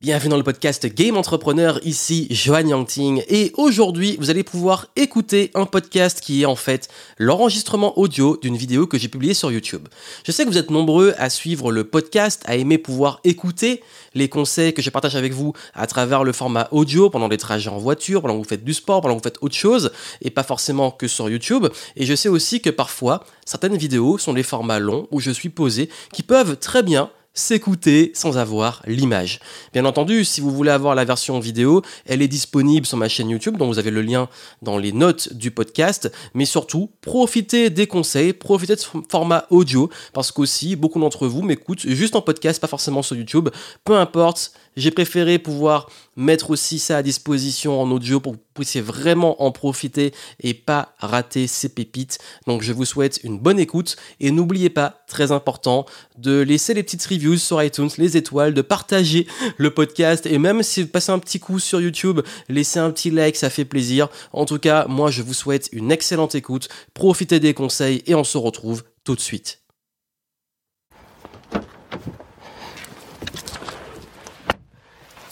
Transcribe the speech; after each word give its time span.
Bienvenue 0.00 0.30
dans 0.30 0.36
le 0.36 0.44
podcast 0.44 0.86
Game 0.86 1.16
Entrepreneur, 1.16 1.80
ici 1.84 2.28
Johan 2.30 2.68
Yangting 2.68 3.24
et 3.28 3.50
aujourd'hui 3.56 4.16
vous 4.20 4.30
allez 4.30 4.44
pouvoir 4.44 4.86
écouter 4.94 5.50
un 5.54 5.66
podcast 5.66 6.20
qui 6.20 6.42
est 6.42 6.44
en 6.44 6.54
fait 6.54 6.88
l'enregistrement 7.18 7.98
audio 7.98 8.36
d'une 8.36 8.56
vidéo 8.56 8.86
que 8.86 8.96
j'ai 8.96 9.08
publiée 9.08 9.34
sur 9.34 9.50
YouTube. 9.50 9.88
Je 10.24 10.30
sais 10.30 10.44
que 10.44 10.50
vous 10.50 10.56
êtes 10.56 10.70
nombreux 10.70 11.14
à 11.18 11.30
suivre 11.30 11.72
le 11.72 11.82
podcast, 11.82 12.44
à 12.46 12.54
aimer 12.54 12.78
pouvoir 12.78 13.18
écouter 13.24 13.82
les 14.14 14.28
conseils 14.28 14.72
que 14.72 14.82
je 14.82 14.90
partage 14.90 15.16
avec 15.16 15.32
vous 15.32 15.52
à 15.74 15.88
travers 15.88 16.22
le 16.22 16.30
format 16.30 16.68
audio 16.70 17.10
pendant 17.10 17.26
les 17.26 17.36
trajets 17.36 17.68
en 17.68 17.78
voiture, 17.78 18.22
pendant 18.22 18.34
que 18.34 18.44
vous 18.44 18.48
faites 18.48 18.62
du 18.62 18.74
sport, 18.74 19.00
pendant 19.00 19.14
que 19.14 19.18
vous 19.18 19.28
faites 19.28 19.38
autre 19.40 19.56
chose 19.56 19.90
et 20.22 20.30
pas 20.30 20.44
forcément 20.44 20.92
que 20.92 21.08
sur 21.08 21.28
YouTube. 21.28 21.66
Et 21.96 22.06
je 22.06 22.14
sais 22.14 22.28
aussi 22.28 22.60
que 22.60 22.70
parfois 22.70 23.24
certaines 23.44 23.76
vidéos 23.76 24.16
sont 24.16 24.32
des 24.32 24.44
formats 24.44 24.78
longs 24.78 25.08
où 25.10 25.18
je 25.18 25.32
suis 25.32 25.48
posé 25.48 25.88
qui 26.12 26.22
peuvent 26.22 26.56
très 26.56 26.84
bien 26.84 27.10
s'écouter 27.34 28.10
sans 28.14 28.36
avoir 28.36 28.82
l'image. 28.86 29.38
Bien 29.72 29.84
entendu, 29.84 30.24
si 30.24 30.40
vous 30.40 30.50
voulez 30.50 30.70
avoir 30.70 30.94
la 30.94 31.04
version 31.04 31.38
vidéo, 31.38 31.82
elle 32.04 32.22
est 32.22 32.28
disponible 32.28 32.86
sur 32.86 32.96
ma 32.96 33.08
chaîne 33.08 33.30
YouTube, 33.30 33.56
dont 33.56 33.66
vous 33.66 33.78
avez 33.78 33.90
le 33.90 34.02
lien 34.02 34.28
dans 34.62 34.76
les 34.76 34.92
notes 34.92 35.32
du 35.32 35.50
podcast. 35.50 36.10
Mais 36.34 36.44
surtout, 36.44 36.90
profitez 37.00 37.70
des 37.70 37.86
conseils, 37.86 38.32
profitez 38.32 38.74
de 38.74 38.80
ce 38.80 38.88
format 39.08 39.46
audio, 39.50 39.88
parce 40.12 40.32
qu'aussi, 40.32 40.74
beaucoup 40.74 40.98
d'entre 40.98 41.26
vous 41.28 41.42
m'écoutent 41.42 41.86
juste 41.86 42.16
en 42.16 42.22
podcast, 42.22 42.60
pas 42.60 42.66
forcément 42.66 43.02
sur 43.02 43.16
YouTube. 43.16 43.48
Peu 43.84 43.96
importe, 43.96 44.52
j'ai 44.76 44.90
préféré 44.90 45.38
pouvoir 45.38 45.90
mettre 46.16 46.50
aussi 46.50 46.78
ça 46.78 46.98
à 46.98 47.02
disposition 47.02 47.80
en 47.80 47.90
audio 47.90 48.20
pour 48.20 48.32
que 48.32 48.38
vous 48.38 48.44
puissiez 48.54 48.80
vraiment 48.80 49.42
en 49.42 49.50
profiter 49.50 50.12
et 50.40 50.54
pas 50.54 50.94
rater 50.98 51.46
ces 51.46 51.68
pépites. 51.68 52.18
Donc 52.46 52.62
je 52.62 52.72
vous 52.72 52.84
souhaite 52.84 53.20
une 53.24 53.38
bonne 53.38 53.58
écoute 53.58 53.96
et 54.20 54.30
n'oubliez 54.30 54.70
pas, 54.70 55.04
très 55.08 55.32
important, 55.32 55.86
de 56.16 56.40
laisser 56.40 56.74
les 56.74 56.82
petites 56.82 57.04
reviews 57.04 57.27
sur 57.36 57.62
iTunes, 57.62 57.90
les 57.98 58.16
étoiles, 58.16 58.54
de 58.54 58.62
partager 58.62 59.26
le 59.56 59.70
podcast 59.70 60.24
et 60.26 60.38
même 60.38 60.62
si 60.62 60.82
vous 60.82 60.88
passez 60.88 61.12
un 61.12 61.18
petit 61.18 61.40
coup 61.40 61.58
sur 61.58 61.80
YouTube, 61.80 62.20
laissez 62.48 62.78
un 62.78 62.90
petit 62.90 63.10
like, 63.10 63.36
ça 63.36 63.50
fait 63.50 63.64
plaisir. 63.64 64.08
En 64.32 64.44
tout 64.44 64.58
cas, 64.58 64.86
moi 64.88 65.10
je 65.10 65.22
vous 65.22 65.34
souhaite 65.34 65.68
une 65.72 65.92
excellente 65.92 66.34
écoute, 66.34 66.68
profitez 66.94 67.40
des 67.40 67.54
conseils 67.54 68.02
et 68.06 68.14
on 68.14 68.24
se 68.24 68.38
retrouve 68.38 68.84
tout 69.04 69.14
de 69.14 69.20
suite. 69.20 69.60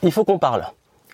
il 0.06 0.12
faut 0.12 0.24
qu'on 0.24 0.38
parle. 0.38 0.66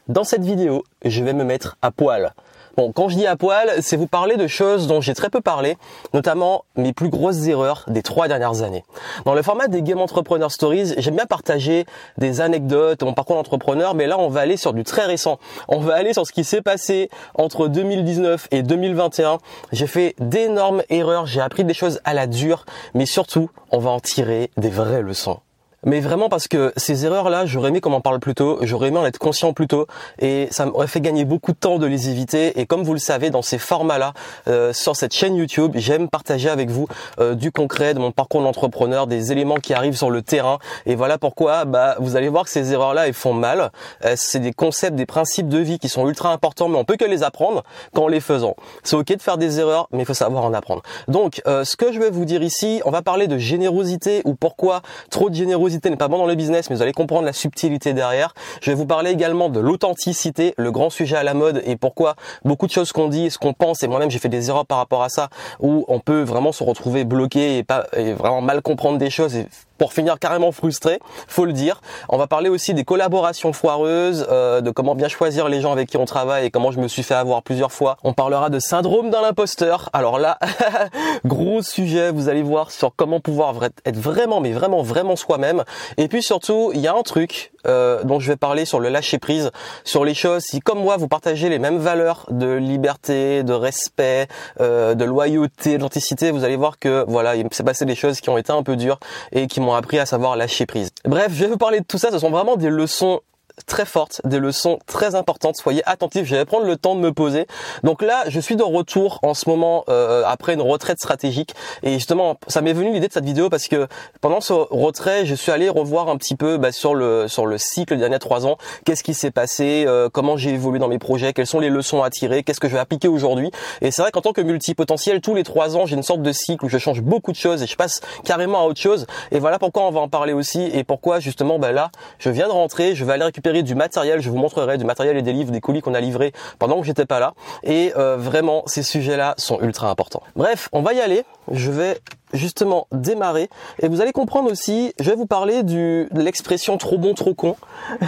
Dans 0.08 0.24
cette 0.24 0.44
vidéo, 0.44 0.84
je 1.04 1.24
vais 1.24 1.32
me 1.32 1.44
mettre 1.44 1.76
à 1.82 1.90
poil. 1.90 2.34
Bon, 2.76 2.90
quand 2.90 3.10
je 3.10 3.16
dis 3.16 3.26
à 3.26 3.36
poil, 3.36 3.70
c'est 3.80 3.96
vous 3.96 4.06
parler 4.06 4.36
de 4.36 4.46
choses 4.46 4.86
dont 4.86 5.02
j'ai 5.02 5.12
très 5.12 5.28
peu 5.28 5.42
parlé, 5.42 5.76
notamment 6.14 6.64
mes 6.76 6.94
plus 6.94 7.10
grosses 7.10 7.46
erreurs 7.46 7.84
des 7.88 8.02
trois 8.02 8.28
dernières 8.28 8.62
années. 8.62 8.82
Dans 9.26 9.34
le 9.34 9.42
format 9.42 9.68
des 9.68 9.82
Game 9.82 10.00
Entrepreneur 10.00 10.50
Stories, 10.50 10.94
j'aime 10.96 11.16
bien 11.16 11.26
partager 11.26 11.84
des 12.16 12.40
anecdotes, 12.40 13.02
mon 13.02 13.12
parcours 13.12 13.36
d'entrepreneur, 13.36 13.94
mais 13.94 14.06
là, 14.06 14.18
on 14.18 14.28
va 14.28 14.40
aller 14.40 14.56
sur 14.56 14.72
du 14.72 14.84
très 14.84 15.04
récent. 15.04 15.38
On 15.68 15.80
va 15.80 15.96
aller 15.96 16.14
sur 16.14 16.26
ce 16.26 16.32
qui 16.32 16.44
s'est 16.44 16.62
passé 16.62 17.10
entre 17.34 17.68
2019 17.68 18.48
et 18.52 18.62
2021. 18.62 19.38
J'ai 19.72 19.86
fait 19.86 20.14
d'énormes 20.18 20.82
erreurs, 20.88 21.26
j'ai 21.26 21.42
appris 21.42 21.64
des 21.64 21.74
choses 21.74 22.00
à 22.04 22.14
la 22.14 22.26
dure, 22.26 22.64
mais 22.94 23.04
surtout, 23.04 23.50
on 23.70 23.78
va 23.78 23.90
en 23.90 24.00
tirer 24.00 24.50
des 24.56 24.70
vraies 24.70 25.02
leçons. 25.02 25.40
Mais 25.84 25.98
vraiment 25.98 26.28
parce 26.28 26.46
que 26.46 26.72
ces 26.76 27.04
erreurs-là, 27.04 27.44
j'aurais 27.44 27.70
aimé 27.70 27.80
qu'on 27.80 27.92
en 27.92 28.00
parle 28.00 28.20
plus 28.20 28.34
tôt, 28.34 28.58
j'aurais 28.62 28.88
aimé 28.88 28.98
en 28.98 29.06
être 29.06 29.18
conscient 29.18 29.52
plus 29.52 29.66
tôt, 29.66 29.88
et 30.20 30.46
ça 30.52 30.66
m'aurait 30.66 30.86
fait 30.86 31.00
gagner 31.00 31.24
beaucoup 31.24 31.50
de 31.50 31.56
temps 31.56 31.78
de 31.78 31.86
les 31.86 32.08
éviter. 32.08 32.60
Et 32.60 32.66
comme 32.66 32.84
vous 32.84 32.92
le 32.92 33.00
savez, 33.00 33.30
dans 33.30 33.42
ces 33.42 33.58
formats-là, 33.58 34.12
euh, 34.46 34.72
sur 34.72 34.94
cette 34.94 35.12
chaîne 35.12 35.34
YouTube, 35.34 35.72
j'aime 35.74 36.08
partager 36.08 36.48
avec 36.48 36.70
vous 36.70 36.86
euh, 37.18 37.34
du 37.34 37.50
concret, 37.50 37.94
de 37.94 37.98
mon 37.98 38.12
parcours 38.12 38.42
d'entrepreneur, 38.42 39.08
des 39.08 39.32
éléments 39.32 39.56
qui 39.56 39.74
arrivent 39.74 39.96
sur 39.96 40.10
le 40.10 40.22
terrain. 40.22 40.58
Et 40.86 40.94
voilà 40.94 41.18
pourquoi, 41.18 41.64
bah, 41.64 41.96
vous 41.98 42.14
allez 42.14 42.28
voir 42.28 42.44
que 42.44 42.50
ces 42.50 42.72
erreurs-là, 42.72 43.08
elles 43.08 43.12
font 43.12 43.34
mal. 43.34 43.72
Euh, 44.04 44.14
c'est 44.16 44.38
des 44.38 44.52
concepts, 44.52 44.94
des 44.94 45.06
principes 45.06 45.48
de 45.48 45.58
vie 45.58 45.80
qui 45.80 45.88
sont 45.88 46.06
ultra 46.06 46.32
importants, 46.32 46.68
mais 46.68 46.78
on 46.78 46.84
peut 46.84 46.96
que 46.96 47.04
les 47.04 47.24
apprendre 47.24 47.64
qu'en 47.92 48.06
les 48.06 48.20
faisant. 48.20 48.54
C'est 48.84 48.94
ok 48.94 49.16
de 49.16 49.22
faire 49.22 49.36
des 49.36 49.58
erreurs, 49.58 49.88
mais 49.90 50.04
il 50.04 50.06
faut 50.06 50.14
savoir 50.14 50.44
en 50.44 50.54
apprendre. 50.54 50.82
Donc, 51.08 51.42
ce 51.44 51.76
que 51.76 51.92
je 51.92 51.98
vais 51.98 52.10
vous 52.10 52.24
dire 52.24 52.42
ici, 52.42 52.80
on 52.84 52.90
va 52.90 53.02
parler 53.02 53.26
de 53.26 53.38
générosité 53.38 54.22
ou 54.24 54.34
pourquoi 54.34 54.82
trop 55.10 55.28
de 55.28 55.34
générosité 55.34 55.71
n'est 55.90 55.96
pas 55.96 56.08
bon 56.08 56.18
dans 56.18 56.26
le 56.26 56.34
business, 56.34 56.70
mais 56.70 56.76
vous 56.76 56.82
allez 56.82 56.92
comprendre 56.92 57.24
la 57.24 57.32
subtilité 57.32 57.92
derrière. 57.92 58.34
Je 58.60 58.70
vais 58.70 58.76
vous 58.76 58.86
parler 58.86 59.10
également 59.10 59.48
de 59.48 59.60
l'authenticité, 59.60 60.54
le 60.56 60.70
grand 60.70 60.90
sujet 60.90 61.16
à 61.16 61.22
la 61.22 61.34
mode 61.34 61.62
et 61.64 61.76
pourquoi 61.76 62.16
beaucoup 62.44 62.66
de 62.66 62.72
choses 62.72 62.92
qu'on 62.92 63.08
dit, 63.08 63.30
ce 63.30 63.38
qu'on 63.38 63.52
pense, 63.52 63.82
et 63.82 63.88
moi-même 63.88 64.10
j'ai 64.10 64.18
fait 64.18 64.28
des 64.28 64.48
erreurs 64.48 64.66
par 64.66 64.78
rapport 64.78 65.02
à 65.02 65.08
ça, 65.08 65.28
où 65.60 65.84
on 65.88 66.00
peut 66.00 66.22
vraiment 66.22 66.52
se 66.52 66.62
retrouver 66.64 67.04
bloqué 67.04 67.58
et 67.58 67.62
pas 67.62 67.86
et 67.96 68.12
vraiment 68.12 68.40
mal 68.40 68.62
comprendre 68.62 68.98
des 68.98 69.10
choses 69.10 69.36
et 69.36 69.46
pour 69.82 69.92
finir 69.92 70.20
carrément 70.20 70.52
frustré, 70.52 71.00
faut 71.26 71.44
le 71.44 71.52
dire. 71.52 71.80
On 72.08 72.16
va 72.16 72.28
parler 72.28 72.48
aussi 72.48 72.72
des 72.72 72.84
collaborations 72.84 73.52
foireuses, 73.52 74.28
euh, 74.30 74.60
de 74.60 74.70
comment 74.70 74.94
bien 74.94 75.08
choisir 75.08 75.48
les 75.48 75.60
gens 75.60 75.72
avec 75.72 75.88
qui 75.88 75.96
on 75.96 76.04
travaille 76.04 76.46
et 76.46 76.50
comment 76.52 76.70
je 76.70 76.78
me 76.78 76.86
suis 76.86 77.02
fait 77.02 77.14
avoir 77.14 77.42
plusieurs 77.42 77.72
fois. 77.72 77.96
On 78.04 78.12
parlera 78.12 78.48
de 78.48 78.60
syndrome 78.60 79.10
d'un 79.10 79.24
imposteur. 79.24 79.90
Alors 79.92 80.20
là, 80.20 80.38
gros 81.24 81.62
sujet, 81.62 82.12
vous 82.12 82.28
allez 82.28 82.44
voir 82.44 82.70
sur 82.70 82.94
comment 82.94 83.18
pouvoir 83.18 83.56
être 83.84 83.98
vraiment, 83.98 84.40
mais 84.40 84.52
vraiment, 84.52 84.82
vraiment 84.82 85.16
soi-même. 85.16 85.64
Et 85.96 86.06
puis 86.06 86.22
surtout, 86.22 86.70
il 86.74 86.80
y 86.80 86.86
a 86.86 86.94
un 86.94 87.02
truc 87.02 87.52
euh, 87.66 88.04
dont 88.04 88.20
je 88.20 88.28
vais 88.28 88.36
parler 88.36 88.64
sur 88.64 88.78
le 88.78 88.88
lâcher 88.88 89.18
prise, 89.18 89.50
sur 89.82 90.04
les 90.04 90.14
choses. 90.14 90.42
Si 90.42 90.60
comme 90.60 90.80
moi 90.80 90.96
vous 90.96 91.08
partagez 91.08 91.48
les 91.48 91.58
mêmes 91.58 91.78
valeurs 91.78 92.26
de 92.30 92.54
liberté, 92.54 93.42
de 93.42 93.52
respect, 93.52 94.28
euh, 94.60 94.94
de 94.94 95.04
loyauté, 95.04 95.78
d'authenticité, 95.78 96.30
vous 96.30 96.44
allez 96.44 96.56
voir 96.56 96.78
que 96.78 97.04
voilà, 97.08 97.34
il 97.34 97.46
s'est 97.50 97.64
passé 97.64 97.84
des 97.84 97.96
choses 97.96 98.20
qui 98.20 98.30
ont 98.30 98.38
été 98.38 98.52
un 98.52 98.62
peu 98.62 98.76
dures 98.76 99.00
et 99.32 99.48
qui 99.48 99.60
m'ont 99.60 99.71
appris 99.74 99.98
à 99.98 100.06
savoir 100.06 100.36
lâcher 100.36 100.66
prise. 100.66 100.90
Bref, 101.04 101.32
je 101.32 101.40
vais 101.44 101.46
vous 101.46 101.56
parler 101.56 101.80
de 101.80 101.84
tout 101.84 101.98
ça. 101.98 102.10
Ce 102.10 102.18
sont 102.18 102.30
vraiment 102.30 102.56
des 102.56 102.70
leçons 102.70 103.20
très 103.66 103.84
fortes, 103.84 104.20
des 104.24 104.38
leçons 104.38 104.78
très 104.86 105.14
importantes. 105.14 105.56
Soyez 105.56 105.82
attentifs, 105.86 106.24
je 106.24 106.36
vais 106.36 106.44
prendre 106.44 106.66
le 106.66 106.76
temps 106.76 106.94
de 106.94 107.00
me 107.00 107.12
poser. 107.12 107.46
Donc 107.82 108.02
là, 108.02 108.24
je 108.28 108.40
suis 108.40 108.56
de 108.56 108.62
retour 108.62 109.18
en 109.22 109.34
ce 109.34 109.48
moment 109.48 109.84
euh, 109.88 110.22
après 110.26 110.54
une 110.54 110.62
retraite 110.62 110.98
stratégique 110.98 111.54
et 111.82 111.94
justement, 111.94 112.36
ça 112.48 112.60
m'est 112.60 112.72
venu 112.72 112.92
l'idée 112.92 113.08
de 113.08 113.12
cette 113.12 113.24
vidéo 113.24 113.50
parce 113.50 113.68
que 113.68 113.88
pendant 114.20 114.40
ce 114.40 114.52
retrait, 114.52 115.26
je 115.26 115.34
suis 115.34 115.52
allé 115.52 115.68
revoir 115.68 116.08
un 116.08 116.16
petit 116.16 116.36
peu 116.36 116.56
bah, 116.56 116.72
sur 116.72 116.94
le 116.94 117.28
sur 117.28 117.46
le 117.46 117.58
cycle 117.58 117.94
des 117.94 118.00
derniers 118.00 118.18
trois 118.18 118.46
ans, 118.46 118.56
qu'est-ce 118.84 119.02
qui 119.02 119.14
s'est 119.14 119.30
passé, 119.30 119.84
euh, 119.86 120.08
comment 120.12 120.36
j'ai 120.36 120.50
évolué 120.50 120.78
dans 120.78 120.88
mes 120.88 120.98
projets, 120.98 121.32
quelles 121.32 121.46
sont 121.46 121.60
les 121.60 121.70
leçons 121.70 122.02
à 122.02 122.10
tirer, 122.10 122.42
qu'est-ce 122.42 122.60
que 122.60 122.68
je 122.68 122.74
vais 122.74 122.80
appliquer 122.80 123.08
aujourd'hui. 123.08 123.50
Et 123.80 123.90
c'est 123.90 124.02
vrai 124.02 124.10
qu'en 124.10 124.20
tant 124.20 124.32
que 124.32 124.40
multipotentiel, 124.40 125.20
tous 125.20 125.34
les 125.34 125.44
trois 125.44 125.76
ans, 125.76 125.86
j'ai 125.86 125.96
une 125.96 126.02
sorte 126.02 126.22
de 126.22 126.32
cycle 126.32 126.64
où 126.64 126.68
je 126.68 126.78
change 126.78 127.02
beaucoup 127.02 127.32
de 127.32 127.36
choses 127.36 127.62
et 127.62 127.66
je 127.66 127.76
passe 127.76 128.00
carrément 128.24 128.60
à 128.60 128.64
autre 128.64 128.80
chose. 128.80 129.06
Et 129.30 129.38
voilà 129.38 129.58
pourquoi 129.58 129.84
on 129.84 129.90
va 129.90 130.00
en 130.00 130.08
parler 130.08 130.32
aussi 130.32 130.62
et 130.72 130.84
pourquoi 130.84 131.20
justement, 131.20 131.58
bah 131.58 131.72
là, 131.72 131.90
je 132.18 132.30
viens 132.30 132.46
de 132.46 132.52
rentrer, 132.52 132.94
je 132.94 133.04
vais 133.04 133.12
aller 133.12 133.24
récupérer 133.24 133.51
du 133.60 133.74
matériel, 133.74 134.22
je 134.22 134.30
vous 134.30 134.38
montrerai 134.38 134.78
du 134.78 134.86
matériel 134.86 135.18
et 135.18 135.22
des 135.22 135.34
livres, 135.34 135.52
des 135.52 135.60
colis 135.60 135.82
qu'on 135.82 135.92
a 135.92 136.00
livrés 136.00 136.32
pendant 136.58 136.80
que 136.80 136.86
j'étais 136.86 137.04
pas 137.04 137.20
là. 137.20 137.34
Et 137.62 137.92
euh, 137.98 138.16
vraiment, 138.16 138.62
ces 138.64 138.82
sujets-là 138.82 139.34
sont 139.36 139.60
ultra 139.60 139.90
importants. 139.90 140.22
Bref, 140.34 140.70
on 140.72 140.80
va 140.80 140.94
y 140.94 141.00
aller. 141.00 141.24
Je 141.50 141.70
vais 141.70 141.98
justement 142.32 142.86
démarrer. 142.92 143.48
Et 143.80 143.88
vous 143.88 144.00
allez 144.00 144.12
comprendre 144.12 144.50
aussi 144.50 144.94
je 144.98 145.10
vais 145.10 145.16
vous 145.16 145.26
parler 145.26 145.62
du 145.62 146.08
de 146.10 146.22
l'expression 146.22 146.78
trop 146.78 146.98
bon 146.98 147.14
trop 147.14 147.34
con. 147.34 147.56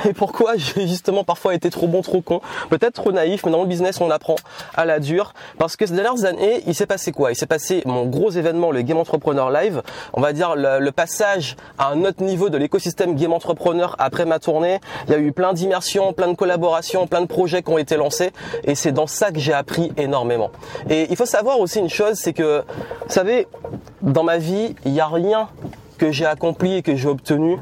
Et 0.09 0.13
pourquoi 0.13 0.55
j'ai 0.57 0.87
justement 0.87 1.25
parfois 1.25 1.55
été 1.55 1.71
trop 1.71 1.87
bon 1.87 2.03
trop 2.03 2.21
con. 2.21 2.41
Peut-être 2.71 2.95
trop 2.95 3.13
naïf 3.13 3.45
mais 3.45 3.53
dans 3.53 3.63
le 3.63 3.69
business 3.69 4.01
on 4.01 4.11
apprend 4.11 4.37
à 4.75 4.85
la 4.85 4.99
dure. 4.99 5.35
Parce 5.59 5.77
que 5.77 5.87
ces 5.87 5.95
dernières 5.95 6.25
années 6.25 6.63
il 6.67 6.75
s'est 6.75 6.87
passé 6.87 7.13
quoi? 7.13 7.33
Il 7.33 7.37
s'est 7.37 7.47
passé 7.47 7.83
mon 7.85 8.07
gros 8.07 8.31
événement 8.31 8.71
le 8.71 8.83
Game 8.83 8.99
Entrepreneur 8.99 9.51
Live. 9.51 9.83
On 10.13 10.21
va 10.21 10.33
dire 10.33 10.55
le, 10.57 10.95
passage 10.95 11.57
à 11.77 11.89
un 11.89 12.05
autre 12.05 12.23
niveau 12.23 12.51
de 12.51 12.57
l'écosystème 12.57 13.17
Game 13.17 13.33
Entrepreneur 13.33 13.97
après 13.99 14.25
ma 14.25 14.39
tournée. 14.39 14.79
Il 15.09 15.13
y 15.13 15.15
a 15.15 15.19
eu 15.19 15.33
plein 15.33 15.53
d'immersions 15.53 16.13
plein 16.13 16.29
de 16.29 16.37
collaborations 16.37 17.07
plein 17.07 17.21
de 17.21 17.27
projets 17.27 17.63
qui 17.63 17.71
ont 17.71 17.79
été 17.79 17.97
lancés. 17.97 18.33
Et 18.63 18.75
c'est 18.75 18.93
dans 18.93 19.07
ça 19.07 19.33
que 19.33 19.39
j'ai 19.39 19.53
appris 19.53 19.93
énormément. 19.97 20.51
Et 20.89 21.09
il 21.11 21.17
faut 21.17 21.27
savoir 21.27 21.61
aussi 21.61 21.81
une 21.81 21.91
chose 21.91 22.15
c'est 22.15 22.33
que 22.33 22.63
vous 23.24 23.24
dans 24.03 24.23
ma 24.23 24.39
vie, 24.39 24.75
il 24.85 24.93
n'y 24.93 25.01
a 25.01 25.07
rien 25.07 25.49
que 25.99 26.11
j'ai 26.11 26.27
accompli 26.27 26.77
et 26.77 26.83
que 26.83 26.97
j'ai 26.97 27.09
obtenu 27.09 27.59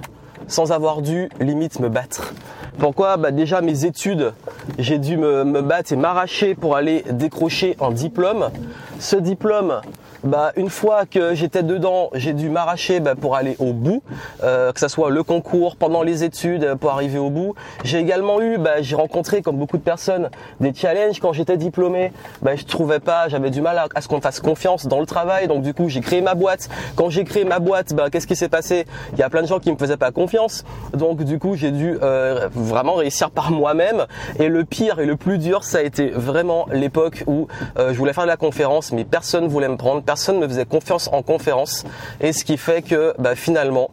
sans 0.47 0.73
avoir 0.73 1.03
dû 1.03 1.29
limite 1.41 1.81
me 1.81 1.89
battre. 1.89 2.35
Pourquoi? 2.79 3.17
Bah 3.17 3.31
Déjà 3.31 3.61
mes 3.61 3.85
études, 3.85 4.33
j'ai 4.79 4.99
dû 4.99 5.17
me 5.17 5.61
battre 5.63 5.93
et 5.93 5.97
m'arracher 5.97 6.55
pour 6.55 6.77
aller 6.77 7.05
décrocher 7.11 7.77
un 7.81 7.91
diplôme. 7.91 8.51
Ce 8.99 9.17
diplôme, 9.17 9.81
bah, 10.25 10.53
une 10.57 10.71
fois 10.71 11.05
que 11.07 11.35
j'étais 11.35 11.63
dedans, 11.63 12.11
j'ai 12.15 12.33
dû 12.33 12.49
m'arracher 12.49 13.01
bah, 13.01 13.15
pour 13.15 13.35
aller 13.35 13.57
au 13.59 13.73
bout, 13.73 14.03
euh, 14.43 14.73
que 14.73 14.79
ce 14.79 14.89
soit 14.89 15.11
le 15.11 15.23
concours, 15.23 15.77
pendant 15.77 16.03
les 16.03 16.25
études, 16.25 16.75
pour 16.77 16.91
arriver 16.91 17.19
au 17.19 17.31
bout. 17.31 17.55
J'ai 17.85 17.99
également 17.99 18.41
eu, 18.41 18.59
bah, 18.59 18.83
j'ai 18.83 18.95
rencontré 18.95 19.43
comme 19.43 19.57
beaucoup 19.57 19.79
de 19.79 19.83
personnes 19.83 20.31
des 20.61 20.73
challenges 20.73 21.19
quand 21.21 21.33
j'étais 21.33 21.57
diplômé. 21.57 22.13
Bah, 22.41 22.55
je 22.55 22.65
trouvais 22.65 23.01
pas, 23.01 23.29
j'avais 23.29 23.51
du 23.51 23.61
mal 23.61 23.83
à, 23.95 24.01
ce 24.01 24.09
qu'on 24.09 24.21
fasse 24.21 24.41
confiance 24.41 24.87
dans 24.87 25.01
le 25.01 25.07
travail, 25.07 25.49
donc 25.49 25.63
du 25.63 25.75
coup 25.75 25.89
j'ai 25.89 26.01
créé 26.01 26.21
ma 26.21 26.35
boîte. 26.35 26.69
Quand 26.95 27.11
j'ai 27.11 27.25
créé 27.25 27.45
ma 27.45 27.59
boîte, 27.59 27.95
bah, 27.95 28.11
qu'est-ce 28.11 28.27
qui 28.27 28.37
s'est 28.37 28.49
passé? 28.49 28.87
Il 29.15 29.19
y 29.19 29.23
a 29.23 29.31
plein 29.31 29.43
de 29.43 29.47
gens 29.47 29.59
qui 29.59 29.73
me 29.73 29.77
faisaient 29.77 29.97
pas 29.97 30.13
confiance, 30.13 30.65
donc 30.95 31.23
du 31.25 31.39
coup 31.39 31.57
j'ai 31.57 31.71
dû 31.73 31.99
euh, 32.03 32.49
vraiment 32.55 32.95
réussir 32.95 33.31
par 33.31 33.51
moi-même. 33.51 34.07
Et 34.39 34.49
le 34.49 34.65
pire 34.65 35.01
et 35.01 35.07
le 35.07 35.17
plus 35.17 35.39
dur, 35.39 35.65
ça 35.65 35.79
a 35.79 35.83
été 35.83 36.11
vraiment 36.11 36.67
l'époque 36.71 37.25
où 37.27 37.49
euh, 37.79 37.93
je 37.93 37.99
voulais 37.99 38.13
faire 38.13 38.25
de 38.25 38.29
la 38.29 38.37
conférence, 38.37 38.93
mais 38.93 39.05
personne 39.05 39.49
voulait 39.49 39.69
me 39.69 39.77
prendre 39.77 40.03
personne 40.13 40.41
ne 40.41 40.47
faisait 40.47 40.67
confiance 40.67 41.09
en 41.11 41.23
conférence. 41.23 41.85
Et 42.21 42.35
ce 42.35 42.45
qui 42.45 42.59
fait 42.59 42.83
que 42.83 43.15
bah, 43.19 43.35
finalement 43.35 43.91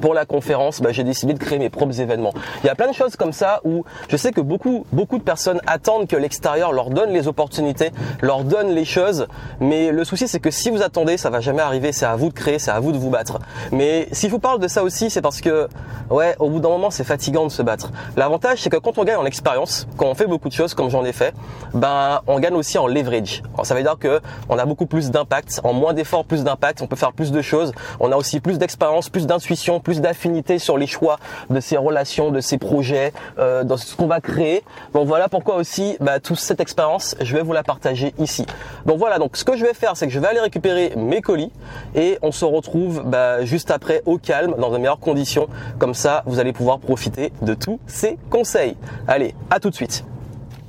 pour 0.00 0.14
la 0.14 0.26
conférence, 0.26 0.80
bah, 0.80 0.92
j'ai 0.92 1.04
décidé 1.04 1.34
de 1.34 1.38
créer 1.38 1.58
mes 1.58 1.70
propres 1.70 2.00
événements. 2.00 2.32
Il 2.62 2.66
y 2.66 2.70
a 2.70 2.74
plein 2.74 2.88
de 2.88 2.94
choses 2.94 3.16
comme 3.16 3.32
ça 3.32 3.60
où 3.64 3.84
je 4.08 4.16
sais 4.16 4.32
que 4.32 4.40
beaucoup, 4.40 4.86
beaucoup 4.92 5.18
de 5.18 5.22
personnes 5.22 5.60
attendent 5.66 6.06
que 6.06 6.16
l'extérieur 6.16 6.72
leur 6.72 6.90
donne 6.90 7.10
les 7.10 7.28
opportunités, 7.28 7.90
leur 8.20 8.44
donne 8.44 8.70
les 8.70 8.84
choses. 8.84 9.26
Mais 9.60 9.90
le 9.90 10.04
souci, 10.04 10.28
c'est 10.28 10.40
que 10.40 10.50
si 10.50 10.70
vous 10.70 10.82
attendez, 10.82 11.16
ça 11.16 11.30
va 11.30 11.40
jamais 11.40 11.62
arriver. 11.62 11.92
C'est 11.92 12.06
à 12.06 12.16
vous 12.16 12.28
de 12.28 12.34
créer, 12.34 12.58
c'est 12.58 12.70
à 12.70 12.80
vous 12.80 12.92
de 12.92 12.98
vous 12.98 13.10
battre. 13.10 13.38
Mais 13.72 14.08
si 14.12 14.26
je 14.26 14.32
vous 14.32 14.38
parle 14.38 14.60
de 14.60 14.68
ça 14.68 14.82
aussi, 14.82 15.10
c'est 15.10 15.22
parce 15.22 15.40
que, 15.40 15.68
ouais, 16.10 16.36
au 16.38 16.48
bout 16.48 16.60
d'un 16.60 16.68
moment, 16.68 16.90
c'est 16.90 17.04
fatigant 17.04 17.44
de 17.44 17.50
se 17.50 17.62
battre. 17.62 17.90
L'avantage, 18.16 18.62
c'est 18.62 18.70
que 18.70 18.76
quand 18.76 18.98
on 18.98 19.04
gagne 19.04 19.16
en 19.16 19.26
expérience, 19.26 19.86
quand 19.96 20.06
on 20.06 20.14
fait 20.14 20.26
beaucoup 20.26 20.48
de 20.48 20.54
choses, 20.54 20.74
comme 20.74 20.90
j'en 20.90 21.04
ai 21.04 21.12
fait, 21.12 21.34
ben, 21.74 22.20
on 22.26 22.38
gagne 22.38 22.54
aussi 22.54 22.78
en 22.78 22.86
leverage. 22.86 23.42
Ça 23.62 23.74
veut 23.74 23.82
dire 23.82 23.96
que 23.98 24.20
on 24.48 24.58
a 24.58 24.64
beaucoup 24.64 24.86
plus 24.86 25.10
d'impact, 25.10 25.60
en 25.64 25.72
moins 25.72 25.92
d'efforts, 25.92 26.24
plus 26.24 26.44
d'impact, 26.44 26.82
on 26.82 26.86
peut 26.86 26.96
faire 26.96 27.12
plus 27.12 27.32
de 27.32 27.42
choses. 27.42 27.72
On 28.00 28.12
a 28.12 28.16
aussi 28.16 28.40
plus 28.40 28.58
d'expérience, 28.58 29.08
plus 29.08 29.26
d'intuition, 29.26 29.80
plus 29.88 30.02
d'affinité 30.02 30.58
sur 30.58 30.76
les 30.76 30.86
choix 30.86 31.18
de 31.48 31.60
ces 31.60 31.78
relations, 31.78 32.30
de 32.30 32.42
ces 32.42 32.58
projets, 32.58 33.14
euh, 33.38 33.64
dans 33.64 33.78
ce 33.78 33.96
qu'on 33.96 34.06
va 34.06 34.20
créer. 34.20 34.62
Donc 34.92 35.06
voilà 35.06 35.30
pourquoi 35.30 35.56
aussi 35.56 35.96
bah, 35.98 36.20
toute 36.20 36.38
cette 36.38 36.60
expérience, 36.60 37.16
je 37.22 37.34
vais 37.34 37.40
vous 37.40 37.54
la 37.54 37.62
partager 37.62 38.12
ici. 38.18 38.44
Donc 38.84 38.98
voilà, 38.98 39.18
donc 39.18 39.38
ce 39.38 39.44
que 39.44 39.56
je 39.56 39.64
vais 39.64 39.72
faire, 39.72 39.96
c'est 39.96 40.06
que 40.06 40.12
je 40.12 40.20
vais 40.20 40.26
aller 40.26 40.40
récupérer 40.40 40.92
mes 40.94 41.22
colis 41.22 41.50
et 41.94 42.18
on 42.20 42.32
se 42.32 42.44
retrouve 42.44 43.02
bah, 43.06 43.46
juste 43.46 43.70
après 43.70 44.02
au 44.04 44.18
calme, 44.18 44.56
dans 44.58 44.68
de 44.70 44.76
meilleures 44.76 45.00
conditions. 45.00 45.48
Comme 45.78 45.94
ça, 45.94 46.22
vous 46.26 46.38
allez 46.38 46.52
pouvoir 46.52 46.80
profiter 46.80 47.32
de 47.40 47.54
tous 47.54 47.80
ces 47.86 48.18
conseils. 48.28 48.76
Allez, 49.06 49.34
à 49.48 49.58
tout 49.58 49.70
de 49.70 49.74
suite. 49.74 50.04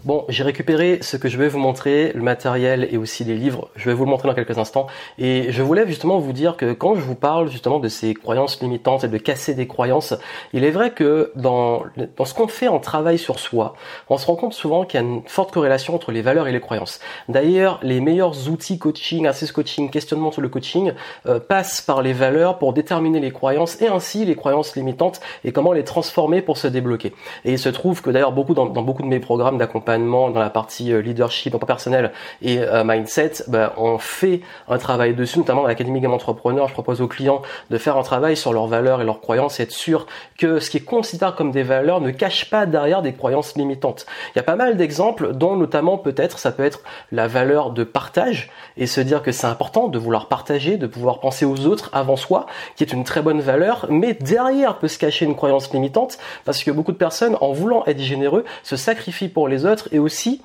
Bon, 0.06 0.24
j'ai 0.30 0.46
récupéré 0.46 1.00
ce 1.02 1.18
que 1.18 1.28
je 1.28 1.38
vais 1.38 1.50
vous 1.50 1.60
montrer, 1.60 2.14
le 2.16 2.22
matériel 2.22 2.88
et 2.90 2.96
aussi 2.96 3.26
les 3.26 3.36
livres. 3.36 3.68
Je 3.76 3.90
vais 3.90 3.94
vous 3.94 4.06
le 4.06 4.10
montrer 4.10 4.30
dans 4.30 4.34
quelques 4.34 4.58
instants. 4.58 4.88
Et 5.18 5.52
je 5.52 5.62
voulais 5.62 5.86
justement 5.86 6.20
vous 6.20 6.32
dire 6.32 6.56
que 6.56 6.72
quand 6.72 6.96
je 6.96 7.02
vous 7.02 7.16
parle 7.16 7.50
justement 7.50 7.80
de 7.80 7.90
ces 7.90 8.14
croyances 8.14 8.62
limitantes 8.62 9.04
et 9.04 9.10
de 9.10 9.18
casser 9.18 9.56
des 9.56 9.68
croyances, 9.68 10.14
il 10.54 10.64
est 10.64 10.72
vrai 10.72 10.92
que 10.92 11.34
dans, 11.36 11.84
dans 12.16 12.24
ce 12.24 12.34
qu'on 12.34 12.48
fait 12.48 12.70
en 12.70 12.80
travail 12.80 13.18
sur 13.18 13.40
soi, 13.40 13.76
on 14.10 14.18
se 14.18 14.26
rend 14.26 14.38
compte 14.38 14.54
souvent 14.54 14.86
qu'il 14.86 15.02
y 15.02 15.04
a 15.04 15.06
une 15.06 15.22
forte 15.26 15.52
corrélation 15.52 15.96
entre 15.96 16.14
les 16.14 16.22
valeurs 16.22 16.48
et 16.48 16.54
les 16.54 16.62
croyances. 16.62 17.02
D'ailleurs, 17.28 17.82
les 17.84 18.00
meilleurs 18.00 18.48
outils 18.48 18.80
coaching, 18.80 19.28
access 19.28 19.52
coaching, 19.52 19.90
questionnement 19.90 20.32
sur 20.32 20.42
le 20.42 20.48
coaching, 20.48 20.94
euh, 21.26 21.42
passent 21.42 21.82
par 21.82 22.02
les 22.02 22.14
valeurs 22.14 22.58
pour 22.58 22.72
déterminer 22.72 23.20
les 23.20 23.32
croyances 23.32 23.82
et 23.82 23.88
ainsi 23.88 24.24
les 24.24 24.36
croyances 24.36 24.78
limitantes 24.78 25.20
et 25.44 25.52
comment 25.52 25.74
les 25.74 25.84
transformer 25.84 26.42
pour 26.42 26.58
se 26.58 26.68
débloquer. 26.68 27.14
Et 27.44 27.52
il 27.52 27.60
se 27.60 27.68
trouve 27.68 28.02
que 28.02 28.12
d'ailleurs 28.12 28.32
beaucoup 28.32 28.54
dans, 28.54 28.68
dans 28.68 28.82
beaucoup 28.82 29.04
de 29.04 29.08
mes 29.10 29.20
programmes 29.20 29.58
d'accompagnement 29.58 29.89
dans 29.98 30.40
la 30.40 30.50
partie 30.50 30.94
euh, 30.94 31.02
leadership, 31.02 31.58
pas 31.58 31.66
personnel 31.66 32.12
et 32.42 32.60
euh, 32.60 32.84
mindset, 32.84 33.44
ben, 33.48 33.72
on 33.78 33.98
fait 33.98 34.42
un 34.68 34.78
travail 34.78 35.16
dessus, 35.16 35.40
notamment 35.40 35.62
dans 35.62 35.68
l'Académie 35.68 36.00
Game 36.00 36.14
Entrepreneur. 36.14 36.68
Je 36.68 36.74
propose 36.74 37.02
aux 37.02 37.08
clients 37.08 37.42
de 37.70 37.78
faire 37.78 37.98
un 37.98 38.04
travail 38.04 38.38
sur 38.38 38.54
leurs 38.54 38.68
valeurs 38.68 39.02
et 39.02 39.06
leurs 39.06 39.22
croyances 39.22 39.60
être 39.60 39.72
sûr 39.72 40.06
que 40.38 40.60
ce 40.60 40.70
qui 40.70 40.78
est 40.78 40.82
considéré 40.82 41.32
comme 41.36 41.52
des 41.52 41.64
valeurs 41.64 42.02
ne 42.02 42.12
cache 42.12 42.50
pas 42.50 42.66
derrière 42.66 43.02
des 43.02 43.14
croyances 43.14 43.56
limitantes. 43.56 44.06
Il 44.34 44.38
y 44.38 44.40
a 44.40 44.44
pas 44.44 44.56
mal 44.56 44.78
d'exemples, 44.78 45.34
dont 45.34 45.56
notamment 45.56 45.98
peut-être 45.98 46.40
ça 46.40 46.52
peut 46.52 46.64
être 46.64 46.82
la 47.12 47.28
valeur 47.28 47.72
de 47.72 47.84
partage 47.84 48.52
et 48.78 48.86
se 48.86 49.02
dire 49.02 49.24
que 49.24 49.32
c'est 49.32 49.48
important 49.48 49.88
de 49.88 49.98
vouloir 49.98 50.28
partager, 50.28 50.78
de 50.78 50.88
pouvoir 50.88 51.20
penser 51.20 51.46
aux 51.46 51.66
autres 51.66 51.90
avant 51.94 52.16
soi, 52.16 52.46
qui 52.76 52.84
est 52.84 52.94
une 52.94 53.04
très 53.04 53.22
bonne 53.22 53.42
valeur, 53.42 53.88
mais 53.90 54.14
derrière 54.14 54.78
peut 54.78 54.88
se 54.88 55.00
cacher 55.00 55.26
une 55.26 55.36
croyance 55.36 55.74
limitante 55.74 56.18
parce 56.46 56.64
que 56.64 56.72
beaucoup 56.72 56.92
de 56.92 56.98
personnes, 56.98 57.36
en 57.42 57.52
voulant 57.52 57.84
être 57.88 58.00
généreux, 58.00 58.46
se 58.64 58.76
sacrifient 58.76 59.30
pour 59.30 59.48
les 59.48 59.66
autres 59.66 59.79
et 59.92 60.00
aussi 60.00 60.42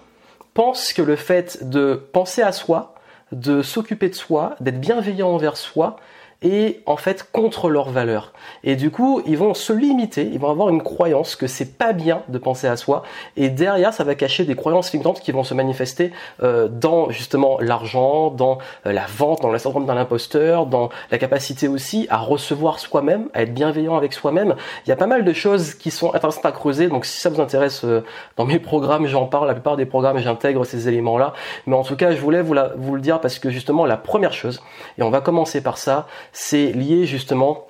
pense 0.55 0.93
que 0.93 1.03
le 1.03 1.17
fait 1.17 1.69
de 1.69 1.95
penser 2.13 2.43
à 2.43 2.53
soi, 2.53 2.95
de 3.33 3.63
s'occuper 3.63 4.09
de 4.09 4.15
soi, 4.15 4.57
d'être 4.61 4.81
bienveillant 4.81 5.31
envers 5.31 5.57
soi, 5.57 5.97
et 6.45 6.83
en 6.87 6.97
fait 6.97 7.27
contre 7.33 7.71
leurs 7.71 7.91
valeurs. 7.91 8.33
Et 8.63 8.77
du 8.77 8.91
coup, 8.91 9.23
ils 9.27 9.39
vont 9.39 9.55
se 9.55 9.73
limiter, 9.73 10.29
ils 10.31 10.39
vont 10.39 10.51
avoir 10.51 10.69
une 10.69 10.83
croyance 10.83 11.35
que 11.37 11.47
c'est 11.47 11.77
pas 11.77 11.93
bien 11.93 12.23
de 12.29 12.39
penser 12.39 12.69
à 12.69 12.77
soi. 12.77 13.03
Et 13.37 13.49
derrière, 13.49 13.93
ça 13.93 14.05
va 14.05 14.15
cacher 14.15 14.45
des 14.45 14.55
croyances 14.55 14.93
limitantes 14.93 15.21
qui 15.21 15.33
vont 15.33 15.43
se 15.43 15.55
manifester 15.55 16.13
euh, 16.43 16.69
dans 16.69 17.11
justement 17.11 17.59
l'argent, 17.61 18.31
dans 18.31 18.59
euh, 18.87 18.93
la 18.93 19.07
vente, 19.07 19.41
dans 19.41 19.51
le 19.51 19.59
syndrome 19.59 19.87
d'un 19.87 19.97
imposteur, 19.97 20.67
dans 20.67 20.91
la 21.11 21.19
capacité 21.19 21.67
aussi 21.67 22.07
à 22.11 22.19
recevoir 22.19 22.79
soi-même, 22.79 23.31
à 23.33 23.43
être 23.43 23.55
bienveillant 23.55 23.97
avec 23.97 24.13
soi-même. 24.13 24.55
Il 24.87 24.91
y 24.91 24.93
a 24.93 24.97
pas 24.97 25.07
mal 25.07 25.25
de 25.25 25.33
choses 25.33 25.75
qui 25.75 25.91
sont 25.91 26.15
intéressantes 26.15 26.47
à 26.47 26.53
creuser. 26.53 26.89
Donc 26.89 27.07
si 27.07 27.19
ça 27.19 27.31
vous 27.31 27.41
intéresse, 27.41 27.85
euh, 27.85 28.05
dans 28.37 28.45
mes 28.45 28.59
programmes, 28.59 29.07
j'en 29.07 29.27
parle. 29.27 29.49
La 29.49 29.55
plupart 29.55 29.77
des 29.77 29.87
programmes, 29.87 30.19
j'intègre 30.19 30.65
ces 30.65 30.89
éléments-là. 30.89 31.33
Mais 31.67 31.75
en 31.75 31.83
tout 31.85 31.97
cas, 31.97 32.13
je 32.13 32.21
voulais 32.21 32.43
vous, 32.43 32.53
la, 32.53 32.73
vous 32.77 32.95
le 32.95 33.01
dire 33.01 33.21
parce 33.21 33.39
que 33.39 33.49
justement, 33.49 33.87
la 33.87 33.97
première 33.97 34.35
chose, 34.35 34.63
et 34.99 35.03
on 35.03 35.11
va 35.11 35.23
commencer 35.23 35.63
par 35.63 35.79
ça, 35.79 36.07
c'est 36.35 36.73
lié 36.73 37.07
justement 37.07 37.67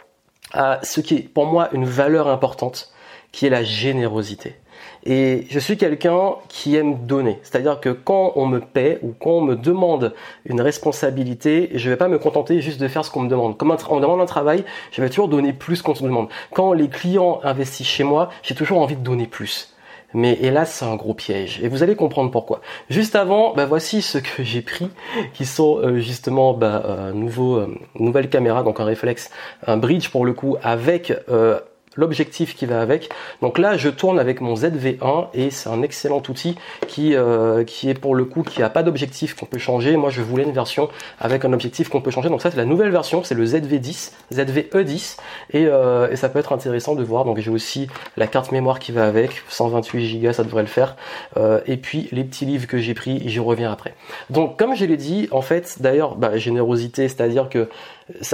à 0.52 0.81
ce 0.82 1.00
qui 1.00 1.16
est 1.16 1.28
pour 1.28 1.46
moi 1.46 1.69
une 1.72 1.84
valeur 1.84 2.26
importante, 2.28 2.93
qui 3.31 3.46
est 3.46 3.50
la 3.50 3.62
générosité. 3.62 4.56
Et 5.05 5.46
je 5.50 5.58
suis 5.58 5.76
quelqu'un 5.76 6.37
qui 6.49 6.76
aime 6.76 7.06
donner. 7.06 7.38
C'est-à-dire 7.43 7.78
que 7.78 7.90
quand 7.90 8.32
on 8.37 8.46
me 8.46 8.61
paie 8.61 8.99
ou 9.02 9.12
quand 9.12 9.32
on 9.32 9.40
me 9.43 9.55
demande 9.55 10.14
une 10.46 10.62
responsabilité, 10.62 11.70
je 11.75 11.88
ne 11.88 11.94
vais 11.94 11.99
pas 11.99 12.08
me 12.08 12.19
contenter 12.19 12.61
juste 12.62 12.81
de 12.81 12.88
faire 12.88 13.05
ce 13.05 13.11
qu'on 13.11 13.20
me 13.20 13.28
demande. 13.28 13.58
Comme 13.58 13.70
on 13.70 13.96
me 13.96 14.00
demande 14.00 14.20
un 14.20 14.26
travail, 14.26 14.64
je 14.93 15.02
vais 15.02 15.10
toujours 15.10 15.28
donner 15.28 15.52
plus 15.52 15.82
qu'on 15.82 15.93
me 15.93 16.00
demande. 16.00 16.28
Quand 16.52 16.72
les 16.72 16.88
clients 16.88 17.40
investissent 17.43 17.87
chez 17.87 18.05
moi, 18.05 18.31
j'ai 18.43 18.55
toujours 18.55 18.81
envie 18.81 18.96
de 18.96 19.02
donner 19.02 19.26
plus. 19.26 19.74
Mais 20.14 20.38
hélas, 20.40 20.72
c'est 20.72 20.84
un 20.84 20.94
gros 20.94 21.14
piège. 21.14 21.61
Et 21.62 21.69
vous 21.69 21.82
allez 21.82 21.96
comprendre 21.96 22.31
pourquoi. 22.31 22.61
Juste 22.88 23.16
avant, 23.16 23.52
bah, 23.55 23.66
voici 23.66 24.00
ce 24.00 24.19
que 24.19 24.43
j'ai 24.43 24.62
pris, 24.62 24.88
qui 25.34 25.44
sont 25.44 25.78
euh, 25.78 25.99
justement 25.99 26.55
bah, 26.55 26.82
euh, 26.87 27.12
nouveau, 27.12 27.56
euh, 27.56 27.78
nouvelle 27.99 28.28
caméra, 28.28 28.62
donc 28.62 28.81
un 28.81 28.84
réflexe, 28.84 29.31
un 29.66 29.76
bridge 29.76 30.08
pour 30.08 30.25
le 30.25 30.32
coup, 30.32 30.56
avec 30.62 31.12
l'objectif 31.96 32.55
qui 32.55 32.67
va 32.67 32.81
avec. 32.81 33.11
Donc 33.43 33.58
là, 33.58 33.76
je 33.76 33.88
tourne 33.88 34.19
avec 34.19 34.41
mon 34.41 34.55
ZV1 34.55 35.29
et 35.35 35.50
c'est 35.50 35.69
un 35.69 35.82
excellent 35.82 36.23
outil 36.29 36.56
qui, 36.88 37.14
euh, 37.14 37.64
qui 37.64 37.91
est 37.91 37.94
pour 37.94 38.14
le 38.14 38.25
coup 38.25 38.43
qui 38.43 38.62
a 38.62 38.70
pas 38.70 38.82
d'objectif 38.82 39.35
qu'on 39.35 39.46
peut 39.46 39.58
changer. 39.58 39.96
Moi, 39.96 40.11
je 40.11 40.23
voulais 40.23 40.44
une 40.44 40.52
version 40.52 40.88
avec 41.20 41.44
un 41.44 41.52
objectif 41.52 41.88
qu'on 41.88 42.00
peut 42.00 42.11
changer. 42.11 42.29
Donc 42.29 42.43
ça, 42.43 42.50
c'est 42.50 42.56
la 42.56 42.64
nouvelle 42.64 42.91
version, 42.91 43.23
c'est 43.23 43.35
le 43.35 43.44
ZV10, 43.44 44.12
ZVE10 44.32 45.17
et, 45.52 45.67
euh, 45.67 46.11
et 46.11 46.17
ça 46.17 46.29
peut 46.29 46.38
être 46.38 46.52
intéressant 46.52 46.94
de 46.94 47.02
voir. 47.02 47.25
Donc 47.25 47.38
j'ai 47.38 47.50
aussi 47.50 47.88
la 48.17 48.26
carte 48.26 48.52
mémoire 48.52 48.79
qui 48.79 48.93
va 48.93 49.06
avec, 49.06 49.43
128 49.49 50.20
Go, 50.20 50.32
ça 50.32 50.44
devrait 50.44 50.62
le 50.62 50.69
faire. 50.69 50.96
Euh, 51.37 51.61
et 51.67 51.76
puis 51.76 52.08
les 52.12 52.25
petits 52.25 52.44
livres 52.44 52.67
que 52.67 52.79
j'ai 52.79 52.94
pris, 52.94 53.23
j'y 53.26 53.41
reviens 53.41 53.70
après. 53.73 53.94
Donc 54.31 54.58
comme 54.58 54.75
je 54.75 54.85
l'ai 54.85 54.96
dit, 54.96 55.29
en 55.31 55.43
fait, 55.43 55.76
d'ailleurs, 55.81 56.17
bah, 56.17 56.37
générosité, 56.37 57.08
c'est-à-dire 57.08 57.49
que 57.49 57.69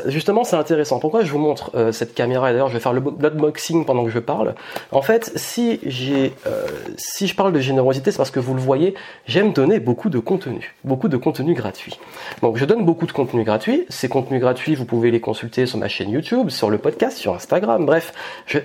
justement, 0.07 0.45
c'est 0.45 0.57
intéressant. 0.57 0.99
Pourquoi 0.99 1.25
je 1.25 1.31
vous 1.31 1.39
montre 1.39 1.71
euh, 1.75 1.93
cette 1.93 2.15
caméra 2.15 2.51
Et 2.51 2.53
d'ailleurs, 2.53 2.69
je 2.69 2.75
vais 2.75 2.81
faire 2.81 2.93
le 2.93 3.01
bloodboxing 3.01 3.85
pendant 3.85 4.05
que 4.05 4.11
je 4.11 4.19
parle. 4.19 4.55
En 4.91 5.03
fait, 5.03 5.33
si 5.37 5.81
j'ai, 5.85 6.33
euh, 6.47 6.67
si 6.97 7.27
je 7.27 7.35
parle 7.35 7.53
de 7.53 7.61
générosité, 7.61 8.11
c'est 8.11 8.17
parce 8.17 8.31
que 8.31 8.41
vous 8.41 8.55
le 8.55 8.61
voyez, 8.61 8.95
j'aime 9.27 9.53
donner 9.53 9.79
beaucoup 9.79 10.11
de 10.11 10.19
contenu, 10.19 10.75
beaucoup 10.85 11.09
de 11.09 11.17
contenu 11.17 11.55
gratuit. 11.55 11.99
Donc, 12.43 12.57
je 12.57 12.65
donne 12.65 12.85
beaucoup 12.85 13.07
de 13.07 13.13
contenu 13.13 13.45
gratuit. 13.45 13.87
Ces 13.89 14.09
contenus 14.09 14.41
gratuits, 14.41 14.75
vous 14.75 14.85
pouvez 14.85 15.11
les 15.11 15.21
consulter 15.21 15.67
sur 15.67 15.79
ma 15.79 15.89
chaîne 15.89 16.11
YouTube, 16.11 16.51
sur 16.51 16.71
le 16.71 16.79
podcast, 16.79 17.17
sur 17.17 17.35
Instagram. 17.35 17.87
Bref, 17.87 18.13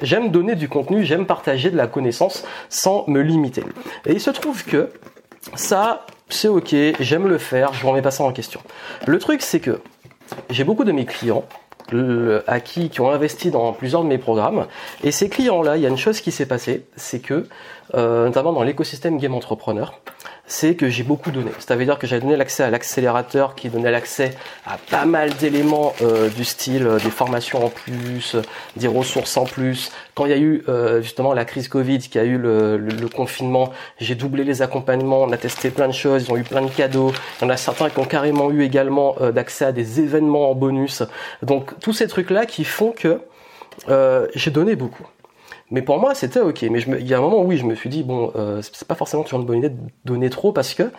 j'aime 0.02 0.30
donner 0.32 0.56
du 0.56 0.70
contenu, 0.70 1.04
j'aime 1.04 1.26
partager 1.26 1.70
de 1.70 1.78
la 1.78 1.88
connaissance 1.88 2.44
sans 2.70 3.06
me 3.08 3.22
limiter. 3.22 3.64
Et 4.06 4.14
il 4.14 4.20
se 4.20 4.32
trouve 4.32 4.66
que 4.66 4.90
ça, 5.54 6.06
c'est 6.30 6.48
ok, 6.48 6.76
j'aime 7.00 7.28
le 7.28 7.38
faire, 7.38 7.74
je 7.74 7.86
remets 7.86 8.02
pas 8.02 8.12
ça 8.12 8.24
en 8.24 8.32
question. 8.32 8.62
Le 9.06 9.20
truc, 9.20 9.42
c'est 9.42 9.60
que 9.60 9.80
j'ai 10.50 10.64
beaucoup 10.64 10.84
de 10.84 10.92
mes 10.92 11.06
clients 11.06 11.46
à 12.48 12.60
qui, 12.60 12.90
qui 12.90 13.02
ont 13.02 13.10
investi 13.10 13.52
dans 13.52 13.72
plusieurs 13.74 14.04
de 14.04 14.08
mes 14.08 14.18
programmes. 14.18 14.66
Et 15.04 15.12
ces 15.12 15.30
clients-là, 15.30 15.78
il 15.78 15.84
y 15.84 15.86
a 15.86 15.90
une 15.90 15.98
chose 15.98 16.20
qui 16.20 16.32
s'est 16.32 16.48
passée, 16.48 16.86
c'est 16.96 17.20
que, 17.20 17.48
euh, 17.96 18.26
notamment 18.26 18.54
dans 18.54 18.64
l'écosystème 18.64 19.18
Game 19.18 19.34
Entrepreneur, 19.34 20.00
c'est 20.48 20.76
que 20.76 20.90
j'ai 20.90 21.04
beaucoup 21.04 21.32
donné. 21.32 21.52
Ça 21.60 21.76
veut 21.76 21.86
dire 21.86 21.98
que 21.98 22.06
j'ai 22.06 22.20
donné 22.20 22.36
l'accès 22.36 22.64
à 22.64 22.70
l'accélérateur 22.70 23.56
qui 23.56 23.70
donnait 23.70 23.92
l'accès 23.92 24.36
à 24.66 24.78
pas 24.78 25.06
mal 25.06 25.34
d'éléments 25.36 25.94
euh, 26.02 26.30
du 26.30 26.46
style 26.46 26.86
euh, 26.86 27.00
des 27.00 27.10
formations 27.10 27.66
en 27.66 27.70
plus, 27.70 28.36
des 28.76 28.88
ressources 28.88 29.38
en 29.38 29.46
plus. 29.46 29.92
Quand 30.14 30.26
il 30.26 30.32
y 30.32 30.34
a 30.34 30.38
eu 30.38 30.64
euh, 30.70 31.02
justement 31.02 31.34
la 31.34 31.46
crise 31.46 31.68
Covid, 31.68 32.00
qui 32.00 32.20
a 32.20 32.24
eu 32.24 32.38
le, 32.38 32.78
le, 32.78 33.08
confinement, 33.10 33.72
j'ai 34.00 34.16
doublé 34.16 34.44
les 34.44 34.62
accompagnements, 34.62 35.24
on 35.24 35.32
a 35.32 35.38
testé 35.38 35.70
plein 35.72 35.88
de 35.88 35.94
choses, 35.94 36.26
ils 36.28 36.32
ont 36.32 36.38
eu 36.38 36.44
plein 36.44 36.62
de 36.62 36.70
cadeaux. 36.70 37.12
Il 37.40 37.46
y 37.46 37.48
en 37.48 37.50
a 37.50 37.58
certains 37.58 37.90
qui 37.90 38.00
ont 38.00 38.06
carrément 38.06 38.52
eu 38.52 38.64
également 38.64 39.16
d'accès 39.34 39.66
à 39.66 39.72
des 39.72 40.00
événements 40.00 40.52
en 40.52 40.56
bonus. 40.56 41.04
Donc 41.42 41.80
tous 41.80 41.94
ces 41.94 42.08
trucs-là 42.08 42.46
qui 42.46 42.64
font 42.64 42.92
que 42.92 43.20
j'ai 44.36 44.52
donné 44.52 44.76
beaucoup. 44.76 45.06
Mais 45.72 45.82
pour 45.82 46.00
moi, 46.00 46.14
c'était 46.14 46.40
ok. 46.40 46.64
Mais 46.64 46.80
je 46.80 46.90
il 46.92 47.08
y 47.08 47.14
a 47.14 47.18
un 47.18 47.22
moment, 47.22 47.42
oui, 47.42 47.58
je 47.58 47.66
me 47.66 47.76
suis 47.76 47.90
dit, 47.90 48.04
bon, 48.04 48.32
euh, 48.36 48.62
c'est 48.62 48.88
pas 48.88 48.96
forcément 48.96 49.24
toujours 49.24 49.40
une 49.40 49.46
bonne 49.46 49.58
idée 49.58 49.70
de 49.70 49.80
donner 50.06 50.30
trop 50.30 50.52
parce 50.52 50.74
que 50.74 50.92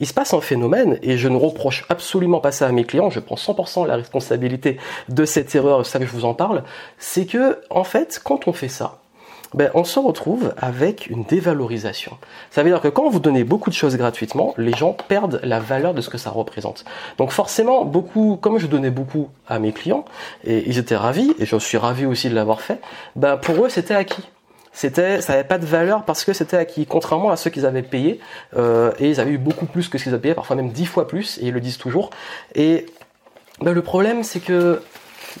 il 0.00 0.06
se 0.06 0.14
passe 0.14 0.34
un 0.34 0.40
phénomène 0.40 0.98
et 1.02 1.16
je 1.16 1.28
ne 1.28 1.36
reproche 1.36 1.84
absolument 1.88 2.40
pas 2.40 2.50
ça 2.50 2.66
à 2.66 2.72
mes 2.72 2.84
clients. 2.84 3.10
Je 3.10 3.20
prends 3.20 3.36
100% 3.36 3.86
la 3.86 3.96
responsabilité 3.96 4.78
de 5.08 5.24
cette 5.24 5.54
erreur, 5.54 5.84
c'est 5.84 5.92
ça 5.92 5.98
que 5.98 6.06
je 6.06 6.10
vous 6.10 6.24
en 6.24 6.34
parle. 6.34 6.64
C'est 6.98 7.26
que, 7.26 7.60
en 7.70 7.84
fait, 7.84 8.20
quand 8.24 8.48
on 8.48 8.52
fait 8.52 8.68
ça, 8.68 9.03
ben, 9.54 9.70
on 9.74 9.84
se 9.84 9.98
retrouve 9.98 10.52
avec 10.58 11.06
une 11.06 11.24
dévalorisation. 11.24 12.18
Ça 12.50 12.62
veut 12.62 12.70
dire 12.70 12.80
que 12.80 12.88
quand 12.88 13.08
vous 13.08 13.20
donnez 13.20 13.44
beaucoup 13.44 13.70
de 13.70 13.74
choses 13.74 13.96
gratuitement, 13.96 14.52
les 14.58 14.72
gens 14.72 14.92
perdent 14.92 15.40
la 15.44 15.60
valeur 15.60 15.94
de 15.94 16.00
ce 16.00 16.10
que 16.10 16.18
ça 16.18 16.30
représente. 16.30 16.84
Donc 17.18 17.30
forcément, 17.30 17.84
beaucoup, 17.84 18.36
comme 18.40 18.58
je 18.58 18.66
donnais 18.66 18.90
beaucoup 18.90 19.28
à 19.48 19.58
mes 19.58 19.72
clients, 19.72 20.04
et 20.44 20.68
ils 20.68 20.78
étaient 20.78 20.96
ravis, 20.96 21.34
et 21.38 21.46
je 21.46 21.56
suis 21.56 21.78
ravi 21.78 22.04
aussi 22.04 22.28
de 22.28 22.34
l'avoir 22.34 22.60
fait, 22.60 22.80
ben, 23.16 23.36
pour 23.36 23.64
eux 23.64 23.68
c'était 23.68 23.94
acquis 23.94 24.24
c'était 24.76 25.20
ça 25.20 25.34
n'avait 25.34 25.46
pas 25.46 25.58
de 25.58 25.66
valeur 25.66 26.04
parce 26.04 26.24
que 26.24 26.32
c'était 26.32 26.56
acquis 26.56 26.84
contrairement 26.84 27.30
à 27.30 27.36
ceux 27.36 27.48
qu'ils 27.48 27.64
avaient 27.64 27.82
payé 27.82 28.18
euh, 28.56 28.90
et 28.98 29.08
ils 29.08 29.20
avaient 29.20 29.30
eu 29.30 29.38
beaucoup 29.38 29.66
plus 29.66 29.88
que 29.88 29.98
ce 29.98 30.02
qu'ils 30.02 30.12
avaient 30.12 30.22
payé 30.22 30.34
parfois 30.34 30.56
même 30.56 30.70
dix 30.70 30.84
fois 30.84 31.06
plus 31.06 31.38
et 31.38 31.46
ils 31.46 31.54
le 31.54 31.60
disent 31.60 31.78
toujours 31.78 32.10
et 32.56 32.86
ben, 33.60 33.72
le 33.72 33.82
problème 33.82 34.24
c'est 34.24 34.40
que 34.40 34.82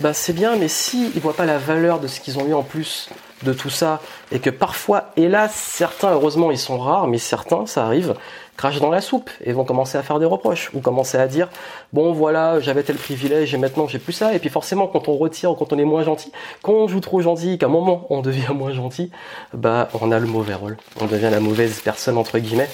ben, 0.00 0.12
c'est 0.12 0.34
bien 0.34 0.54
mais 0.54 0.68
si 0.68 1.10
ils 1.16 1.20
voient 1.20 1.34
pas 1.34 1.46
la 1.46 1.58
valeur 1.58 1.98
de 1.98 2.06
ce 2.06 2.20
qu'ils 2.20 2.38
ont 2.38 2.46
eu 2.46 2.54
en 2.54 2.62
plus 2.62 3.10
de 3.42 3.52
tout 3.52 3.70
ça 3.70 4.00
et 4.32 4.38
que 4.38 4.50
parfois 4.50 5.10
hélas 5.16 5.52
certains 5.54 6.12
heureusement 6.12 6.50
ils 6.50 6.58
sont 6.58 6.78
rares 6.78 7.08
mais 7.08 7.18
certains 7.18 7.66
ça 7.66 7.84
arrive 7.84 8.14
crachent 8.56 8.80
dans 8.80 8.90
la 8.90 9.00
soupe 9.00 9.30
et 9.44 9.52
vont 9.52 9.64
commencer 9.64 9.98
à 9.98 10.02
faire 10.02 10.18
des 10.18 10.26
reproches 10.26 10.70
ou 10.74 10.80
commencer 10.80 11.18
à 11.18 11.26
dire 11.26 11.48
bon 11.92 12.12
voilà 12.12 12.60
j'avais 12.60 12.82
tel 12.84 12.96
privilège 12.96 13.52
et 13.54 13.58
maintenant 13.58 13.88
j'ai 13.88 13.98
plus 13.98 14.12
ça 14.12 14.34
et 14.34 14.38
puis 14.38 14.48
forcément 14.48 14.86
quand 14.86 15.08
on 15.08 15.16
retire 15.16 15.54
quand 15.58 15.72
on 15.72 15.78
est 15.78 15.84
moins 15.84 16.04
gentil 16.04 16.30
quand 16.62 16.72
on 16.72 16.86
joue 16.86 17.00
trop 17.00 17.20
gentil 17.20 17.58
qu'à 17.58 17.66
un 17.66 17.70
moment 17.70 18.06
on 18.10 18.20
devient 18.20 18.48
moins 18.54 18.72
gentil 18.72 19.10
bah 19.52 19.88
on 20.00 20.12
a 20.12 20.18
le 20.18 20.26
mauvais 20.26 20.54
rôle. 20.54 20.76
On 21.00 21.06
devient 21.06 21.30
la 21.30 21.40
mauvaise 21.40 21.80
personne 21.80 22.18
entre 22.18 22.38
guillemets. 22.38 22.68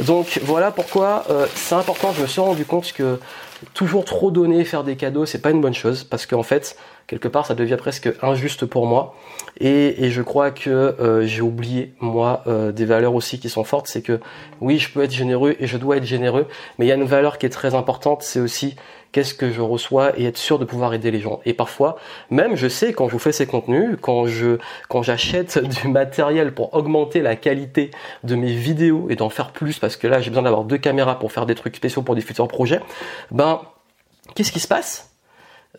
Donc 0.00 0.40
voilà 0.42 0.70
pourquoi 0.70 1.24
euh, 1.30 1.46
c'est 1.54 1.74
important 1.74 2.12
je 2.16 2.22
me 2.22 2.26
suis 2.26 2.40
rendu 2.40 2.64
compte 2.64 2.92
que 2.92 3.20
toujours 3.74 4.04
trop 4.04 4.30
donner 4.30 4.64
faire 4.64 4.84
des 4.84 4.96
cadeaux 4.96 5.26
c'est 5.26 5.40
pas 5.40 5.50
une 5.50 5.60
bonne 5.60 5.74
chose 5.74 6.04
parce 6.04 6.26
qu'en 6.26 6.42
fait 6.42 6.76
quelque 7.06 7.28
part 7.28 7.46
ça 7.46 7.54
devient 7.54 7.76
presque 7.78 8.12
injuste 8.22 8.66
pour 8.66 8.86
moi. 8.86 9.14
Et, 9.60 10.10
je 10.10 10.22
crois 10.22 10.50
que 10.50 10.70
euh, 10.70 11.26
j'ai 11.26 11.40
oublié 11.40 11.94
moi 12.00 12.42
euh, 12.46 12.72
des 12.72 12.84
valeurs 12.84 13.14
aussi 13.14 13.38
qui 13.38 13.48
sont 13.48 13.64
fortes 13.64 13.86
c'est 13.86 14.02
que 14.02 14.20
oui 14.60 14.78
je 14.78 14.90
peux 14.90 15.02
être 15.02 15.12
généreux 15.12 15.56
et 15.58 15.66
je 15.66 15.78
dois 15.78 15.96
être 15.96 16.04
généreux 16.04 16.46
mais 16.78 16.86
il 16.86 16.88
y 16.88 16.92
a 16.92 16.96
une 16.96 17.04
valeur 17.04 17.38
qui 17.38 17.46
est 17.46 17.50
très 17.50 17.74
importante 17.74 18.22
c'est 18.22 18.40
aussi 18.40 18.76
qu'est-ce 19.16 19.32
que 19.32 19.50
je 19.50 19.62
reçois 19.62 20.12
et 20.18 20.26
être 20.26 20.36
sûr 20.36 20.58
de 20.58 20.66
pouvoir 20.66 20.92
aider 20.92 21.10
les 21.10 21.20
gens. 21.20 21.40
Et 21.46 21.54
parfois 21.54 21.96
même 22.28 22.54
je 22.54 22.68
sais 22.68 22.92
quand 22.92 23.08
je 23.08 23.12
vous 23.12 23.18
fais 23.18 23.32
ces 23.32 23.46
contenus 23.46 23.96
quand 24.02 24.26
j'achète 25.02 25.58
du 25.82 25.88
matériel 25.88 26.52
pour 26.52 26.74
augmenter 26.74 27.22
la 27.22 27.34
qualité 27.34 27.92
de 28.24 28.34
mes 28.34 28.52
vidéos 28.52 29.06
et 29.08 29.16
d'en 29.16 29.30
faire 29.30 29.52
plus 29.52 29.78
parce 29.78 29.96
que 29.96 30.06
là 30.06 30.20
j'ai 30.20 30.28
besoin 30.28 30.42
d'avoir 30.42 30.64
deux 30.64 30.76
caméras 30.76 31.18
pour 31.18 31.32
faire 31.32 31.46
des 31.46 31.54
trucs 31.54 31.76
spéciaux 31.76 32.02
pour 32.02 32.14
des 32.14 32.20
futurs 32.20 32.46
projets 32.46 32.82
ben 33.30 33.62
qu'est-ce 34.34 34.52
qui 34.52 34.60
se 34.60 34.68
passe? 34.68 35.15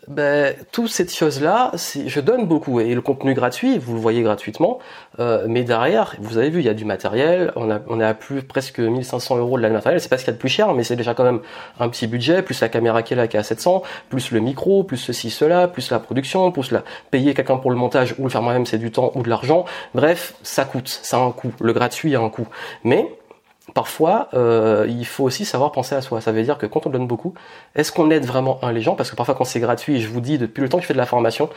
Ben, 0.06 0.54
toutes 0.72 0.88
ces 0.88 1.08
choses-là, 1.08 1.72
je 1.74 2.20
donne 2.20 2.46
beaucoup 2.46 2.80
et 2.80 2.94
le 2.94 3.00
contenu 3.00 3.34
gratuit, 3.34 3.78
vous 3.78 3.94
le 3.94 4.00
voyez 4.00 4.22
gratuitement, 4.22 4.78
euh, 5.18 5.44
mais 5.48 5.64
derrière, 5.64 6.14
vous 6.20 6.38
avez 6.38 6.50
vu, 6.50 6.60
il 6.60 6.66
y 6.66 6.68
a 6.68 6.74
du 6.74 6.84
matériel, 6.84 7.52
on, 7.56 7.70
a, 7.70 7.80
on 7.88 8.00
est 8.00 8.04
à 8.04 8.14
plus 8.14 8.42
presque 8.42 8.78
1500 8.78 9.38
euros 9.38 9.56
de 9.56 9.62
la 9.62 9.70
matériel, 9.70 10.00
c'est 10.00 10.08
pas 10.08 10.18
ce 10.18 10.24
qu'il 10.24 10.32
y 10.32 10.34
a 10.34 10.36
de 10.36 10.40
plus 10.40 10.48
cher, 10.48 10.72
mais 10.74 10.84
c'est 10.84 10.96
déjà 10.96 11.14
quand 11.14 11.24
même 11.24 11.40
un 11.80 11.88
petit 11.88 12.06
budget, 12.06 12.42
plus 12.42 12.60
la 12.60 12.68
caméra 12.68 13.02
qui 13.02 13.14
est 13.14 13.16
là 13.16 13.26
qui 13.26 13.36
est 13.36 13.40
à 13.40 13.42
700, 13.42 13.82
plus 14.08 14.30
le 14.30 14.40
micro, 14.40 14.84
plus 14.84 14.96
ceci, 14.96 15.30
cela, 15.30 15.68
plus 15.68 15.90
la 15.90 15.98
production, 15.98 16.50
plus 16.52 16.70
la 16.70 16.84
payer 17.10 17.34
quelqu'un 17.34 17.56
pour 17.56 17.70
le 17.70 17.76
montage 17.76 18.14
ou 18.18 18.24
le 18.24 18.30
faire 18.30 18.42
moi-même, 18.42 18.66
c'est 18.66 18.78
du 18.78 18.90
temps 18.90 19.12
ou 19.14 19.22
de 19.22 19.28
l'argent. 19.28 19.64
Bref, 19.94 20.34
ça 20.42 20.64
coûte, 20.64 20.88
ça 20.88 21.18
a 21.18 21.20
un 21.20 21.32
coût. 21.32 21.52
Le 21.60 21.72
gratuit 21.72 22.14
a 22.14 22.20
un 22.20 22.30
coût, 22.30 22.48
mais 22.84 23.06
parfois, 23.74 24.28
euh, 24.34 24.86
il 24.88 25.06
faut 25.06 25.24
aussi 25.24 25.44
savoir 25.44 25.72
penser 25.72 25.94
à 25.94 26.00
soi. 26.00 26.20
Ça 26.20 26.32
veut 26.32 26.42
dire 26.42 26.58
que 26.58 26.66
quand 26.66 26.86
on 26.86 26.90
donne 26.90 27.06
beaucoup, 27.06 27.34
est-ce 27.74 27.92
qu'on 27.92 28.10
aide 28.10 28.24
vraiment 28.24 28.58
un 28.62 28.72
les 28.72 28.80
gens? 28.80 28.94
Parce 28.94 29.10
que 29.10 29.16
parfois, 29.16 29.34
quand 29.34 29.44
c'est 29.44 29.60
gratuit, 29.60 30.00
je 30.00 30.08
vous 30.08 30.20
dis 30.20 30.38
depuis 30.38 30.62
le 30.62 30.68
temps 30.68 30.78
que 30.78 30.82
je 30.82 30.88
fais 30.88 30.94
de 30.94 30.98
la 30.98 31.06
formation, 31.06 31.48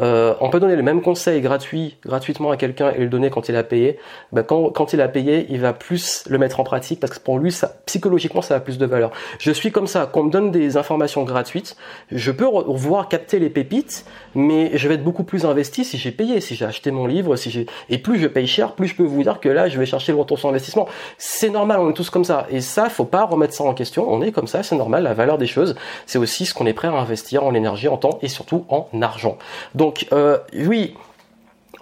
euh, 0.00 0.34
on 0.40 0.50
peut 0.50 0.60
donner 0.60 0.76
le 0.76 0.82
même 0.82 1.02
conseil 1.02 1.40
gratuit, 1.40 1.96
gratuitement 2.04 2.50
à 2.50 2.56
quelqu'un 2.56 2.92
et 2.92 2.98
le 3.00 3.08
donner 3.08 3.30
quand 3.30 3.48
il 3.48 3.56
a 3.56 3.62
payé. 3.62 3.98
Ben, 4.32 4.42
quand, 4.42 4.92
il 4.92 5.00
a 5.00 5.08
payé, 5.08 5.46
il 5.50 5.60
va 5.60 5.72
plus 5.72 6.24
le 6.28 6.38
mettre 6.38 6.60
en 6.60 6.64
pratique 6.64 7.00
parce 7.00 7.12
que 7.12 7.20
pour 7.20 7.38
lui, 7.38 7.54
psychologiquement, 7.86 8.42
ça 8.42 8.56
a 8.56 8.60
plus 8.60 8.78
de 8.78 8.86
valeur. 8.86 9.10
Je 9.38 9.50
suis 9.50 9.72
comme 9.72 9.86
ça. 9.86 10.08
Quand 10.10 10.20
on 10.20 10.24
me 10.24 10.30
donne 10.30 10.50
des 10.50 10.76
informations 10.76 11.22
gratuites, 11.24 11.76
je 12.10 12.30
peux 12.30 12.46
voir 12.46 13.08
capter 13.08 13.38
les 13.38 13.50
pépites, 13.50 14.04
mais 14.34 14.70
je 14.74 14.88
vais 14.88 14.94
être 14.94 15.04
beaucoup 15.04 15.24
plus 15.24 15.44
investi 15.44 15.84
si 15.84 15.98
j'ai 15.98 16.12
payé, 16.12 16.40
si 16.40 16.54
j'ai 16.54 16.64
acheté 16.64 16.90
mon 16.90 17.06
livre, 17.06 17.36
si 17.36 17.50
j'ai 17.50 17.66
et 17.88 17.98
plus 17.98 18.18
je 18.18 18.26
paye 18.26 18.46
cher, 18.46 18.72
plus 18.72 18.88
je 18.88 18.96
peux 18.96 19.04
vous 19.04 19.22
dire 19.22 19.40
que 19.40 19.48
là, 19.48 19.68
je 19.68 19.78
vais 19.78 19.86
chercher 19.86 20.12
le 20.12 20.18
retour 20.18 20.38
sur 20.38 20.48
investissement. 20.48 20.88
C'est 21.16 21.50
normal, 21.58 21.80
on 21.80 21.90
est 21.90 21.94
tous 21.94 22.10
comme 22.10 22.24
ça. 22.24 22.46
Et 22.50 22.60
ça, 22.60 22.88
faut 22.88 23.04
pas 23.04 23.24
remettre 23.24 23.54
ça 23.54 23.64
en 23.64 23.74
question. 23.74 24.06
On 24.08 24.22
est 24.22 24.32
comme 24.32 24.46
ça, 24.46 24.62
c'est 24.62 24.76
normal. 24.76 25.02
La 25.02 25.14
valeur 25.14 25.38
des 25.38 25.46
choses, 25.46 25.74
c'est 26.06 26.18
aussi 26.18 26.46
ce 26.46 26.54
qu'on 26.54 26.66
est 26.66 26.72
prêt 26.72 26.88
à 26.88 26.92
investir 26.92 27.44
en 27.44 27.54
énergie, 27.54 27.88
en 27.88 27.96
temps 27.96 28.18
et 28.22 28.28
surtout 28.28 28.64
en 28.68 28.88
argent. 29.02 29.36
Donc, 29.74 30.06
euh, 30.12 30.38
oui, 30.54 30.94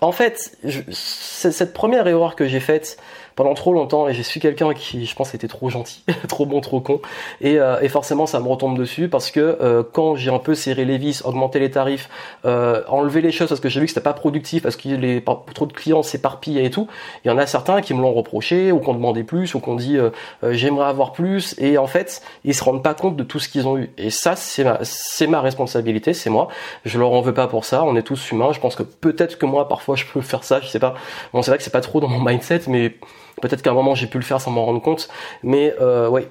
en 0.01 0.13
fait, 0.13 0.59
cette 0.91 1.73
première 1.73 2.07
erreur 2.07 2.37
que 2.37 2.47
j'ai 2.47 2.61
faite, 2.61 2.99
pendant 3.37 3.55
trop 3.55 3.75
longtemps 3.75 4.09
et 4.09 4.15
je 4.15 4.23
suis 4.23 4.41
quelqu'un 4.41 4.73
qui 4.75 5.07
je 5.07 5.15
pense 5.15 5.35
était 5.35 5.47
trop 5.47 5.69
gentil, 5.69 6.03
trop 6.29 6.47
bon, 6.47 6.61
trop 6.61 6.81
con. 6.81 7.01
Et, 7.41 7.59
euh, 7.59 7.79
et, 7.81 7.89
forcément 7.89 8.27
ça 8.27 8.41
me 8.41 8.49
retombe 8.49 8.77
dessus 8.77 9.09
parce 9.09 9.31
que 9.31 9.59
euh, 9.61 9.83
quand 9.93 10.17
j'ai 10.17 10.31
un 10.31 10.39
peu 10.39 10.55
serré 10.55 10.85
les 10.85 10.99
vis, 10.99 11.23
augmenté 11.25 11.59
les 11.59 11.71
tarifs, 11.71 12.09
euh, 12.47 12.83
enlevé 12.89 13.21
les 13.21 13.31
choses 13.31 13.49
parce 13.49 13.61
que 13.61 13.69
j'ai 13.69 13.81
vu 13.81 13.87
que 13.87 13.91
c'était 13.91 14.03
pas 14.03 14.15
productif 14.15 14.63
parce 14.63 14.77
que 14.77 14.89
les 14.89 15.23
trop 15.55 15.67
de 15.67 15.73
clients 15.73 16.03
s'éparpillent 16.03 16.65
et 16.65 16.71
tout, 16.71 16.89
il 17.25 17.29
y 17.29 17.31
en 17.31 17.39
a 17.39 17.47
certains 17.47 17.83
qui 17.83 17.93
me 17.93 18.01
l'ont 18.01 18.15
reproché 18.15 18.73
ou 18.73 18.79
qu'on 18.79 18.95
demandait 18.95 19.23
plus 19.23 19.55
ou 19.55 19.61
qu'on 19.61 19.77
dit 19.77 19.99
euh, 19.99 20.11
euh, 20.43 20.55
j'aimerais 20.55 20.89
avoir 20.89 21.13
plus. 21.13 21.55
Et 21.59 21.77
en 21.77 21.87
fait 21.87 22.23
ils 22.45 22.55
se 22.55 22.65
rendent 22.65 22.83
pas 22.83 22.95
compte 22.95 23.17
de 23.17 23.23
tout 23.23 23.39
ce 23.39 23.49
qu'ils 23.51 23.69
ont 23.69 23.77
eu. 23.77 23.91
Et 23.99 24.11
ça 24.11 24.35
c'est 24.35 24.65
ma 24.65 24.79
c'est 24.83 25.27
ma 25.27 25.43
responsabilité, 25.43 26.15
c'est 26.15 26.31
moi. 26.31 26.49
Je 26.87 26.99
leur 26.99 27.13
en 27.13 27.21
veux 27.21 27.35
pas 27.35 27.49
pour 27.49 27.67
ça, 27.67 27.85
on 27.85 27.97
est 27.97 28.03
tous 28.03 28.33
humains, 28.33 28.53
je 28.53 28.61
pense 28.61 28.77
que 28.77 28.83
peut-être 28.83 29.37
que 29.37 29.45
moi 29.45 29.69
parfois 29.69 29.95
je 29.95 30.07
peux 30.07 30.23
faire 30.23 30.43
ça, 30.43 30.61
je 30.61 30.69
sais 30.69 30.79
pas. 30.79 30.95
Bon 31.35 31.43
c'est 31.43 31.51
vrai 31.51 31.59
que 31.59 31.65
c'est 31.65 31.71
pas 31.71 31.83
trop 31.83 32.01
dans 32.01 32.09
mon 32.09 32.23
mindset 32.23 32.63
mais 32.69 32.95
Peut-être 33.43 33.63
qu'à 33.63 33.71
un 33.71 33.75
moment 33.75 33.95
j'ai 33.95 34.07
pu 34.07 34.19
le 34.19 34.25
faire 34.25 34.41
sans 34.41 34.51
m'en 34.51 34.65
rendre 34.65 34.81
compte, 34.81 35.09
mais 35.43 35.75
euh, 35.81 36.09
oui. 36.09 36.23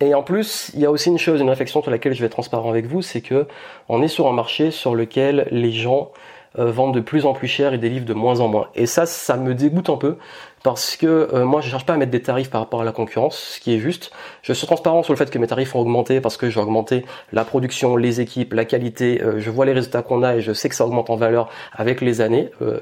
Et 0.00 0.14
en 0.14 0.22
plus, 0.24 0.72
il 0.74 0.80
y 0.80 0.84
a 0.84 0.90
aussi 0.90 1.10
une 1.10 1.18
chose, 1.18 1.40
une 1.40 1.50
réflexion 1.50 1.80
sur 1.80 1.90
laquelle 1.92 2.12
je 2.12 2.20
vais 2.20 2.26
être 2.26 2.32
transparent 2.32 2.68
avec 2.68 2.86
vous, 2.86 3.02
c'est 3.02 3.20
que 3.20 3.46
on 3.88 4.02
est 4.02 4.08
sur 4.08 4.26
un 4.26 4.32
marché 4.32 4.72
sur 4.72 4.96
lequel 4.96 5.46
les 5.52 5.70
gens 5.70 6.10
vendent 6.54 6.94
de 6.94 7.00
plus 7.00 7.24
en 7.24 7.32
plus 7.32 7.48
cher 7.48 7.72
et 7.74 7.78
des 7.78 7.88
livres 7.88 8.06
de 8.06 8.14
moins 8.14 8.40
en 8.40 8.48
moins. 8.48 8.68
Et 8.74 8.86
ça, 8.86 9.06
ça 9.06 9.36
me 9.36 9.54
dégoûte 9.54 9.90
un 9.90 9.96
peu 9.96 10.16
parce 10.62 10.96
que 10.96 11.28
euh, 11.32 11.44
moi 11.44 11.60
je 11.60 11.68
cherche 11.68 11.86
pas 11.86 11.94
à 11.94 11.96
mettre 11.96 12.10
des 12.10 12.22
tarifs 12.22 12.50
par 12.50 12.60
rapport 12.60 12.82
à 12.82 12.84
la 12.84 12.92
concurrence, 12.92 13.36
ce 13.36 13.60
qui 13.60 13.74
est 13.74 13.78
juste. 13.78 14.12
Je 14.42 14.52
suis 14.52 14.66
transparent 14.66 15.02
sur 15.02 15.12
le 15.12 15.18
fait 15.18 15.30
que 15.30 15.38
mes 15.38 15.46
tarifs 15.46 15.74
ont 15.74 15.80
augmenté 15.80 16.20
parce 16.20 16.36
que 16.36 16.50
j'ai 16.50 16.60
augmenté 16.60 17.04
la 17.32 17.44
production, 17.44 17.96
les 17.96 18.20
équipes, 18.20 18.52
la 18.54 18.64
qualité. 18.64 19.20
Euh, 19.22 19.40
je 19.40 19.50
vois 19.50 19.66
les 19.66 19.72
résultats 19.72 20.02
qu'on 20.02 20.22
a 20.22 20.36
et 20.36 20.40
je 20.40 20.52
sais 20.52 20.68
que 20.68 20.74
ça 20.74 20.86
augmente 20.86 21.10
en 21.10 21.16
valeur 21.16 21.48
avec 21.72 22.00
les 22.00 22.20
années. 22.20 22.50
Euh, 22.62 22.80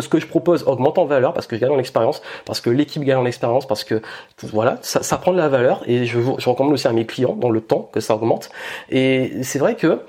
ce 0.00 0.08
que 0.08 0.18
je 0.18 0.26
propose 0.26 0.64
augmente 0.64 0.98
en 0.98 1.04
valeur 1.04 1.34
parce 1.34 1.46
que 1.46 1.56
je 1.56 1.60
gagne 1.60 1.72
en 1.72 1.78
expérience, 1.78 2.22
parce 2.46 2.60
que 2.60 2.70
l'équipe 2.70 3.02
gagne 3.02 3.18
en 3.18 3.26
expérience, 3.26 3.66
parce 3.66 3.84
que 3.84 4.00
voilà, 4.42 4.78
ça, 4.82 5.02
ça 5.02 5.18
prend 5.18 5.32
de 5.32 5.38
la 5.38 5.48
valeur 5.48 5.82
et 5.86 6.06
je, 6.06 6.18
je 6.38 6.48
recommande 6.48 6.72
aussi 6.72 6.88
à 6.88 6.92
mes 6.92 7.06
clients 7.06 7.34
dans 7.34 7.50
le 7.50 7.60
temps 7.60 7.88
que 7.92 8.00
ça 8.00 8.14
augmente. 8.14 8.50
Et 8.90 9.42
c'est 9.42 9.58
vrai 9.58 9.74
que 9.74 10.00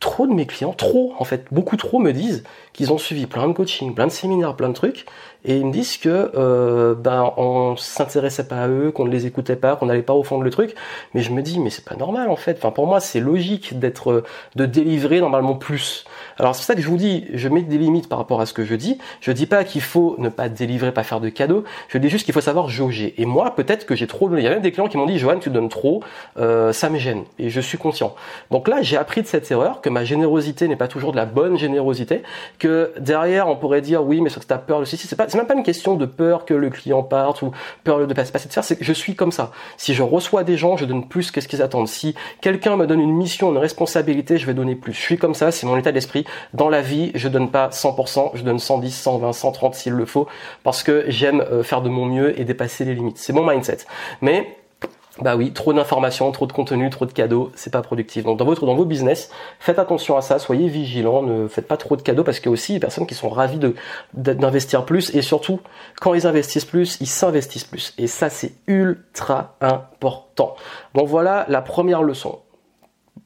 trop 0.00 0.26
de 0.26 0.32
mes 0.32 0.46
clients, 0.46 0.72
trop 0.72 1.14
en 1.18 1.24
fait, 1.24 1.46
beaucoup 1.50 1.76
trop 1.76 1.98
me 1.98 2.12
disent 2.12 2.44
qu'ils 2.72 2.92
ont 2.92 2.98
suivi 2.98 3.26
plein 3.26 3.48
de 3.48 3.52
coaching, 3.52 3.94
plein 3.94 4.06
de 4.06 4.12
séminaires, 4.12 4.56
plein 4.56 4.68
de 4.68 4.74
trucs, 4.74 5.06
et 5.46 5.56
ils 5.56 5.64
me 5.64 5.72
disent 5.72 5.96
que 5.96 6.32
euh, 6.34 6.94
ben 6.94 7.32
on 7.36 7.76
s'intéressait 7.76 8.48
pas 8.48 8.62
à 8.62 8.68
eux, 8.68 8.90
qu'on 8.90 9.04
ne 9.04 9.10
les 9.10 9.26
écoutait 9.26 9.54
pas, 9.54 9.76
qu'on 9.76 9.86
n'allait 9.86 10.02
pas 10.02 10.12
au 10.12 10.24
fond 10.24 10.38
de 10.38 10.44
le 10.44 10.50
truc. 10.50 10.74
Mais 11.14 11.22
je 11.22 11.30
me 11.30 11.40
dis 11.40 11.60
mais 11.60 11.70
c'est 11.70 11.84
pas 11.84 11.94
normal 11.94 12.28
en 12.30 12.36
fait. 12.36 12.58
Enfin 12.58 12.72
pour 12.72 12.88
moi 12.88 12.98
c'est 12.98 13.20
logique 13.20 13.78
d'être 13.78 14.24
de 14.56 14.66
délivrer 14.66 15.20
normalement 15.20 15.54
plus. 15.54 16.04
Alors 16.38 16.56
c'est 16.56 16.64
ça 16.64 16.74
que 16.74 16.80
je 16.80 16.88
vous 16.88 16.96
dis, 16.96 17.26
je 17.32 17.48
mets 17.48 17.62
des 17.62 17.78
limites 17.78 18.08
par 18.08 18.18
rapport 18.18 18.40
à 18.40 18.46
ce 18.46 18.52
que 18.52 18.64
je 18.64 18.74
dis. 18.74 18.98
Je 19.20 19.30
dis 19.30 19.46
pas 19.46 19.62
qu'il 19.62 19.82
faut 19.82 20.16
ne 20.18 20.28
pas 20.28 20.48
délivrer, 20.48 20.92
pas 20.92 21.04
faire 21.04 21.20
de 21.20 21.28
cadeaux. 21.28 21.62
Je 21.88 21.98
dis 21.98 22.08
juste 22.08 22.24
qu'il 22.24 22.34
faut 22.34 22.40
savoir 22.40 22.68
jauger. 22.68 23.14
Et 23.18 23.24
moi 23.24 23.54
peut-être 23.54 23.86
que 23.86 23.94
j'ai 23.94 24.08
trop 24.08 24.28
donné. 24.28 24.42
Il 24.42 24.44
y 24.44 24.48
a 24.48 24.50
même 24.50 24.62
des 24.62 24.72
clients 24.72 24.88
qui 24.88 24.96
m'ont 24.96 25.06
dit 25.06 25.18
Johan 25.18 25.38
tu 25.38 25.50
donnes 25.50 25.68
trop, 25.68 26.02
euh, 26.38 26.72
ça 26.72 26.90
me 26.90 26.98
gêne. 26.98 27.22
Et 27.38 27.50
je 27.50 27.60
suis 27.60 27.78
conscient. 27.78 28.16
Donc 28.50 28.66
là 28.66 28.82
j'ai 28.82 28.96
appris 28.96 29.22
de 29.22 29.28
cette 29.28 29.48
erreur 29.48 29.80
que 29.80 29.90
ma 29.90 30.02
générosité 30.02 30.66
n'est 30.66 30.76
pas 30.76 30.88
toujours 30.88 31.12
de 31.12 31.16
la 31.16 31.26
bonne 31.26 31.56
générosité. 31.56 32.24
Que 32.58 32.92
derrière 32.98 33.46
on 33.46 33.54
pourrait 33.54 33.80
dire 33.80 34.02
oui 34.04 34.20
mais 34.20 34.28
ce 34.28 34.40
que 34.40 34.44
tu 34.44 34.52
as 34.52 34.58
peur 34.58 34.80
de 34.80 34.84
ceci, 34.84 35.06
c'est 35.06 35.14
pas 35.14 35.26
c'est 35.36 35.42
même 35.42 35.48
pas 35.48 35.54
une 35.54 35.62
question 35.62 35.96
de 35.96 36.06
peur 36.06 36.46
que 36.46 36.54
le 36.54 36.70
client 36.70 37.02
parte 37.02 37.42
ou 37.42 37.50
peur 37.84 38.06
de 38.06 38.14
passer 38.14 38.48
de 38.48 38.52
faire, 38.52 38.64
c'est 38.64 38.76
que 38.76 38.84
je 38.84 38.92
suis 38.94 39.14
comme 39.14 39.32
ça. 39.32 39.52
Si 39.76 39.92
je 39.92 40.02
reçois 40.02 40.44
des 40.44 40.56
gens, 40.56 40.78
je 40.78 40.86
donne 40.86 41.06
plus 41.06 41.30
qu'est-ce 41.30 41.46
qu'ils 41.46 41.60
attendent. 41.60 41.88
Si 41.88 42.14
quelqu'un 42.40 42.76
me 42.76 42.86
donne 42.86 43.00
une 43.00 43.12
mission, 43.12 43.50
une 43.50 43.58
responsabilité, 43.58 44.38
je 44.38 44.46
vais 44.46 44.54
donner 44.54 44.76
plus. 44.76 44.94
Je 44.94 45.00
suis 45.00 45.18
comme 45.18 45.34
ça, 45.34 45.50
c'est 45.50 45.66
mon 45.66 45.76
état 45.76 45.92
d'esprit. 45.92 46.24
Dans 46.54 46.70
la 46.70 46.80
vie, 46.80 47.10
je 47.14 47.28
donne 47.28 47.50
pas 47.50 47.68
100%, 47.68 48.30
je 48.32 48.42
donne 48.44 48.58
110, 48.58 48.90
120, 48.90 49.32
130 49.34 49.74
s'il 49.74 49.92
le 49.92 50.06
faut, 50.06 50.26
parce 50.64 50.82
que 50.82 51.04
j'aime 51.08 51.42
euh, 51.42 51.62
faire 51.62 51.82
de 51.82 51.90
mon 51.90 52.06
mieux 52.06 52.40
et 52.40 52.44
dépasser 52.44 52.86
les 52.86 52.94
limites. 52.94 53.18
C'est 53.18 53.34
mon 53.34 53.46
mindset. 53.46 53.80
Mais 54.22 54.56
bah 55.22 55.34
oui, 55.34 55.52
trop 55.52 55.72
d'informations, 55.72 56.30
trop 56.30 56.46
de 56.46 56.52
contenu, 56.52 56.90
trop 56.90 57.06
de 57.06 57.12
cadeaux, 57.12 57.50
c'est 57.54 57.72
pas 57.72 57.80
productif. 57.80 58.24
Donc 58.24 58.38
dans 58.38 58.44
votre 58.44 58.66
dans 58.66 58.74
vos 58.74 58.84
business, 58.84 59.30
faites 59.58 59.78
attention 59.78 60.16
à 60.16 60.20
ça, 60.20 60.38
soyez 60.38 60.68
vigilants, 60.68 61.22
ne 61.22 61.48
faites 61.48 61.66
pas 61.66 61.78
trop 61.78 61.96
de 61.96 62.02
cadeaux 62.02 62.22
parce 62.22 62.38
qu'il 62.38 62.46
y 62.46 62.48
a 62.50 62.52
aussi 62.52 62.74
des 62.74 62.80
personnes 62.80 63.06
qui 63.06 63.14
sont 63.14 63.30
ravies 63.30 63.58
de 63.58 63.74
d'investir 64.14 64.84
plus 64.84 65.14
et 65.14 65.22
surtout 65.22 65.60
quand 66.00 66.12
ils 66.12 66.26
investissent 66.26 66.66
plus, 66.66 66.98
ils 67.00 67.06
s'investissent 67.06 67.64
plus 67.64 67.94
et 67.96 68.06
ça 68.06 68.28
c'est 68.28 68.52
ultra 68.66 69.56
important. 69.60 70.54
Donc 70.94 71.08
voilà 71.08 71.46
la 71.48 71.62
première 71.62 72.02
leçon. 72.02 72.38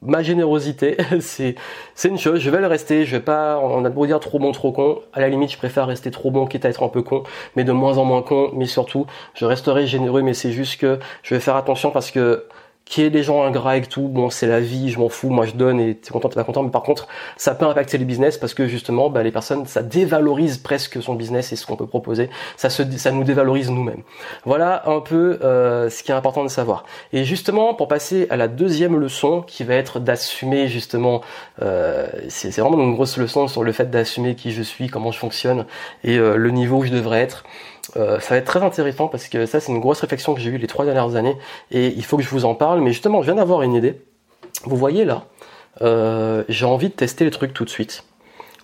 Ma 0.02 0.22
générosité, 0.22 0.96
c'est 1.20 1.56
une 2.04 2.18
chose, 2.18 2.40
je 2.40 2.50
vais 2.50 2.60
le 2.60 2.66
rester, 2.66 3.04
je 3.04 3.16
vais 3.16 3.22
pas 3.22 3.60
on 3.62 3.84
a 3.84 3.90
beau 3.90 4.06
dire 4.06 4.20
trop 4.20 4.38
bon 4.38 4.52
trop 4.52 4.72
con, 4.72 5.00
à 5.12 5.20
la 5.20 5.28
limite 5.28 5.52
je 5.52 5.58
préfère 5.58 5.86
rester 5.86 6.10
trop 6.10 6.30
bon 6.30 6.46
quitte 6.46 6.64
à 6.64 6.68
être 6.70 6.82
un 6.82 6.88
peu 6.88 7.02
con, 7.02 7.22
mais 7.56 7.64
de 7.64 7.72
moins 7.72 7.98
en 7.98 8.04
moins 8.04 8.22
con, 8.22 8.50
mais 8.54 8.66
surtout 8.66 9.06
je 9.34 9.44
resterai 9.44 9.86
généreux 9.86 10.22
mais 10.22 10.34
c'est 10.34 10.52
juste 10.52 10.80
que 10.80 10.98
je 11.22 11.34
vais 11.34 11.40
faire 11.40 11.56
attention 11.56 11.90
parce 11.90 12.10
que 12.10 12.46
qui 12.90 13.02
est 13.02 13.10
des 13.10 13.22
gens 13.22 13.44
ingrats 13.44 13.76
et 13.76 13.82
tout, 13.82 14.08
bon 14.08 14.30
c'est 14.30 14.48
la 14.48 14.58
vie, 14.58 14.90
je 14.90 14.98
m'en 14.98 15.08
fous, 15.08 15.30
moi 15.30 15.46
je 15.46 15.52
donne 15.52 15.78
et 15.78 15.94
t'es 15.94 16.10
content, 16.10 16.28
t'es 16.28 16.34
pas 16.34 16.44
content, 16.44 16.64
mais 16.64 16.70
par 16.70 16.82
contre 16.82 17.06
ça 17.36 17.54
peut 17.54 17.64
impacter 17.64 17.98
les 17.98 18.04
business 18.04 18.36
parce 18.36 18.52
que 18.52 18.66
justement 18.66 19.10
bah, 19.10 19.22
les 19.22 19.30
personnes, 19.30 19.64
ça 19.64 19.84
dévalorise 19.84 20.58
presque 20.58 21.00
son 21.00 21.14
business 21.14 21.52
et 21.52 21.56
ce 21.56 21.64
qu'on 21.66 21.76
peut 21.76 21.86
proposer, 21.86 22.30
ça, 22.56 22.68
ça 22.68 23.12
nous 23.12 23.22
dévalorise 23.22 23.70
nous-mêmes. 23.70 24.02
Voilà 24.44 24.82
un 24.90 24.98
peu 24.98 25.38
euh, 25.42 25.88
ce 25.88 26.02
qui 26.02 26.10
est 26.10 26.14
important 26.16 26.42
de 26.42 26.48
savoir. 26.48 26.84
Et 27.12 27.24
justement 27.24 27.74
pour 27.74 27.86
passer 27.86 28.26
à 28.28 28.36
la 28.36 28.48
deuxième 28.48 28.98
leçon 28.98 29.42
qui 29.46 29.62
va 29.62 29.74
être 29.74 30.00
d'assumer 30.00 30.66
justement, 30.66 31.20
euh, 31.62 32.08
c'est 32.28 32.58
vraiment 32.58 32.82
une 32.82 32.94
grosse 32.94 33.18
leçon 33.18 33.46
sur 33.46 33.62
le 33.62 33.70
fait 33.70 33.88
d'assumer 33.88 34.34
qui 34.34 34.50
je 34.50 34.62
suis, 34.62 34.88
comment 34.88 35.12
je 35.12 35.18
fonctionne 35.20 35.64
et 36.02 36.18
euh, 36.18 36.34
le 36.34 36.50
niveau 36.50 36.78
où 36.78 36.84
je 36.84 36.90
devrais 36.90 37.20
être. 37.20 37.44
Euh, 37.96 38.20
ça 38.20 38.34
va 38.34 38.36
être 38.36 38.46
très 38.46 38.62
intéressant 38.62 39.08
parce 39.08 39.28
que 39.28 39.46
ça 39.46 39.60
c'est 39.60 39.72
une 39.72 39.80
grosse 39.80 40.00
réflexion 40.00 40.34
que 40.34 40.40
j'ai 40.40 40.50
eue 40.50 40.58
les 40.58 40.66
trois 40.66 40.84
dernières 40.84 41.16
années 41.16 41.36
et 41.70 41.88
il 41.88 42.04
faut 42.04 42.16
que 42.16 42.22
je 42.22 42.28
vous 42.28 42.44
en 42.44 42.54
parle. 42.54 42.80
Mais 42.80 42.92
justement, 42.92 43.22
je 43.22 43.26
viens 43.26 43.36
d'avoir 43.36 43.62
une 43.62 43.74
idée. 43.74 44.00
Vous 44.64 44.76
voyez 44.76 45.04
là, 45.04 45.24
euh, 45.82 46.44
j'ai 46.48 46.66
envie 46.66 46.88
de 46.88 46.94
tester 46.94 47.24
les 47.24 47.30
trucs 47.30 47.54
tout 47.54 47.64
de 47.64 47.70
suite. 47.70 48.04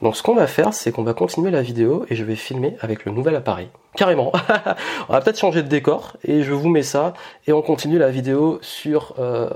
Donc 0.03 0.17
ce 0.17 0.23
qu'on 0.23 0.35
va 0.35 0.47
faire, 0.47 0.75
c'est 0.75 0.93
qu'on 0.93 1.03
va 1.03 1.15
continuer 1.15 1.51
la 1.51 1.63
vidéo 1.63 2.05
et 2.11 2.17
je 2.17 2.25
vais 2.25 2.37
filmer 2.37 2.77
avec 2.81 3.05
le 3.05 3.13
nouvel 3.13 3.35
appareil. 3.35 3.69
Carrément. 3.97 4.31
on 5.09 5.13
va 5.13 5.21
peut-être 5.23 5.39
changer 5.39 5.63
de 5.63 5.69
décor 5.69 6.17
et 6.23 6.43
je 6.43 6.53
vous 6.53 6.69
mets 6.69 6.83
ça 6.83 7.15
et 7.47 7.53
on 7.53 7.63
continue 7.63 7.99
la 7.99 8.11
vidéo 8.11 8.59
sur 8.61 9.15
euh, 9.19 9.49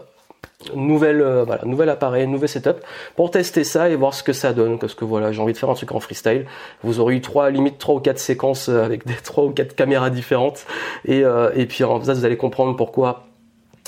nouvelle 0.74 1.22
euh, 1.22 1.44
nouvel 1.64 1.88
appareil 1.88 2.26
nouvel 2.26 2.48
setup 2.48 2.76
pour 3.16 3.30
tester 3.30 3.64
ça 3.64 3.88
et 3.88 3.96
voir 3.96 4.14
ce 4.14 4.22
que 4.22 4.32
ça 4.32 4.52
donne 4.52 4.78
parce 4.78 4.94
que 4.94 5.04
voilà 5.04 5.32
j'ai 5.32 5.40
envie 5.40 5.52
de 5.52 5.58
faire 5.58 5.70
un 5.70 5.74
truc 5.74 5.92
en 5.92 6.00
freestyle 6.00 6.46
vous 6.82 7.00
aurez 7.00 7.16
eu 7.16 7.20
trois 7.20 7.50
limite 7.50 7.78
trois 7.78 7.94
ou 7.94 8.00
quatre 8.00 8.18
séquences 8.18 8.68
euh, 8.68 8.84
avec 8.84 9.06
des 9.06 9.14
trois 9.24 9.44
ou 9.44 9.50
quatre 9.50 9.74
caméras 9.74 10.10
différentes 10.10 10.66
et, 11.06 11.24
euh, 11.24 11.50
et 11.54 11.66
puis 11.66 11.84
en 11.84 12.02
ça 12.02 12.14
vous 12.14 12.24
allez 12.24 12.36
comprendre 12.36 12.76
pourquoi 12.76 13.26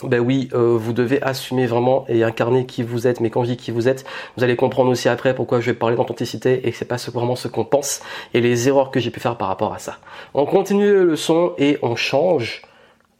ben 0.04 0.18
oui, 0.18 0.48
vous 0.52 0.92
devez 0.92 1.22
assumer 1.22 1.66
vraiment 1.66 2.04
et 2.08 2.24
incarner 2.24 2.66
qui 2.66 2.82
vous 2.82 3.06
êtes. 3.06 3.20
Mais 3.20 3.30
quand 3.30 3.44
je 3.44 3.50
dis 3.50 3.56
qui 3.56 3.70
vous 3.70 3.86
êtes, 3.86 4.04
vous 4.36 4.42
allez 4.42 4.56
comprendre 4.56 4.90
aussi 4.90 5.08
après 5.08 5.32
pourquoi 5.32 5.60
je 5.60 5.66
vais 5.66 5.76
parler 5.76 5.94
d'authenticité 5.94 6.66
et 6.66 6.72
que 6.72 6.76
c'est 6.76 6.86
pas 6.86 6.96
vraiment 7.12 7.36
ce 7.36 7.46
qu'on 7.46 7.64
pense 7.64 8.02
et 8.34 8.40
les 8.40 8.66
erreurs 8.66 8.90
que 8.90 8.98
j'ai 8.98 9.12
pu 9.12 9.20
faire 9.20 9.36
par 9.36 9.46
rapport 9.46 9.72
à 9.72 9.78
ça. 9.78 9.98
On 10.34 10.44
continue 10.44 10.92
le 11.04 11.14
son 11.14 11.52
et 11.56 11.78
on 11.82 11.94
change 11.94 12.62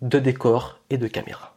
de 0.00 0.18
décor 0.18 0.80
et 0.90 0.99
de 0.99 1.06
caméra. 1.06 1.51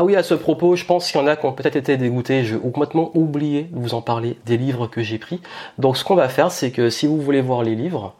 Ah 0.00 0.04
oui, 0.04 0.14
à 0.14 0.22
ce 0.22 0.34
propos, 0.34 0.76
je 0.76 0.84
pense 0.84 1.10
qu'il 1.10 1.20
y 1.20 1.24
en 1.24 1.26
a 1.26 1.34
qui 1.34 1.44
ont 1.44 1.52
peut-être 1.52 1.74
été 1.74 1.96
dégoûtés. 1.96 2.44
Je 2.44 2.54
vais 2.54 2.70
complètement 2.70 3.10
oublié 3.14 3.64
de 3.64 3.80
vous 3.80 3.94
en 3.94 4.00
parler 4.00 4.38
des 4.46 4.56
livres 4.56 4.86
que 4.86 5.02
j'ai 5.02 5.18
pris. 5.18 5.40
Donc 5.78 5.96
ce 5.96 6.04
qu'on 6.04 6.14
va 6.14 6.28
faire, 6.28 6.52
c'est 6.52 6.70
que 6.70 6.88
si 6.88 7.08
vous 7.08 7.20
voulez 7.20 7.40
voir 7.40 7.64
les 7.64 7.74
livres, 7.74 8.14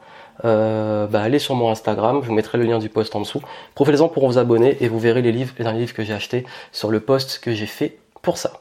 euh, 0.45 1.07
bah, 1.07 1.23
allez 1.23 1.39
sur 1.39 1.55
mon 1.55 1.71
Instagram, 1.71 2.19
je 2.21 2.27
vous 2.27 2.35
mettrai 2.35 2.59
le 2.59 2.65
lien 2.65 2.81
du 2.81 2.89
post 2.89 3.15
en 3.15 3.21
dessous. 3.21 3.41
Profitez-en 3.77 4.09
pour 4.09 4.27
vous 4.27 4.39
abonner 4.39 4.77
et 4.81 4.89
vous 4.89 4.99
verrez 4.99 5.23
les 5.23 5.31
livres, 5.31 5.55
les 5.57 5.63
derniers 5.63 5.79
livres 5.79 5.95
que 5.95 6.03
j'ai 6.03 6.15
achetés 6.15 6.45
sur 6.73 6.91
le 6.91 6.99
post 6.99 7.39
que 7.39 7.53
j'ai 7.53 7.67
fait 7.67 8.01
pour 8.23 8.39
ça. 8.39 8.55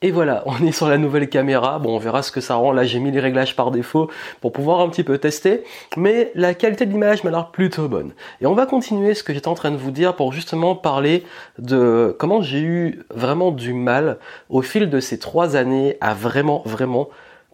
Et 0.00 0.10
voilà, 0.12 0.42
on 0.46 0.64
est 0.64 0.72
sur 0.72 0.88
la 0.88 0.98
nouvelle 0.98 1.28
caméra. 1.28 1.78
Bon, 1.78 1.96
on 1.96 1.98
verra 1.98 2.22
ce 2.22 2.30
que 2.30 2.40
ça 2.40 2.54
rend. 2.54 2.72
Là, 2.72 2.84
j'ai 2.84 3.00
mis 3.00 3.10
les 3.10 3.20
réglages 3.20 3.56
par 3.56 3.70
défaut 3.70 4.10
pour 4.40 4.52
pouvoir 4.52 4.80
un 4.80 4.88
petit 4.88 5.04
peu 5.04 5.18
tester. 5.18 5.64
Mais 5.96 6.30
la 6.34 6.54
qualité 6.54 6.86
de 6.86 6.92
l'image 6.92 7.24
m'a 7.24 7.30
l'air 7.30 7.50
plutôt 7.50 7.88
bonne. 7.88 8.12
Et 8.40 8.46
on 8.46 8.54
va 8.54 8.66
continuer 8.66 9.14
ce 9.14 9.22
que 9.22 9.34
j'étais 9.34 9.48
en 9.48 9.54
train 9.54 9.70
de 9.70 9.76
vous 9.76 9.90
dire 9.90 10.14
pour 10.14 10.32
justement 10.32 10.74
parler 10.74 11.24
de 11.58 12.14
comment 12.18 12.42
j'ai 12.42 12.60
eu 12.60 13.02
vraiment 13.10 13.50
du 13.50 13.72
mal 13.72 14.18
au 14.50 14.62
fil 14.62 14.88
de 14.88 15.00
ces 15.00 15.18
trois 15.18 15.56
années 15.56 15.96
à 16.00 16.14
vraiment, 16.14 16.62
vraiment 16.64 17.08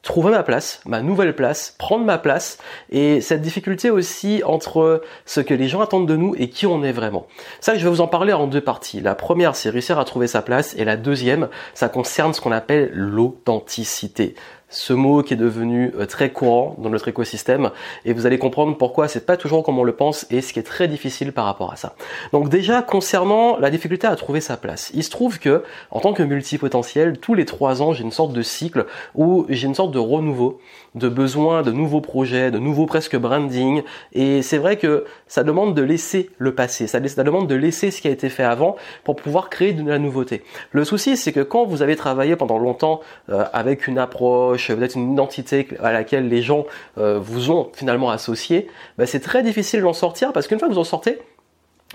trouver 0.05 0.31
ma 0.31 0.43
place, 0.43 0.81
ma 0.87 1.01
nouvelle 1.01 1.35
place, 1.35 1.75
prendre 1.79 2.05
ma 2.05 2.19
place, 2.19 2.59
et 2.91 3.21
cette 3.21 3.41
difficulté 3.41 3.91
aussi 3.91 4.43
entre 4.45 5.03
ce 5.25 5.41
que 5.41 5.55
les 5.55 5.67
gens 5.67 5.81
attendent 5.81 6.07
de 6.07 6.17
nous 6.17 6.35
et 6.37 6.51
qui 6.51 6.67
on 6.67 6.85
est 6.85 6.93
vraiment. 6.93 7.27
Ça, 7.61 7.77
je 7.77 7.83
vais 7.83 7.91
vous 7.91 8.03
en 8.03 8.07
parler 8.07 8.33
en 8.33 8.47
deux 8.47 8.61
parties. 8.61 9.01
La 9.01 9.15
première, 9.15 9.57
c'est 9.57 9.71
réussir 9.71 9.99
à 9.99 10.05
trouver 10.05 10.27
sa 10.27 10.43
place, 10.43 10.75
et 10.79 10.85
la 10.85 10.97
deuxième, 10.97 11.49
ça 11.73 11.89
concerne 11.89 12.35
ce 12.35 12.41
qu'on 12.41 12.53
appelle 12.53 12.91
l'authenticité 12.93 14.35
ce 14.75 14.93
mot 14.93 15.23
qui 15.23 15.35
est 15.35 15.39
devenu 15.39 15.93
euh, 15.99 16.07
très 16.07 16.31
courant 16.31 16.75
dans 16.79 16.91
notre 16.91 17.09
écosystème 17.09 17.71
et 18.05 18.13
vous 18.13 18.27
allez 18.27 18.39
comprendre 18.39 18.77
pourquoi 18.77 19.09
c'est 19.09 19.25
pas 19.25 19.37
toujours 19.37 19.63
comme 19.63 19.79
on 19.79 19.85
le 19.85 19.95
pense 19.95 20.27
et 20.31 20.41
ce 20.41 20.53
qui 20.53 20.59
est 20.59 20.65
très 20.65 20.89
difficile 20.89 21.33
par 21.33 21.45
rapport 21.45 21.73
à 21.73 21.77
ça. 21.77 21.95
Donc 22.33 22.49
déjà 22.49 22.83
concernant 22.83 23.57
la 23.57 23.71
difficulté 23.71 24.07
à 24.07 24.17
trouver 24.17 24.41
sa 24.41 24.57
place, 24.57 24.91
il 24.95 25.05
se 25.05 25.11
trouve 25.11 25.39
que 25.39 25.63
en 25.91 26.01
tant 26.01 26.13
que 26.13 26.23
multipotentiel, 26.23 27.19
tous 27.19 27.35
les 27.35 27.45
trois 27.45 27.83
ans 27.83 27.93
j'ai 27.93 28.03
une 28.03 28.13
sorte 28.13 28.33
de 28.33 28.43
cycle 28.43 28.87
où 29.15 29.47
j'ai 29.49 29.67
une 29.67 29.75
sorte 29.75 29.93
de 29.93 29.99
renouveau, 29.99 30.61
de 30.95 31.09
besoin 31.09 31.63
de 31.63 31.73
nouveaux 31.73 32.01
projets, 32.01 32.51
de 32.51 32.59
nouveaux 32.59 32.87
presque 32.87 33.17
branding 33.17 33.83
et 34.13 34.43
c'est 34.43 34.59
vrai 34.59 34.77
que 34.77 35.05
ça 35.27 35.43
demande 35.43 35.75
de 35.75 35.83
laisser 35.83 36.31
le 36.39 36.55
passé, 36.55 36.87
ça, 36.87 37.01
demande 37.01 37.49
de 37.49 37.55
laisser 37.55 37.91
ce 37.91 38.01
qui 38.01 38.09
a 38.09 38.11
été 38.11 38.29
fait 38.29 38.45
avant 38.45 38.77
pour 39.03 39.17
pouvoir 39.17 39.51
créer 39.51 39.73
de 39.73 39.89
la 39.89 39.99
nouveauté. 39.99 40.43
Le 40.73 40.85
souci 40.85 41.17
c'est 41.17 41.33
que 41.33 41.41
quand 41.41 41.65
vous 41.65 41.83
avez 41.83 41.97
travaillé 41.97 42.37
pendant 42.37 42.59
longtemps 42.59 43.01
euh, 43.31 43.45
avec 43.53 43.87
une 43.87 43.99
approche 43.99 44.71
êtes 44.71 44.95
une 44.95 45.13
identité 45.13 45.69
à 45.83 45.93
laquelle 45.93 46.29
les 46.29 46.43
gens 46.43 46.67
euh, 46.99 47.19
vous 47.19 47.51
ont 47.51 47.71
finalement 47.75 48.11
associé, 48.11 48.69
bah, 48.99 49.07
c'est 49.07 49.21
très 49.21 49.43
difficile 49.43 49.83
d'en 49.83 49.93
sortir 49.93 50.33
parce 50.33 50.47
qu'une 50.47 50.59
fois 50.59 50.69
que 50.69 50.75
vous 50.75 50.81
en 50.81 50.85
sortez, 50.85 51.19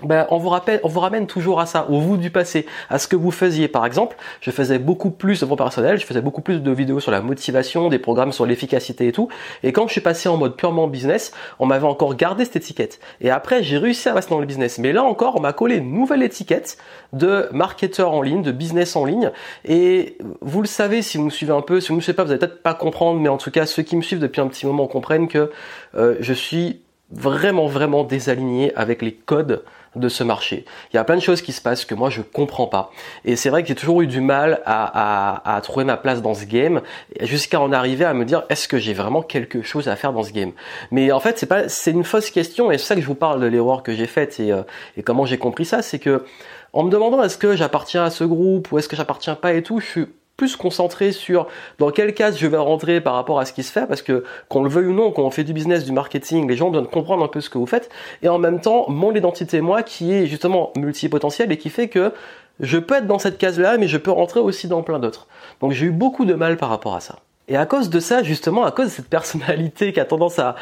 ben, 0.04 0.26
on 0.30 0.38
vous 0.38 0.48
rappelle, 0.48 0.80
on 0.82 0.88
vous 0.88 1.00
ramène 1.00 1.26
toujours 1.26 1.60
à 1.60 1.66
ça, 1.66 1.86
au 1.90 2.00
vous 2.00 2.16
du 2.16 2.30
passé, 2.30 2.66
à 2.88 2.98
ce 2.98 3.08
que 3.08 3.16
vous 3.16 3.30
faisiez. 3.30 3.68
Par 3.68 3.86
exemple, 3.86 4.16
je 4.40 4.50
faisais 4.50 4.78
beaucoup 4.78 5.10
plus 5.10 5.40
de 5.40 5.46
vos 5.46 5.56
personnel, 5.56 5.98
je 5.98 6.06
faisais 6.06 6.20
beaucoup 6.20 6.40
plus 6.40 6.62
de 6.62 6.70
vidéos 6.70 7.00
sur 7.00 7.10
la 7.10 7.20
motivation, 7.20 7.88
des 7.88 7.98
programmes 7.98 8.32
sur 8.32 8.46
l'efficacité 8.46 9.08
et 9.08 9.12
tout. 9.12 9.28
Et 9.62 9.72
quand 9.72 9.86
je 9.86 9.92
suis 9.92 10.00
passé 10.00 10.28
en 10.28 10.36
mode 10.36 10.56
purement 10.56 10.88
business, 10.88 11.32
on 11.58 11.66
m'avait 11.66 11.86
encore 11.86 12.14
gardé 12.14 12.44
cette 12.44 12.56
étiquette. 12.56 13.00
Et 13.20 13.30
après, 13.30 13.62
j'ai 13.62 13.78
réussi 13.78 14.08
à 14.08 14.14
rester 14.14 14.30
dans 14.30 14.40
le 14.40 14.46
business. 14.46 14.78
Mais 14.78 14.92
là 14.92 15.04
encore, 15.04 15.36
on 15.36 15.40
m'a 15.40 15.52
collé 15.52 15.76
une 15.76 15.92
nouvelle 15.92 16.22
étiquette 16.22 16.78
de 17.12 17.48
marketeur 17.52 18.12
en 18.12 18.22
ligne, 18.22 18.42
de 18.42 18.52
business 18.52 18.96
en 18.96 19.04
ligne. 19.04 19.30
Et 19.64 20.16
vous 20.40 20.62
le 20.62 20.68
savez, 20.68 21.02
si 21.02 21.18
vous 21.18 21.24
me 21.24 21.30
suivez 21.30 21.52
un 21.52 21.62
peu, 21.62 21.80
si 21.80 21.88
vous 21.88 21.94
ne 21.94 21.98
me 21.98 22.02
suivez 22.02 22.16
pas, 22.16 22.24
vous 22.24 22.30
allez 22.30 22.38
peut-être 22.38 22.62
pas 22.62 22.74
comprendre, 22.74 23.20
mais 23.20 23.28
en 23.28 23.36
tout 23.36 23.50
cas, 23.50 23.66
ceux 23.66 23.82
qui 23.82 23.96
me 23.96 24.02
suivent 24.02 24.20
depuis 24.20 24.40
un 24.40 24.48
petit 24.48 24.66
moment 24.66 24.86
comprennent 24.86 25.28
que 25.28 25.50
euh, 25.96 26.16
je 26.20 26.32
suis 26.32 26.80
vraiment, 27.10 27.66
vraiment 27.66 28.04
désaligné 28.04 28.72
avec 28.76 29.02
les 29.02 29.12
codes 29.12 29.64
de 29.96 30.08
ce 30.08 30.22
marché. 30.22 30.64
Il 30.92 30.96
y 30.96 30.98
a 30.98 31.04
plein 31.04 31.16
de 31.16 31.22
choses 31.22 31.42
qui 31.42 31.52
se 31.52 31.60
passent 31.60 31.84
que 31.84 31.94
moi 31.94 32.10
je 32.10 32.22
comprends 32.22 32.66
pas. 32.66 32.92
Et 33.24 33.36
c'est 33.36 33.50
vrai 33.50 33.62
que 33.62 33.68
j'ai 33.68 33.74
toujours 33.74 34.02
eu 34.02 34.06
du 34.06 34.20
mal 34.20 34.62
à, 34.64 35.56
à, 35.56 35.60
trouver 35.60 35.84
ma 35.84 35.96
place 35.96 36.22
dans 36.22 36.34
ce 36.34 36.44
game, 36.44 36.80
jusqu'à 37.20 37.60
en 37.60 37.72
arriver 37.72 38.04
à 38.04 38.14
me 38.14 38.24
dire 38.24 38.44
est-ce 38.48 38.68
que 38.68 38.78
j'ai 38.78 38.94
vraiment 38.94 39.22
quelque 39.22 39.62
chose 39.62 39.88
à 39.88 39.96
faire 39.96 40.12
dans 40.12 40.22
ce 40.22 40.32
game? 40.32 40.52
Mais 40.90 41.12
en 41.12 41.20
fait 41.20 41.38
c'est 41.38 41.46
pas 41.46 41.68
c'est 41.68 41.90
une 41.90 42.04
fausse 42.04 42.30
question 42.30 42.70
et 42.70 42.78
c'est 42.78 42.86
ça 42.86 42.94
que 42.94 43.00
je 43.00 43.06
vous 43.06 43.14
parle 43.14 43.40
de 43.40 43.46
l'erreur 43.46 43.82
que 43.82 43.92
j'ai 43.92 44.06
faite 44.06 44.38
et, 44.40 44.52
euh, 44.52 44.62
et 44.96 45.02
comment 45.02 45.26
j'ai 45.26 45.38
compris 45.38 45.64
ça, 45.64 45.82
c'est 45.82 45.98
que 45.98 46.24
en 46.72 46.84
me 46.84 46.90
demandant 46.90 47.22
est-ce 47.22 47.38
que 47.38 47.56
j'appartiens 47.56 48.04
à 48.04 48.10
ce 48.10 48.24
groupe 48.24 48.70
ou 48.70 48.78
est-ce 48.78 48.88
que 48.88 48.96
j'appartiens 48.96 49.34
pas 49.34 49.52
et 49.54 49.62
tout, 49.62 49.80
je 49.80 49.86
suis 49.86 50.06
plus 50.40 50.56
concentré 50.56 51.12
sur 51.12 51.48
dans 51.78 51.90
quel 51.90 52.14
cas 52.14 52.32
je 52.32 52.46
vais 52.46 52.56
rentrer 52.56 53.02
par 53.02 53.12
rapport 53.12 53.40
à 53.40 53.44
ce 53.44 53.52
qui 53.52 53.62
se 53.62 53.70
fait, 53.70 53.86
parce 53.86 54.00
que 54.00 54.24
qu'on 54.48 54.62
le 54.62 54.70
veuille 54.70 54.86
ou 54.86 54.94
non, 54.94 55.12
quand 55.12 55.22
on 55.22 55.30
fait 55.30 55.44
du 55.44 55.52
business, 55.52 55.84
du 55.84 55.92
marketing, 55.92 56.48
les 56.48 56.56
gens 56.56 56.68
ont 56.68 56.70
besoin 56.70 56.86
de 56.86 56.90
comprendre 56.90 57.22
un 57.22 57.28
peu 57.28 57.42
ce 57.42 57.50
que 57.50 57.58
vous 57.58 57.66
faites, 57.66 57.90
et 58.22 58.30
en 58.30 58.38
même 58.38 58.58
temps, 58.58 58.86
mon 58.88 59.14
identité, 59.14 59.60
moi, 59.60 59.82
qui 59.82 60.14
est 60.14 60.24
justement 60.24 60.72
multipotentiel 60.76 61.52
et 61.52 61.58
qui 61.58 61.68
fait 61.68 61.88
que 61.88 62.14
je 62.58 62.78
peux 62.78 62.96
être 62.96 63.06
dans 63.06 63.18
cette 63.18 63.36
case-là, 63.36 63.76
mais 63.76 63.86
je 63.86 63.98
peux 63.98 64.10
rentrer 64.10 64.40
aussi 64.40 64.66
dans 64.66 64.82
plein 64.82 64.98
d'autres. 64.98 65.26
Donc 65.60 65.72
j'ai 65.72 65.84
eu 65.84 65.90
beaucoup 65.90 66.24
de 66.24 66.32
mal 66.32 66.56
par 66.56 66.70
rapport 66.70 66.94
à 66.94 67.00
ça. 67.00 67.18
Et 67.50 67.56
à 67.56 67.66
cause 67.66 67.90
de 67.90 67.98
ça, 67.98 68.22
justement, 68.22 68.64
à 68.64 68.70
cause 68.70 68.86
de 68.86 68.90
cette 68.92 69.08
personnalité 69.08 69.92
qui 69.92 69.98
a 69.98 70.04
tendance 70.04 70.38
à, 70.38 70.54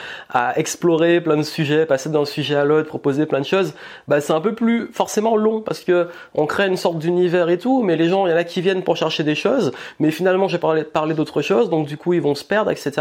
explorer 0.57 1.21
plein 1.21 1.37
de 1.37 1.43
sujets, 1.43 1.85
passer 1.85 2.09
d'un 2.09 2.25
sujet 2.25 2.55
à 2.55 2.65
l'autre, 2.65 2.89
proposer 2.89 3.27
plein 3.27 3.41
de 3.41 3.45
choses, 3.45 3.75
bah 4.09 4.23
c'est 4.23 4.33
un 4.33 4.41
peu 4.41 4.55
plus 4.55 4.89
forcément 4.93 5.37
long 5.37 5.61
parce 5.61 5.81
que 5.81 6.09
on 6.35 6.47
crée 6.47 6.67
une 6.67 6.77
sorte 6.79 6.99
d'univers 6.99 7.51
et 7.51 7.59
tout, 7.59 7.83
mais 7.83 7.97
les 7.97 8.09
gens, 8.09 8.27
il 8.27 8.31
y 8.31 8.33
en 8.33 8.37
a 8.37 8.45
qui 8.45 8.63
viennent 8.63 8.83
pour 8.83 8.97
chercher 8.97 9.23
des 9.23 9.35
choses, 9.35 9.73
mais 9.99 10.11
finalement 10.11 10.49
j'ai 10.49 10.57
parlé, 10.57 10.85
parler 10.85 11.15
d'autres 11.15 11.43
choses, 11.43 11.69
donc 11.69 11.87
du 11.87 11.99
coup 11.99 12.15
ils 12.15 12.23
vont 12.23 12.35
se 12.35 12.45
perdre, 12.45 12.71
etc. 12.71 12.93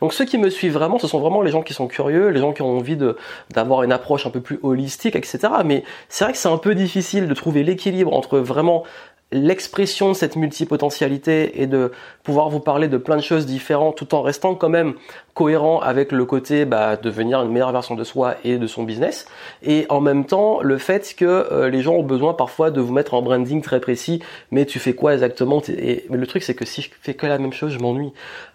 Donc 0.00 0.12
ceux 0.12 0.24
qui 0.24 0.38
me 0.38 0.50
suivent 0.50 0.72
vraiment, 0.72 0.98
ce 0.98 1.06
sont 1.06 1.20
vraiment 1.20 1.42
les 1.42 1.52
gens 1.52 1.62
qui 1.62 1.74
sont 1.74 1.86
curieux, 1.86 2.30
les 2.30 2.40
gens 2.40 2.52
qui 2.52 2.62
ont 2.62 2.76
envie 2.76 2.98
d'avoir 3.50 3.84
une 3.84 3.92
approche 3.92 4.26
un 4.26 4.30
peu 4.30 4.40
plus 4.40 4.58
holistique, 4.64 5.14
etc. 5.14 5.38
Mais 5.64 5.84
c'est 6.08 6.24
vrai 6.24 6.32
que 6.32 6.38
c'est 6.38 6.48
un 6.48 6.58
peu 6.58 6.74
difficile 6.74 7.28
de 7.28 7.34
trouver 7.34 7.62
l'équilibre 7.62 8.12
entre 8.12 8.40
vraiment 8.40 8.84
l'expression 9.32 10.10
de 10.10 10.14
cette 10.14 10.36
multipotentialité 10.36 11.60
et 11.60 11.66
de 11.66 11.90
pouvoir 12.22 12.48
vous 12.48 12.60
parler 12.60 12.86
de 12.86 12.96
plein 12.96 13.16
de 13.16 13.22
choses 13.22 13.44
différentes 13.44 13.96
tout 13.96 14.14
en 14.14 14.22
restant 14.22 14.54
quand 14.54 14.68
même 14.68 14.94
cohérent 15.34 15.80
avec 15.80 16.12
le 16.12 16.24
côté 16.24 16.64
bah, 16.64 16.96
devenir 16.96 17.42
une 17.42 17.50
meilleure 17.50 17.72
version 17.72 17.96
de 17.96 18.04
soi 18.04 18.36
et 18.44 18.56
de 18.56 18.66
son 18.68 18.84
business. 18.84 19.26
Et 19.64 19.84
en 19.88 20.00
même 20.00 20.26
temps 20.26 20.60
le 20.62 20.78
fait 20.78 21.14
que 21.16 21.24
euh, 21.24 21.68
les 21.68 21.82
gens 21.82 21.94
ont 21.94 22.04
besoin 22.04 22.34
parfois 22.34 22.70
de 22.70 22.80
vous 22.80 22.92
mettre 22.92 23.14
en 23.14 23.22
branding 23.22 23.62
très 23.62 23.80
précis 23.80 24.22
mais 24.52 24.64
tu 24.64 24.78
fais 24.78 24.94
quoi 24.94 25.14
exactement? 25.14 25.60
Et, 25.68 26.06
mais 26.08 26.18
le 26.18 26.26
truc 26.26 26.44
c'est 26.44 26.54
que 26.54 26.64
si 26.64 26.82
je 26.82 26.90
fais 27.00 27.14
que 27.14 27.26
la 27.26 27.38
même 27.38 27.52
chose 27.52 27.72
je 27.72 27.78
m'ennuie 27.80 28.12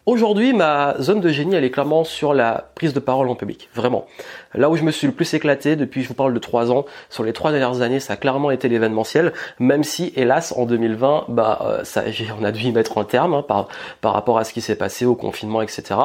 Aujourd'hui, 0.08 0.52
ma 0.54 0.96
zone 1.00 1.22
de 1.22 1.30
génie, 1.30 1.54
elle 1.54 1.64
est 1.64 1.70
clairement 1.70 2.04
sur 2.04 2.34
la 2.34 2.72
prise 2.74 2.92
de 2.92 3.00
parole 3.00 3.30
en 3.30 3.36
public. 3.36 3.70
Vraiment. 3.76 4.08
Là 4.56 4.68
où 4.72 4.76
je 4.76 4.82
me 4.82 4.90
suis 4.90 5.06
le 5.06 5.14
plus 5.14 5.32
éclaté 5.36 5.76
depuis, 5.76 6.02
je 6.02 6.08
vous 6.08 6.16
parle 6.16 6.34
de 6.34 6.40
trois 6.40 6.72
ans, 6.72 6.86
sur 7.12 7.24
les 7.24 7.34
trois 7.34 7.52
dernières 7.52 7.84
années, 7.84 8.00
ça 8.00 8.14
a 8.14 8.16
clairement 8.16 8.50
été 8.50 8.68
l'événementiel, 8.68 9.32
même 9.60 9.84
si, 9.84 10.12
hélas, 10.16 10.56
en 10.58 10.66
2020, 10.66 11.26
bah, 11.28 11.84
euh, 11.86 12.02
on 12.40 12.44
a 12.44 12.52
dû 12.52 12.64
y 12.64 12.72
mettre 12.72 12.98
un 12.98 13.04
terme 13.04 13.36
hein, 13.36 13.46
par, 13.48 13.68
par 14.02 14.14
rapport 14.14 14.40
à 14.40 14.44
ce 14.44 14.54
qui 14.54 14.62
s'est 14.62 14.76
passé 14.76 15.06
au 15.06 15.14
confinement, 15.14 15.62
etc. 15.62 16.00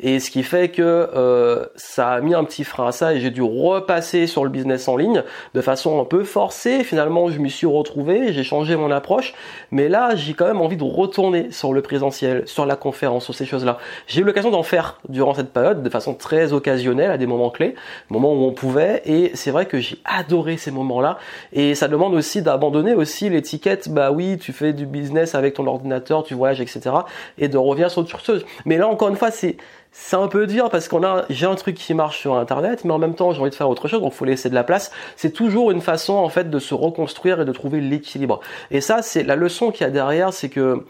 Et 0.00 0.18
ce 0.18 0.32
qui 0.32 0.42
fait 0.42 0.70
que 0.70 0.82
euh, 0.82 1.64
ça 1.76 2.10
a 2.10 2.20
mis 2.20 2.34
un 2.34 2.42
petit 2.42 2.64
frein 2.64 2.88
à 2.88 2.92
ça 2.92 3.14
et 3.14 3.20
j'ai 3.20 3.30
dû 3.30 3.42
repasser 3.42 4.26
sur 4.26 4.42
le 4.42 4.50
business 4.50 4.88
en 4.88 4.96
ligne 4.96 5.22
de 5.54 5.60
façon 5.60 6.00
un 6.00 6.04
peu 6.04 6.24
forcée. 6.24 6.82
Finalement, 6.82 7.28
je 7.28 7.38
m'y 7.38 7.50
suis 7.50 7.66
retrouvé, 7.68 8.32
j'ai 8.32 8.44
changé 8.44 8.74
mon 8.74 8.90
approche, 8.90 9.32
mais 9.70 9.88
là, 9.88 10.16
j'ai 10.16 10.34
quand 10.34 10.46
même 10.46 10.60
envie 10.60 10.76
de 10.76 10.84
retourner 10.84 11.52
sur 11.52 11.72
le 11.72 11.82
présentiel, 11.82 12.42
sur 12.46 12.66
la 12.66 12.74
conférence 12.74 13.27
ces 13.34 13.46
choses-là. 13.46 13.78
J'ai 14.06 14.20
eu 14.20 14.24
l'occasion 14.24 14.50
d'en 14.50 14.62
faire 14.62 15.00
durant 15.08 15.34
cette 15.34 15.52
période 15.52 15.82
de 15.82 15.90
façon 15.90 16.14
très 16.14 16.52
occasionnelle 16.52 17.10
à 17.10 17.18
des 17.18 17.26
moments 17.26 17.50
clés, 17.50 17.74
moments 18.10 18.32
où 18.32 18.44
on 18.44 18.52
pouvait, 18.52 19.02
et 19.04 19.30
c'est 19.34 19.50
vrai 19.50 19.66
que 19.66 19.78
j'ai 19.78 19.98
adoré 20.04 20.56
ces 20.56 20.70
moments-là. 20.70 21.18
Et 21.52 21.74
ça 21.74 21.88
demande 21.88 22.14
aussi 22.14 22.42
d'abandonner 22.42 22.94
aussi 22.94 23.30
l'étiquette, 23.30 23.88
bah 23.88 24.10
oui, 24.10 24.38
tu 24.38 24.52
fais 24.52 24.72
du 24.72 24.86
business 24.86 25.34
avec 25.34 25.54
ton 25.54 25.66
ordinateur, 25.66 26.22
tu 26.24 26.34
voyages, 26.34 26.60
etc. 26.60 26.90
et 27.38 27.48
de 27.48 27.58
revenir 27.58 27.90
sur 27.90 28.02
autre 28.02 28.18
chose. 28.20 28.44
Mais 28.64 28.76
là, 28.76 28.88
encore 28.88 29.08
une 29.08 29.16
fois, 29.16 29.30
c'est 29.30 29.56
c'est 29.92 30.16
un 30.16 30.28
peu 30.28 30.46
dur 30.46 30.70
parce 30.70 30.88
qu'on 30.88 31.02
a 31.02 31.24
j'ai 31.30 31.46
un 31.46 31.54
truc 31.54 31.76
qui 31.76 31.94
marche 31.94 32.18
sur 32.20 32.34
internet 32.36 32.84
mais 32.84 32.92
en 32.92 32.98
même 32.98 33.14
temps 33.14 33.32
j'ai 33.32 33.40
envie 33.40 33.50
de 33.50 33.54
faire 33.54 33.68
autre 33.68 33.88
chose 33.88 34.00
donc 34.00 34.12
faut 34.12 34.24
laisser 34.24 34.48
de 34.48 34.54
la 34.54 34.64
place 34.64 34.90
c'est 35.16 35.32
toujours 35.32 35.70
une 35.70 35.80
façon 35.80 36.14
en 36.14 36.28
fait 36.28 36.50
de 36.50 36.58
se 36.58 36.74
reconstruire 36.74 37.40
et 37.40 37.44
de 37.44 37.52
trouver 37.52 37.80
l'équilibre 37.80 38.40
et 38.70 38.80
ça 38.80 39.02
c'est 39.02 39.22
la 39.22 39.36
leçon 39.36 39.70
qu'il 39.70 39.82
y 39.82 39.88
a 39.88 39.90
derrière 39.90 40.32
c'est 40.32 40.48
que 40.48 40.84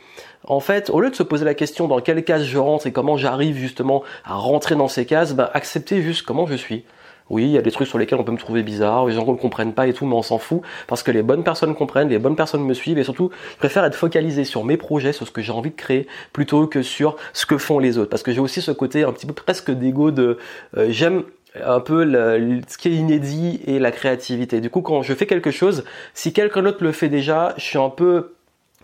en 0.46 0.60
fait, 0.60 0.88
au 0.88 1.00
lieu 1.00 1.10
de 1.10 1.14
se 1.14 1.22
poser 1.22 1.44
la 1.44 1.54
question 1.54 1.88
dans 1.88 2.00
quelle 2.00 2.24
case 2.24 2.44
je 2.44 2.58
rentre 2.58 2.86
et 2.86 2.92
comment 2.92 3.16
j'arrive 3.16 3.56
justement 3.56 4.02
à 4.24 4.34
rentrer 4.34 4.76
dans 4.76 4.88
ces 4.88 5.04
cases, 5.04 5.34
bah, 5.34 5.50
accepter 5.52 6.00
juste 6.00 6.24
comment 6.24 6.46
je 6.46 6.54
suis. 6.54 6.84
Oui, 7.30 7.44
il 7.44 7.50
y 7.50 7.58
a 7.58 7.62
des 7.62 7.70
trucs 7.70 7.88
sur 7.88 7.98
lesquels 7.98 8.18
on 8.18 8.24
peut 8.24 8.32
me 8.32 8.38
trouver 8.38 8.62
bizarre, 8.62 9.06
les 9.06 9.14
gens 9.14 9.26
ne 9.26 9.36
comprennent 9.36 9.74
pas 9.74 9.86
et 9.86 9.92
tout, 9.92 10.06
mais 10.06 10.14
on 10.14 10.22
s'en 10.22 10.38
fout 10.38 10.62
parce 10.86 11.02
que 11.02 11.10
les 11.10 11.22
bonnes 11.22 11.44
personnes 11.44 11.74
comprennent, 11.74 12.08
les 12.08 12.18
bonnes 12.18 12.36
personnes 12.36 12.64
me 12.64 12.74
suivent 12.74 12.98
et 12.98 13.04
surtout, 13.04 13.30
je 13.52 13.56
préfère 13.56 13.84
être 13.84 13.94
focalisé 13.94 14.44
sur 14.44 14.64
mes 14.64 14.76
projets, 14.76 15.12
sur 15.12 15.26
ce 15.26 15.32
que 15.32 15.42
j'ai 15.42 15.52
envie 15.52 15.70
de 15.70 15.76
créer, 15.76 16.06
plutôt 16.32 16.66
que 16.66 16.82
sur 16.82 17.16
ce 17.32 17.46
que 17.46 17.58
font 17.58 17.78
les 17.78 17.98
autres. 17.98 18.10
Parce 18.10 18.22
que 18.22 18.32
j'ai 18.32 18.40
aussi 18.40 18.62
ce 18.62 18.70
côté 18.70 19.04
un 19.04 19.12
petit 19.12 19.26
peu 19.26 19.34
presque 19.34 19.70
d'ego 19.70 20.10
de 20.10 20.38
euh, 20.76 20.86
j'aime 20.90 21.24
un 21.64 21.80
peu 21.80 22.04
ce 22.68 22.78
qui 22.78 22.88
est 22.88 22.92
inédit 22.92 23.60
et 23.66 23.78
la 23.78 23.90
créativité. 23.90 24.60
Du 24.60 24.70
coup, 24.70 24.82
quand 24.82 25.02
je 25.02 25.14
fais 25.14 25.26
quelque 25.26 25.50
chose, 25.50 25.84
si 26.14 26.32
quelqu'un 26.32 26.62
d'autre 26.62 26.84
le 26.84 26.92
fait 26.92 27.08
déjà, 27.08 27.54
je 27.56 27.64
suis 27.64 27.78
un 27.78 27.90
peu 27.90 28.34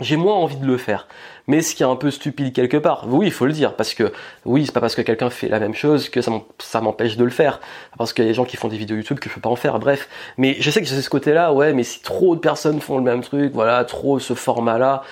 j'ai 0.01 0.17
moins 0.17 0.35
envie 0.35 0.57
de 0.57 0.67
le 0.67 0.77
faire. 0.77 1.07
Mais 1.47 1.61
ce 1.61 1.75
qui 1.75 1.83
est 1.83 1.87
un 1.87 1.97
peu 1.97 2.11
stupide 2.11 2.55
quelque 2.55 2.79
part, 2.79 3.05
oui, 3.09 3.27
il 3.27 3.33
faut 3.33 3.45
le 3.45 3.53
dire, 3.53 3.75
parce 3.77 3.93
que 3.93 4.13
oui, 4.47 4.65
c'est 4.65 4.73
pas 4.73 4.81
parce 4.81 4.95
que 4.95 5.03
quelqu'un 5.03 5.29
fait 5.29 5.49
la 5.49 5.61
même 5.61 5.75
chose 5.75 6.09
que 6.09 6.21
ça 6.23 6.81
m'empêche 6.81 7.17
de 7.17 7.25
le 7.25 7.31
faire. 7.31 7.61
Parce 7.99 8.13
qu'il 8.13 8.25
y 8.25 8.27
a 8.27 8.31
des 8.31 8.35
gens 8.35 8.47
qui 8.47 8.57
font 8.57 8.69
des 8.69 8.79
vidéos 8.79 8.97
YouTube 8.97 9.19
que 9.19 9.29
je 9.29 9.35
peux 9.35 9.41
pas 9.43 9.51
en 9.51 9.57
faire, 9.57 9.79
bref. 9.79 10.09
Mais 10.39 10.57
je 10.59 10.71
sais 10.71 10.81
que 10.81 10.87
j'ai 10.87 11.03
ce 11.03 11.11
côté-là, 11.11 11.53
ouais, 11.53 11.75
mais 11.75 11.83
si 11.83 12.01
trop 12.01 12.35
de 12.35 12.41
personnes 12.41 12.81
font 12.81 12.97
le 12.97 13.05
même 13.05 13.23
truc, 13.23 13.53
voilà, 13.53 13.85
trop 13.85 14.19
ce 14.19 14.35
format-là, 14.35 15.03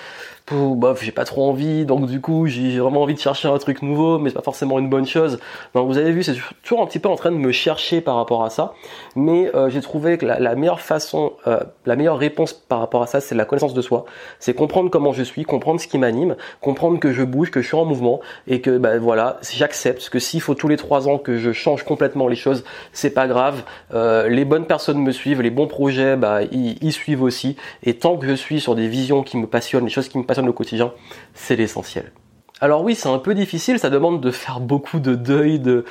bof, 0.51 1.03
j'ai 1.03 1.11
pas 1.11 1.23
trop 1.23 1.49
envie, 1.49 1.85
donc 1.85 2.05
du 2.05 2.19
coup 2.19 2.47
j'ai 2.47 2.79
vraiment 2.79 3.01
envie 3.01 3.13
de 3.13 3.19
chercher 3.19 3.47
un 3.47 3.57
truc 3.57 3.81
nouveau, 3.81 4.19
mais 4.19 4.29
c'est 4.29 4.35
pas 4.35 4.41
forcément 4.41 4.77
une 4.77 4.89
bonne 4.89 5.07
chose. 5.07 5.39
Donc 5.73 5.87
vous 5.87 5.97
avez 5.97 6.11
vu, 6.11 6.21
c'est 6.21 6.35
toujours 6.63 6.81
un 6.81 6.85
petit 6.85 6.99
peu 6.99 7.09
en 7.09 7.15
train 7.15 7.31
de 7.31 7.37
me 7.37 7.51
chercher 7.51 8.01
par 8.01 8.17
rapport 8.17 8.43
à 8.43 8.49
ça, 8.49 8.73
mais 9.15 9.53
euh, 9.55 9.69
j'ai 9.69 9.81
trouvé 9.81 10.17
que 10.17 10.25
la, 10.25 10.55
meilleure 10.55 10.81
façon, 10.81 11.33
euh, 11.47 11.59
la 11.85 11.95
meilleure 11.95 12.17
réponse 12.17 12.53
par 12.53 12.79
rapport 12.79 13.01
à 13.01 13.07
ça, 13.07 13.21
c'est 13.21 13.35
la 13.35 13.45
connaissance 13.45 13.73
de 13.73 13.81
soi, 13.81 14.05
c'est 14.39 14.53
comprendre 14.53 14.89
comment 14.89 15.13
je 15.13 15.23
suis, 15.23 15.43
comprendre 15.43 15.79
ce 15.79 15.87
qui 15.87 15.97
m'anime, 15.97 16.35
comprendre 16.61 16.99
que 16.99 17.13
je 17.13 17.23
bouge, 17.23 17.49
que 17.49 17.61
je 17.61 17.67
suis 17.67 17.77
en 17.77 17.85
mouvement, 17.85 18.19
et 18.47 18.59
que 18.59 18.77
ben 18.77 18.99
voilà, 18.99 19.39
j'accepte 19.49 20.09
que 20.09 20.19
s'il 20.19 20.41
faut 20.41 20.55
tous 20.55 20.67
les 20.67 20.77
trois 20.77 21.07
ans 21.07 21.17
que 21.17 21.37
je 21.37 21.53
change 21.53 21.83
complètement 21.83 22.27
les 22.27 22.35
choses, 22.35 22.65
c'est 22.91 23.11
pas 23.11 23.27
grave. 23.27 23.63
Euh, 23.93 24.27
les 24.27 24.45
bonnes 24.45 24.65
personnes 24.65 24.99
me 24.99 25.11
suivent, 25.11 25.41
les 25.41 25.51
bons 25.51 25.67
projets, 25.67 26.17
bah 26.17 26.43
ils, 26.51 26.77
ils 26.81 26.93
suivent 26.93 27.23
aussi, 27.23 27.55
et 27.83 27.93
tant 27.93 28.17
que 28.17 28.27
je 28.27 28.33
suis 28.33 28.59
sur 28.59 28.75
des 28.75 28.87
visions 28.89 29.23
qui 29.23 29.37
me 29.37 29.47
passionnent, 29.47 29.85
les 29.85 29.89
choses 29.89 30.09
qui 30.09 30.17
me 30.17 30.23
passionnent 30.23 30.32
au 30.39 30.53
quotidien, 30.53 30.91
c'est 31.33 31.55
l'essentiel. 31.55 32.11
Alors 32.63 32.81
oui, 32.81 32.95
c'est 32.95 33.09
un 33.09 33.17
peu 33.17 33.33
difficile, 33.33 33.77
ça 33.77 33.89
demande 33.89 34.21
de 34.21 34.31
faire 34.31 34.61
beaucoup 34.61 35.01
de 35.01 35.15
deuil 35.15 35.59
de, 35.59 35.83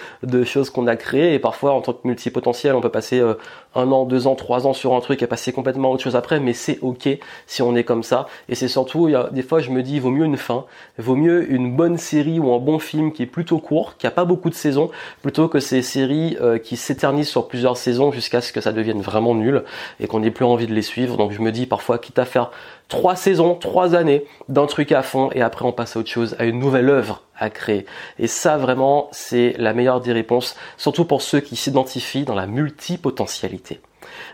choses 0.44 0.70
qu'on 0.70 0.86
a 0.86 0.96
créées 0.96 1.34
et 1.34 1.38
parfois 1.38 1.72
en 1.72 1.82
tant 1.82 1.92
que 1.92 2.08
multipotentiel, 2.08 2.74
on 2.74 2.80
peut 2.80 2.88
passer 2.88 3.20
euh, 3.20 3.34
un 3.74 3.92
an, 3.92 4.06
deux 4.06 4.26
ans, 4.26 4.36
trois 4.36 4.66
ans 4.66 4.72
sur 4.72 4.94
un 4.94 5.00
truc 5.00 5.22
et 5.22 5.26
passer 5.26 5.52
complètement 5.52 5.90
à 5.90 5.92
autre 5.92 6.02
chose 6.02 6.16
après, 6.16 6.40
mais 6.40 6.54
c'est 6.54 6.78
ok 6.80 7.10
si 7.46 7.60
on 7.60 7.76
est 7.76 7.84
comme 7.84 8.02
ça. 8.02 8.26
Et 8.48 8.54
c'est 8.54 8.68
surtout, 8.68 9.10
des 9.32 9.42
fois 9.42 9.60
je 9.60 9.70
me 9.70 9.82
dis, 9.82 10.00
vaut 10.00 10.10
mieux 10.10 10.24
une 10.24 10.38
fin, 10.38 10.64
vaut 10.96 11.14
mieux 11.14 11.52
une 11.52 11.76
bonne 11.76 11.98
série 11.98 12.38
ou 12.38 12.54
un 12.54 12.58
bon 12.58 12.78
film 12.78 13.12
qui 13.12 13.24
est 13.24 13.26
plutôt 13.26 13.58
court, 13.58 13.98
qui 13.98 14.06
a 14.06 14.10
pas 14.10 14.24
beaucoup 14.24 14.48
de 14.48 14.54
saisons, 14.54 14.90
plutôt 15.20 15.48
que 15.48 15.60
ces 15.60 15.82
séries 15.82 16.38
euh, 16.40 16.56
qui 16.56 16.78
s'éternisent 16.78 17.28
sur 17.28 17.48
plusieurs 17.48 17.76
saisons 17.76 18.12
jusqu'à 18.12 18.40
ce 18.40 18.50
que 18.50 18.62
ça 18.62 18.72
devienne 18.72 19.02
vraiment 19.02 19.34
nul 19.34 19.64
et 20.00 20.06
qu'on 20.06 20.20
n'ait 20.20 20.30
plus 20.30 20.46
envie 20.46 20.66
de 20.66 20.74
les 20.74 20.80
suivre. 20.80 21.18
Donc 21.18 21.32
je 21.32 21.42
me 21.42 21.52
dis 21.52 21.66
parfois, 21.66 21.98
quitte 21.98 22.18
à 22.18 22.24
faire 22.24 22.50
trois 22.92 23.16
saisons, 23.16 23.54
trois 23.54 23.94
années 23.94 24.26
d'un 24.50 24.66
truc 24.66 24.92
à 24.92 25.02
fond 25.02 25.30
et 25.32 25.40
après 25.40 25.64
on 25.64 25.72
passe 25.72 25.96
à 25.96 26.00
autre 26.00 26.10
chose, 26.10 26.36
à 26.38 26.44
une 26.44 26.58
nouvelle 26.58 26.90
œuvre 26.90 27.22
à 27.38 27.48
créer. 27.48 27.86
Et 28.18 28.26
ça 28.26 28.58
vraiment, 28.58 29.08
c'est 29.12 29.54
la 29.56 29.72
meilleure 29.72 30.02
des 30.02 30.12
réponses, 30.12 30.56
surtout 30.76 31.06
pour 31.06 31.22
ceux 31.22 31.40
qui 31.40 31.56
s'identifient 31.56 32.26
dans 32.26 32.34
la 32.34 32.46
multipotentialité. 32.46 33.80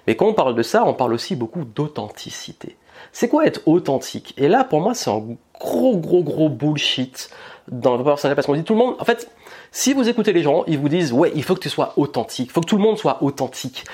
Mais 0.08 0.16
quand 0.16 0.26
on 0.26 0.34
parle 0.34 0.56
de 0.56 0.64
ça, 0.64 0.84
on 0.84 0.92
parle 0.92 1.12
aussi 1.12 1.36
beaucoup 1.36 1.62
d'authenticité. 1.64 2.76
C'est 3.12 3.28
quoi 3.28 3.46
être 3.46 3.60
authentique? 3.66 4.34
Et 4.36 4.48
là, 4.48 4.64
pour 4.64 4.80
moi, 4.80 4.92
c'est 4.92 5.08
un 5.08 5.22
gros, 5.60 5.96
gros, 5.96 6.24
gros 6.24 6.48
bullshit 6.48 7.30
dans 7.70 7.96
le 7.96 8.02
personnel 8.02 8.34
parce 8.34 8.48
qu'on 8.48 8.56
dit 8.56 8.64
tout 8.64 8.72
le 8.72 8.80
monde, 8.80 8.96
en 8.98 9.04
fait, 9.04 9.30
si 9.72 9.92
vous 9.92 10.08
écoutez 10.08 10.32
les 10.32 10.42
gens, 10.42 10.64
ils 10.66 10.78
vous 10.78 10.88
disent 10.88 11.12
ouais, 11.12 11.32
il 11.34 11.42
faut 11.42 11.54
que 11.54 11.60
tu 11.60 11.68
sois 11.68 11.92
authentique, 11.96 12.48
il 12.50 12.52
faut 12.52 12.60
que 12.60 12.66
tout 12.66 12.76
le 12.76 12.82
monde 12.82 12.98
soit 12.98 13.22
authentique. 13.22 13.84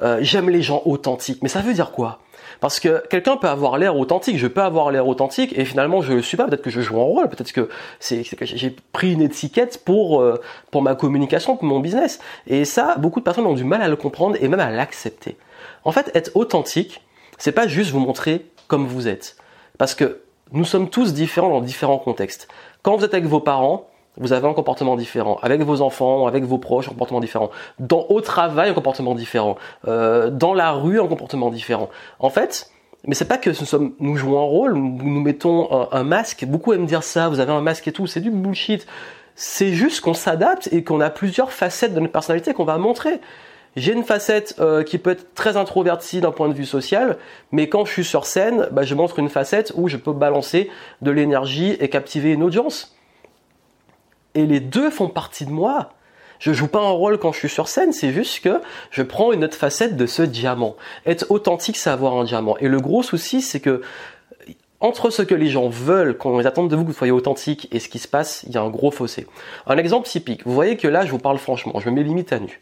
Euh, 0.00 0.18
j'aime 0.20 0.50
les 0.50 0.62
gens 0.62 0.82
authentiques, 0.84 1.42
mais 1.42 1.48
ça 1.48 1.60
veut 1.60 1.74
dire 1.74 1.92
quoi? 1.92 2.20
Parce 2.60 2.78
que 2.80 3.02
quelqu'un 3.08 3.36
peut 3.36 3.48
avoir 3.48 3.76
l'air 3.76 3.96
authentique, 3.96 4.38
je 4.38 4.46
peux 4.46 4.62
avoir 4.62 4.90
l'air 4.90 5.06
authentique 5.08 5.52
et 5.56 5.64
finalement 5.64 6.00
je 6.00 6.12
le 6.12 6.22
suis 6.22 6.36
pas. 6.36 6.46
Peut-être 6.46 6.62
que 6.62 6.70
je 6.70 6.80
joue 6.80 7.00
un 7.00 7.04
rôle, 7.04 7.28
peut-être 7.28 7.52
que 7.52 7.68
j'ai 8.00 8.76
pris 8.92 9.12
une 9.12 9.22
étiquette 9.22 9.82
pour 9.84 10.20
euh, 10.20 10.40
pour 10.70 10.82
ma 10.82 10.94
communication, 10.94 11.56
pour 11.56 11.64
mon 11.64 11.80
business. 11.80 12.20
Et 12.46 12.64
ça, 12.64 12.96
beaucoup 12.98 13.20
de 13.20 13.24
personnes 13.24 13.46
ont 13.46 13.54
du 13.54 13.64
mal 13.64 13.82
à 13.82 13.88
le 13.88 13.96
comprendre 13.96 14.36
et 14.40 14.48
même 14.48 14.60
à 14.60 14.70
l'accepter. 14.70 15.36
En 15.84 15.92
fait, 15.92 16.10
être 16.14 16.30
authentique, 16.34 17.02
c'est 17.38 17.52
pas 17.52 17.66
juste 17.66 17.90
vous 17.90 18.00
montrer 18.00 18.46
comme 18.68 18.86
vous 18.86 19.08
êtes, 19.08 19.36
parce 19.76 19.94
que 19.94 20.20
nous 20.52 20.64
sommes 20.64 20.88
tous 20.88 21.14
différents 21.14 21.48
dans 21.48 21.60
différents 21.60 21.98
contextes. 21.98 22.46
Quand 22.82 22.96
vous 22.96 23.04
êtes 23.04 23.14
avec 23.14 23.26
vos 23.26 23.40
parents, 23.40 23.88
vous 24.18 24.32
avez 24.32 24.46
un 24.46 24.52
comportement 24.52 24.96
différent. 24.96 25.38
Avec 25.42 25.62
vos 25.62 25.80
enfants, 25.80 26.26
avec 26.26 26.44
vos 26.44 26.58
proches, 26.58 26.86
un 26.88 26.92
comportement 26.92 27.20
différent. 27.20 27.50
Dans, 27.78 28.06
au 28.08 28.20
travail, 28.20 28.70
un 28.70 28.74
comportement 28.74 29.14
différent. 29.14 29.56
Euh, 29.88 30.30
dans 30.30 30.54
la 30.54 30.72
rue, 30.72 31.00
un 31.00 31.06
comportement 31.06 31.50
différent. 31.50 31.88
En 32.18 32.28
fait, 32.28 32.70
mais 33.06 33.14
c'est 33.14 33.26
pas 33.26 33.38
que 33.38 33.50
nous, 33.50 33.66
sommes, 33.66 33.94
nous 33.98 34.16
jouons 34.16 34.38
un 34.38 34.44
rôle, 34.44 34.74
nous, 34.74 35.20
mettons 35.20 35.88
un, 35.90 36.04
masque. 36.04 36.44
Beaucoup 36.44 36.72
aiment 36.72 36.86
dire 36.86 37.02
ça, 37.02 37.28
vous 37.28 37.40
avez 37.40 37.52
un 37.52 37.60
masque 37.60 37.88
et 37.88 37.92
tout, 37.92 38.06
c'est 38.06 38.20
du 38.20 38.30
bullshit. 38.30 38.86
C'est 39.34 39.72
juste 39.72 40.02
qu'on 40.02 40.14
s'adapte 40.14 40.68
et 40.72 40.84
qu'on 40.84 41.00
a 41.00 41.10
plusieurs 41.10 41.52
facettes 41.52 41.94
de 41.94 42.00
notre 42.00 42.12
personnalité 42.12 42.52
qu'on 42.52 42.64
va 42.64 42.78
montrer. 42.78 43.20
J'ai 43.74 43.94
une 43.94 44.04
facette 44.04 44.56
euh, 44.60 44.82
qui 44.82 44.98
peut 44.98 45.10
être 45.10 45.32
très 45.34 45.56
introvertie 45.56 46.20
d'un 46.20 46.30
point 46.30 46.48
de 46.48 46.52
vue 46.52 46.66
social, 46.66 47.16
mais 47.50 47.70
quand 47.70 47.86
je 47.86 47.92
suis 47.92 48.04
sur 48.04 48.26
scène, 48.26 48.68
bah, 48.70 48.82
je 48.82 48.94
montre 48.94 49.18
une 49.18 49.30
facette 49.30 49.72
où 49.74 49.88
je 49.88 49.96
peux 49.96 50.12
balancer 50.12 50.70
de 51.00 51.10
l'énergie 51.10 51.72
et 51.80 51.88
captiver 51.88 52.32
une 52.32 52.42
audience 52.42 52.91
et 54.34 54.46
les 54.46 54.60
deux 54.60 54.90
font 54.90 55.08
partie 55.08 55.46
de 55.46 55.50
moi. 55.50 55.90
Je 56.38 56.52
joue 56.52 56.66
pas 56.66 56.80
un 56.80 56.90
rôle 56.90 57.18
quand 57.18 57.32
je 57.32 57.38
suis 57.38 57.48
sur 57.48 57.68
scène, 57.68 57.92
c'est 57.92 58.12
juste 58.12 58.40
que 58.40 58.60
je 58.90 59.02
prends 59.02 59.32
une 59.32 59.44
autre 59.44 59.56
facette 59.56 59.96
de 59.96 60.06
ce 60.06 60.22
diamant. 60.22 60.76
Être 61.06 61.30
authentique, 61.30 61.76
c'est 61.76 61.90
avoir 61.90 62.14
un 62.14 62.24
diamant. 62.24 62.56
Et 62.58 62.66
le 62.66 62.80
gros 62.80 63.04
souci, 63.04 63.42
c'est 63.42 63.60
que 63.60 63.82
entre 64.80 65.10
ce 65.10 65.22
que 65.22 65.36
les 65.36 65.48
gens 65.48 65.68
veulent, 65.68 66.18
quand 66.18 66.40
ils 66.40 66.46
attendent 66.46 66.68
de 66.68 66.74
vous 66.74 66.82
que 66.82 66.88
vous 66.88 66.96
soyez 66.96 67.12
authentique, 67.12 67.68
et 67.70 67.78
ce 67.78 67.88
qui 67.88 68.00
se 68.00 68.08
passe, 68.08 68.42
il 68.48 68.52
y 68.52 68.56
a 68.56 68.62
un 68.62 68.70
gros 68.70 68.90
fossé. 68.90 69.28
Un 69.68 69.78
exemple 69.78 70.08
typique. 70.08 70.44
Vous 70.44 70.52
voyez 70.52 70.76
que 70.76 70.88
là, 70.88 71.06
je 71.06 71.12
vous 71.12 71.20
parle 71.20 71.38
franchement, 71.38 71.78
je 71.78 71.88
me 71.88 71.94
mets 71.94 72.02
limite 72.02 72.32
à 72.32 72.40
nu 72.40 72.60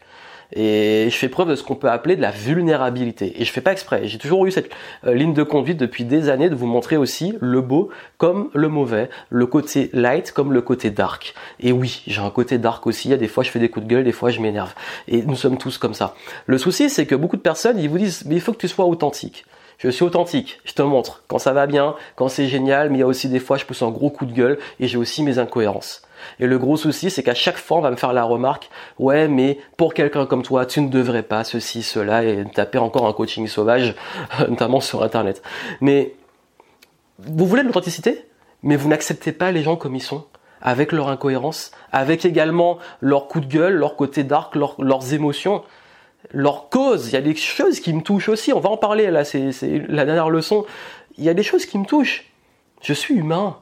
et 0.53 1.07
je 1.09 1.15
fais 1.15 1.29
preuve 1.29 1.49
de 1.49 1.55
ce 1.55 1.63
qu'on 1.63 1.75
peut 1.75 1.89
appeler 1.89 2.15
de 2.15 2.21
la 2.21 2.31
vulnérabilité. 2.31 3.41
Et 3.41 3.45
je 3.45 3.51
fais 3.51 3.61
pas 3.61 3.71
exprès. 3.71 4.07
J'ai 4.07 4.17
toujours 4.17 4.45
eu 4.45 4.51
cette 4.51 4.71
euh, 5.05 5.13
ligne 5.13 5.33
de 5.33 5.43
conduite 5.43 5.77
depuis 5.77 6.03
des 6.03 6.29
années 6.29 6.49
de 6.49 6.55
vous 6.55 6.67
montrer 6.67 6.97
aussi 6.97 7.35
le 7.39 7.61
beau 7.61 7.89
comme 8.17 8.49
le 8.53 8.67
mauvais, 8.67 9.09
le 9.29 9.45
côté 9.45 9.89
light 9.93 10.31
comme 10.31 10.53
le 10.53 10.61
côté 10.61 10.89
dark. 10.89 11.33
Et 11.59 11.71
oui, 11.71 12.03
j'ai 12.07 12.21
un 12.21 12.29
côté 12.29 12.57
dark 12.57 12.85
aussi. 12.87 13.07
Il 13.07 13.11
y 13.11 13.13
a 13.13 13.17
des 13.17 13.27
fois 13.27 13.43
je 13.43 13.49
fais 13.49 13.59
des 13.59 13.69
coups 13.69 13.85
de 13.85 13.89
gueule, 13.89 14.03
des 14.03 14.11
fois 14.11 14.29
je 14.29 14.41
m'énerve. 14.41 14.73
Et 15.07 15.21
nous 15.21 15.35
sommes 15.35 15.57
tous 15.57 15.77
comme 15.77 15.93
ça. 15.93 16.15
Le 16.45 16.57
souci, 16.57 16.89
c'est 16.89 17.05
que 17.05 17.15
beaucoup 17.15 17.37
de 17.37 17.41
personnes, 17.41 17.79
ils 17.79 17.89
vous 17.89 17.97
disent, 17.97 18.23
mais 18.25 18.35
il 18.35 18.41
faut 18.41 18.53
que 18.53 18.57
tu 18.57 18.67
sois 18.67 18.85
authentique. 18.85 19.45
Je 19.77 19.89
suis 19.89 20.03
authentique, 20.03 20.59
je 20.63 20.73
te 20.73 20.83
montre 20.83 21.23
quand 21.27 21.39
ça 21.39 21.53
va 21.53 21.65
bien, 21.65 21.95
quand 22.15 22.27
c'est 22.27 22.47
génial, 22.47 22.91
mais 22.91 22.97
il 22.97 22.99
y 22.99 23.03
a 23.03 23.07
aussi 23.07 23.29
des 23.29 23.39
fois 23.39 23.57
je 23.57 23.65
pousse 23.65 23.81
un 23.81 23.89
gros 23.89 24.11
coup 24.11 24.27
de 24.27 24.31
gueule 24.31 24.59
et 24.79 24.87
j'ai 24.87 24.97
aussi 24.97 25.23
mes 25.23 25.39
incohérences. 25.39 26.03
Et 26.39 26.47
le 26.47 26.57
gros 26.57 26.77
souci, 26.77 27.09
c'est 27.09 27.23
qu'à 27.23 27.33
chaque 27.33 27.57
fois, 27.57 27.77
on 27.77 27.81
va 27.81 27.91
me 27.91 27.95
faire 27.95 28.13
la 28.13 28.23
remarque, 28.23 28.69
ouais, 28.99 29.27
mais 29.27 29.59
pour 29.77 29.93
quelqu'un 29.93 30.25
comme 30.25 30.43
toi, 30.43 30.65
tu 30.65 30.81
ne 30.81 30.89
devrais 30.89 31.23
pas 31.23 31.43
ceci, 31.43 31.83
cela, 31.83 32.23
et 32.23 32.45
taper 32.53 32.77
encore 32.77 33.07
un 33.07 33.13
coaching 33.13 33.47
sauvage, 33.47 33.95
notamment 34.49 34.79
sur 34.79 35.03
Internet. 35.03 35.41
Mais 35.79 36.15
vous 37.19 37.45
voulez 37.45 37.61
de 37.61 37.67
l'authenticité, 37.67 38.25
mais 38.63 38.75
vous 38.75 38.89
n'acceptez 38.89 39.31
pas 39.31 39.51
les 39.51 39.63
gens 39.63 39.75
comme 39.75 39.95
ils 39.95 40.01
sont. 40.01 40.25
avec 40.63 40.91
leur 40.91 41.09
incohérence, 41.09 41.71
avec 41.91 42.23
également 42.23 42.77
leur 42.99 43.27
coup 43.27 43.39
de 43.39 43.47
gueule, 43.47 43.73
leur 43.73 43.95
côté 43.95 44.23
dark, 44.23 44.55
leurs 44.55 45.13
émotions, 45.13 45.63
leurs 46.29 46.69
causes. 46.69 47.07
Il 47.07 47.13
y 47.13 47.17
a 47.17 47.21
des 47.21 47.35
choses 47.35 47.79
qui 47.79 47.93
me 47.93 48.01
touchent 48.01 48.29
aussi. 48.29 48.53
On 48.53 48.59
va 48.59 48.69
en 48.69 48.77
parler 48.77 49.09
là, 49.09 49.23
c'est 49.23 49.51
la 49.87 50.05
dernière 50.05 50.29
leçon. 50.29 50.65
Il 51.17 51.23
y 51.23 51.29
a 51.29 51.33
des 51.33 51.41
choses 51.43 51.65
qui 51.65 51.79
me 51.79 51.85
touchent. 51.85 52.31
Je 52.81 52.93
suis 52.93 53.15
humain. 53.15 53.57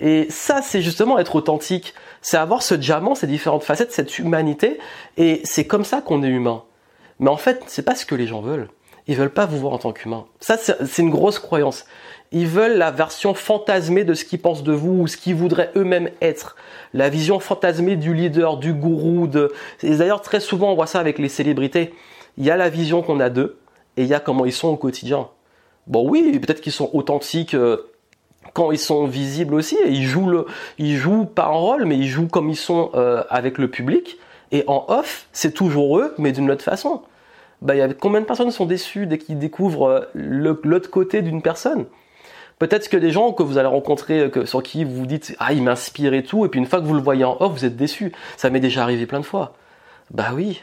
Et 0.00 0.26
ça, 0.30 0.62
c'est 0.62 0.82
justement 0.82 1.18
être 1.18 1.36
authentique. 1.36 1.94
C'est 2.22 2.36
avoir 2.36 2.62
ce 2.62 2.74
diamant, 2.74 3.14
ces 3.14 3.26
différentes 3.26 3.64
facettes, 3.64 3.92
cette 3.92 4.18
humanité. 4.18 4.78
Et 5.16 5.40
c'est 5.44 5.66
comme 5.66 5.84
ça 5.84 6.00
qu'on 6.00 6.22
est 6.22 6.28
humain. 6.28 6.64
Mais 7.18 7.30
en 7.30 7.36
fait, 7.36 7.62
c'est 7.66 7.82
pas 7.82 7.94
ce 7.94 8.06
que 8.06 8.14
les 8.14 8.26
gens 8.26 8.40
veulent. 8.40 8.68
Ils 9.06 9.16
veulent 9.16 9.32
pas 9.32 9.46
vous 9.46 9.58
voir 9.58 9.72
en 9.72 9.78
tant 9.78 9.92
qu'humain. 9.92 10.24
Ça, 10.40 10.56
c'est 10.56 11.02
une 11.02 11.10
grosse 11.10 11.38
croyance. 11.38 11.84
Ils 12.32 12.46
veulent 12.46 12.76
la 12.76 12.90
version 12.90 13.34
fantasmée 13.34 14.04
de 14.04 14.14
ce 14.14 14.24
qu'ils 14.24 14.40
pensent 14.40 14.62
de 14.62 14.72
vous 14.72 15.02
ou 15.02 15.06
ce 15.06 15.16
qu'ils 15.16 15.34
voudraient 15.34 15.70
eux-mêmes 15.76 16.10
être. 16.22 16.56
La 16.94 17.08
vision 17.08 17.40
fantasmée 17.40 17.96
du 17.96 18.14
leader, 18.14 18.56
du 18.56 18.72
gourou. 18.72 19.26
De... 19.26 19.52
D'ailleurs, 19.82 20.22
très 20.22 20.40
souvent, 20.40 20.72
on 20.72 20.74
voit 20.74 20.86
ça 20.86 21.00
avec 21.00 21.18
les 21.18 21.28
célébrités. 21.28 21.92
Il 22.38 22.44
y 22.44 22.50
a 22.50 22.56
la 22.56 22.68
vision 22.68 23.02
qu'on 23.02 23.20
a 23.20 23.30
d'eux 23.30 23.58
et 23.96 24.02
il 24.02 24.08
y 24.08 24.14
a 24.14 24.20
comment 24.20 24.44
ils 24.44 24.52
sont 24.52 24.68
au 24.68 24.76
quotidien. 24.76 25.28
Bon, 25.86 26.08
oui, 26.08 26.38
peut-être 26.38 26.60
qu'ils 26.60 26.72
sont 26.72 26.90
authentiques 26.92 27.54
euh, 27.54 27.89
quand 28.52 28.72
ils 28.72 28.78
sont 28.78 29.06
visibles 29.06 29.54
aussi. 29.54 29.76
Et 29.84 29.90
ils 29.90 30.06
jouent, 30.06 30.44
ils 30.78 30.96
jouent 30.96 31.24
pas 31.24 31.46
un 31.46 31.50
rôle, 31.50 31.84
mais 31.84 31.96
ils 31.96 32.08
jouent 32.08 32.28
comme 32.28 32.50
ils 32.50 32.56
sont 32.56 32.90
euh, 32.94 33.22
avec 33.30 33.58
le 33.58 33.68
public. 33.68 34.18
Et 34.52 34.64
en 34.66 34.84
off, 34.88 35.26
c'est 35.32 35.52
toujours 35.52 35.98
eux, 35.98 36.14
mais 36.18 36.32
d'une 36.32 36.50
autre 36.50 36.64
façon. 36.64 37.02
Bah, 37.62 37.74
y 37.74 37.80
a 37.80 37.92
combien 37.92 38.20
de 38.20 38.26
personnes 38.26 38.50
sont 38.50 38.66
déçues 38.66 39.06
dès 39.06 39.18
qu'ils 39.18 39.38
découvrent 39.38 39.88
euh, 39.88 40.00
l'autre 40.14 40.90
côté 40.90 41.22
d'une 41.22 41.42
personne? 41.42 41.86
Peut-être 42.58 42.90
que 42.90 42.96
des 42.96 43.10
gens 43.10 43.32
que 43.32 43.42
vous 43.42 43.56
allez 43.56 43.68
rencontrer, 43.68 44.30
que, 44.30 44.44
sur 44.44 44.62
qui 44.62 44.84
vous 44.84 45.06
dites 45.06 45.34
ah 45.38 45.54
il 45.54 45.62
m'inspire 45.62 46.12
et 46.12 46.22
tout, 46.22 46.44
et 46.44 46.48
puis 46.48 46.60
une 46.60 46.66
fois 46.66 46.80
que 46.80 46.84
vous 46.84 46.94
le 46.94 47.00
voyez 47.00 47.24
en 47.24 47.36
off, 47.40 47.52
vous 47.52 47.64
êtes 47.64 47.76
déçu. 47.76 48.12
Ça 48.36 48.50
m'est 48.50 48.60
déjà 48.60 48.82
arrivé 48.82 49.06
plein 49.06 49.20
de 49.20 49.24
fois. 49.24 49.54
Bah 50.10 50.32
oui. 50.34 50.62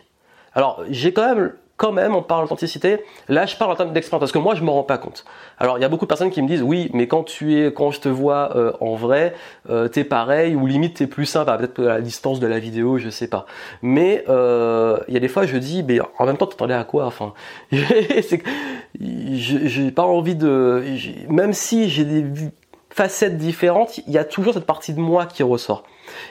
Alors 0.54 0.84
j'ai 0.90 1.12
quand 1.12 1.36
même 1.36 1.54
quand 1.78 1.92
même, 1.92 2.16
on 2.16 2.24
parle 2.24 2.44
d'authenticité. 2.44 2.98
Là, 3.30 3.46
je 3.46 3.56
parle 3.56 3.72
en 3.72 3.76
termes 3.76 3.94
d'expérience 3.94 4.20
parce 4.20 4.32
que 4.32 4.40
moi, 4.40 4.56
je 4.56 4.64
me 4.64 4.72
rends 4.72 4.84
pas 4.84 4.98
compte. 4.98 5.24
Alors, 5.60 5.78
il 5.78 5.82
y 5.82 5.86
a 5.86 5.90
beaucoup 5.90 6.06
de 6.06 6.08
personnes 6.08 6.32
qui 6.32 6.42
me 6.42 6.48
disent, 6.48 6.64
oui, 6.64 6.90
mais 6.94 7.08
quand 7.08 7.24
tu 7.24 7.62
es, 7.62 7.72
quand 7.72 7.92
je 7.92 8.00
te 8.00 8.10
vois 8.10 8.58
euh, 8.58 8.72
en 8.82 8.96
vrai, 8.96 9.36
euh, 9.70 9.88
t'es 9.88 10.04
pareil 10.04 10.56
ou 10.56 10.66
limite 10.66 10.98
t'es 10.98 11.06
plus 11.06 11.28
simple. 11.28 11.56
Peut-être 11.56 11.84
à 11.84 11.96
la 11.96 12.02
distance 12.02 12.40
de 12.40 12.48
la 12.48 12.58
vidéo, 12.58 12.98
je 12.98 13.10
sais 13.10 13.28
pas. 13.28 13.46
Mais 13.84 14.24
euh, 14.28 14.98
il 15.08 15.14
y 15.14 15.18
a 15.18 15.20
des 15.20 15.28
fois, 15.28 15.46
je 15.46 15.58
dis, 15.58 15.84
mais 15.84 16.00
en 16.18 16.26
même 16.26 16.38
temps, 16.38 16.48
t'attendais 16.48 16.74
à 16.74 16.84
quoi 16.84 17.06
Enfin, 17.06 17.34
j'ai 17.72 18.42
pas 19.92 20.04
envie 20.04 20.36
de, 20.36 20.84
même 21.30 21.54
si 21.54 21.90
j'ai 21.90 22.06
des 22.06 22.26
facettes 22.90 23.38
différentes, 23.38 24.00
il 24.08 24.14
y 24.14 24.18
a 24.18 24.26
toujours 24.26 24.56
cette 24.56 24.66
partie 24.66 24.94
de 24.94 25.00
moi 25.00 25.28
qui 25.28 25.44
ressort. 25.44 25.84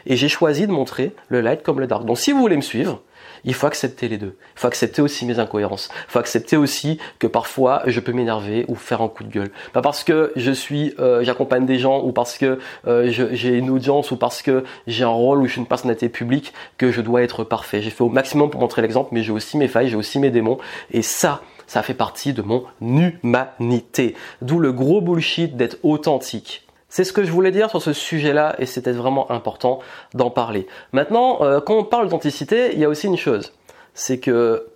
Et 0.07 0.17
j'ai 0.17 0.29
choisi 0.29 0.67
de 0.67 0.73
montrer 0.73 1.13
le 1.29 1.41
light 1.41 1.63
comme 1.63 1.79
le 1.79 1.87
dark. 1.87 2.05
Donc, 2.05 2.19
si 2.19 2.33
vous 2.33 2.41
voulez 2.41 2.57
me 2.57 2.63
suivre 2.63 3.01
il 3.47 3.55
faut 3.55 3.67
accepter 3.67 4.09
les 4.09 4.19
deux. 4.19 4.37
Il 4.57 4.61
faut 4.61 4.67
accepter 4.67 5.01
aussi 5.01 5.25
mes 5.25 5.39
incohérences. 5.39 5.89
Il 6.09 6.13
faut 6.13 6.19
accepter 6.19 6.57
aussi 6.57 6.99
que 7.19 7.27
parfois 7.27 7.83
je 7.87 8.01
peux 8.01 8.13
m'énerver 8.13 8.65
ou 8.69 8.75
faire 8.75 9.01
un 9.01 9.09
coup 9.09 9.25
de 9.25 9.33
gueule. 9.33 9.51
Pas 9.73 9.83
parce 9.83 10.05
que 10.05 10.33
je 10.37 10.51
suis, 10.51 10.95
euh, 10.99 11.23
j'accompagne 11.23 11.65
des 11.65 11.79
gens 11.79 12.03
ou 12.03 12.13
parce 12.13 12.37
que 12.37 12.59
euh, 12.87 13.11
j'ai 13.11 13.55
une 13.55 13.71
audience 13.71 14.11
ou 14.11 14.17
parce 14.17 14.43
que 14.43 14.65
j'ai 14.87 15.05
un 15.05 15.09
rôle 15.09 15.39
ou 15.39 15.47
je 15.47 15.53
suis 15.53 15.61
une 15.61 15.67
personnalité 15.67 16.09
publique 16.09 16.53
que 16.77 16.91
je 16.91 17.01
dois 17.01 17.23
être 17.23 17.45
parfait. 17.45 17.81
J'ai 17.81 17.91
fait 17.91 18.05
au 18.05 18.09
maximum 18.09 18.51
pour 18.51 18.61
montrer 18.61 18.83
l'exemple, 18.83 19.11
mais 19.13 19.23
j'ai 19.23 19.33
aussi 19.33 19.57
mes 19.57 19.69
failles, 19.69 19.89
j'ai 19.89 19.97
aussi 19.97 20.19
mes 20.19 20.31
démons. 20.31 20.59
Et 20.91 21.03
ça, 21.03 21.41
ça 21.67 21.83
fait 21.83 21.95
partie 21.95 22.33
de 22.33 22.43
mon 22.43 22.65
humanité. 22.81 24.15
D'où 24.43 24.59
le 24.59 24.73
gros 24.73 25.01
bullshit 25.01 25.57
d'être 25.57 25.79
authentique. 25.83 26.66
C'est 26.89 27.05
ce 27.05 27.13
que 27.13 27.25
je 27.25 27.33
voulais 27.33 27.51
dire 27.51 27.69
sur 27.71 27.83
ce 27.83 27.93
sujet-là 27.93 28.55
et 28.59 28.67
c'était 28.67 28.93
vraiment 28.93 29.31
important 29.31 29.81
d'en 30.15 30.31
parler. 30.31 30.67
Maintenant, 30.93 31.43
euh, 31.43 31.61
quand 31.61 31.75
on 31.75 31.85
parle 31.85 32.05
d'authenticité, 32.05 32.73
il 32.73 32.79
y 32.79 32.85
a 32.85 32.89
aussi 32.89 33.07
une 33.07 33.17
chose, 33.17 33.53
c'est 33.95 34.19
que 34.19 34.69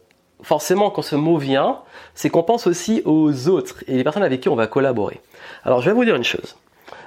forcément 0.43 0.91
quand 0.91 1.03
ce 1.03 1.17
mot 1.17 1.37
vient, 1.37 1.81
c'est 2.15 2.31
qu'on 2.31 2.43
pense 2.43 2.67
aussi 2.67 3.03
aux 3.05 3.49
autres 3.49 3.85
et 3.87 3.97
les 3.97 4.05
personnes 4.05 4.23
avec 4.23 4.41
qui 4.41 4.49
on 4.49 4.57
va 4.57 4.67
collaborer. 4.67 5.21
Alors 5.65 5.83
je 5.83 5.91
vais 5.91 5.95
vous 5.95 6.05
dire 6.05 6.17
une 6.17 6.25
chose. 6.25 6.57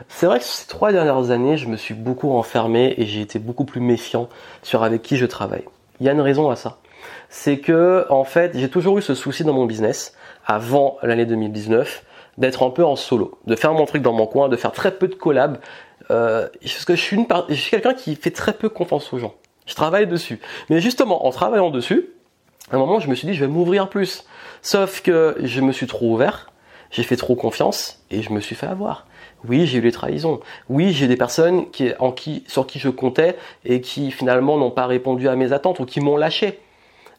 C'est 0.07 0.25
vrai 0.25 0.39
que 0.39 0.45
ces 0.45 0.67
trois 0.67 0.91
dernières 0.91 1.31
années, 1.31 1.57
je 1.57 1.67
me 1.67 1.75
suis 1.75 1.93
beaucoup 1.93 2.31
enfermé 2.31 2.93
et 2.97 3.05
j'ai 3.05 3.21
été 3.21 3.39
beaucoup 3.39 3.65
plus 3.65 3.81
méfiant 3.81 4.29
sur 4.61 4.83
avec 4.83 5.01
qui 5.01 5.17
je 5.17 5.25
travaille. 5.25 5.65
Il 5.99 6.05
y 6.05 6.09
a 6.09 6.13
une 6.13 6.21
raison 6.21 6.49
à 6.49 6.55
ça. 6.55 6.79
C'est 7.29 7.59
que 7.59 8.05
en 8.09 8.23
fait, 8.23 8.57
j'ai 8.57 8.69
toujours 8.69 8.97
eu 8.97 9.01
ce 9.01 9.15
souci 9.15 9.43
dans 9.43 9.53
mon 9.53 9.65
business 9.65 10.15
avant 10.45 10.97
l'année 11.03 11.25
2019 11.25 12.03
d'être 12.37 12.63
un 12.63 12.69
peu 12.69 12.83
en 12.83 12.95
solo, 12.95 13.37
de 13.45 13.55
faire 13.55 13.73
mon 13.73 13.85
truc 13.85 14.01
dans 14.01 14.13
mon 14.13 14.25
coin, 14.25 14.49
de 14.49 14.55
faire 14.55 14.71
très 14.71 14.91
peu 14.91 15.07
de 15.07 15.15
collabs. 15.15 15.59
Euh, 16.11 16.47
parce 16.61 16.85
que 16.85 16.95
je 16.95 17.01
suis, 17.01 17.15
une 17.15 17.25
je 17.49 17.55
suis 17.55 17.71
quelqu'un 17.71 17.93
qui 17.93 18.15
fait 18.15 18.31
très 18.31 18.53
peu 18.53 18.69
confiance 18.69 19.11
aux 19.13 19.19
gens. 19.19 19.35
Je 19.65 19.75
travaille 19.75 20.07
dessus. 20.07 20.39
Mais 20.69 20.81
justement, 20.81 21.25
en 21.25 21.31
travaillant 21.31 21.69
dessus, 21.69 22.09
à 22.71 22.75
un 22.75 22.79
moment, 22.79 22.99
je 22.99 23.09
me 23.09 23.15
suis 23.15 23.27
dit, 23.27 23.33
je 23.33 23.41
vais 23.41 23.51
m'ouvrir 23.51 23.89
plus. 23.89 24.25
Sauf 24.61 25.01
que 25.01 25.35
je 25.39 25.61
me 25.61 25.71
suis 25.71 25.87
trop 25.87 26.11
ouvert, 26.13 26.51
j'ai 26.91 27.03
fait 27.03 27.15
trop 27.15 27.35
confiance 27.35 28.03
et 28.11 28.21
je 28.21 28.31
me 28.31 28.39
suis 28.39 28.55
fait 28.55 28.67
avoir. 28.67 29.07
Oui, 29.47 29.65
j'ai 29.65 29.79
eu 29.79 29.81
des 29.81 29.91
trahisons. 29.91 30.39
Oui, 30.69 30.93
j'ai 30.93 31.07
des 31.07 31.17
personnes 31.17 31.69
qui, 31.71 31.91
en 31.99 32.11
qui, 32.11 32.43
sur 32.47 32.65
qui 32.65 32.79
je 32.79 32.89
comptais 32.89 33.37
et 33.65 33.81
qui 33.81 34.11
finalement 34.11 34.57
n'ont 34.57 34.71
pas 34.71 34.85
répondu 34.85 35.27
à 35.27 35.35
mes 35.35 35.51
attentes 35.51 35.79
ou 35.79 35.85
qui 35.85 35.99
m'ont 35.99 36.17
lâché. 36.17 36.59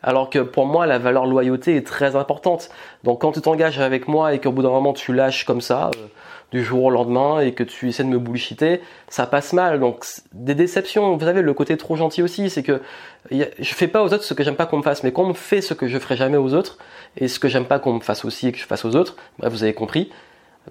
Alors 0.04 0.28
que 0.28 0.38
pour 0.38 0.66
moi, 0.66 0.86
la 0.86 0.98
valeur 0.98 1.24
loyauté 1.24 1.76
est 1.76 1.86
très 1.86 2.14
importante. 2.14 2.68
Donc 3.04 3.22
quand 3.22 3.32
tu 3.32 3.40
t'engages 3.40 3.80
avec 3.80 4.06
moi 4.06 4.34
et 4.34 4.38
qu'au 4.38 4.52
bout 4.52 4.62
d'un 4.62 4.68
moment 4.68 4.92
tu 4.92 5.14
lâches 5.14 5.44
comme 5.44 5.62
ça, 5.62 5.90
euh, 5.96 6.06
du 6.52 6.62
jour 6.62 6.84
au 6.84 6.90
lendemain, 6.90 7.40
et 7.40 7.52
que 7.52 7.64
tu 7.64 7.88
essaies 7.88 8.04
de 8.04 8.08
me 8.08 8.18
bullshiter, 8.18 8.82
ça 9.08 9.26
passe 9.26 9.54
mal. 9.54 9.80
Donc 9.80 10.04
des 10.34 10.54
déceptions, 10.54 11.16
vous 11.16 11.24
savez, 11.24 11.40
le 11.40 11.54
côté 11.54 11.76
trop 11.78 11.96
gentil 11.96 12.22
aussi, 12.22 12.50
c'est 12.50 12.62
que 12.62 12.82
je 13.30 13.74
fais 13.74 13.88
pas 13.88 14.04
aux 14.04 14.12
autres 14.12 14.24
ce 14.24 14.34
que 14.34 14.44
j'aime 14.44 14.56
pas 14.56 14.66
qu'on 14.66 14.76
me 14.76 14.82
fasse, 14.82 15.02
mais 15.02 15.10
qu'on 15.10 15.26
me 15.26 15.32
fait 15.32 15.62
ce 15.62 15.72
que 15.72 15.88
je 15.88 15.98
ferai 15.98 16.16
jamais 16.16 16.36
aux 16.36 16.52
autres, 16.52 16.76
et 17.16 17.26
ce 17.26 17.38
que 17.38 17.48
j'aime 17.48 17.64
pas 17.64 17.78
qu'on 17.78 17.94
me 17.94 18.00
fasse 18.00 18.26
aussi 18.26 18.48
et 18.48 18.52
que 18.52 18.58
je 18.58 18.66
fasse 18.66 18.84
aux 18.84 18.94
autres, 18.94 19.16
bref, 19.38 19.50
vous 19.52 19.64
avez 19.64 19.74
compris, 19.74 20.10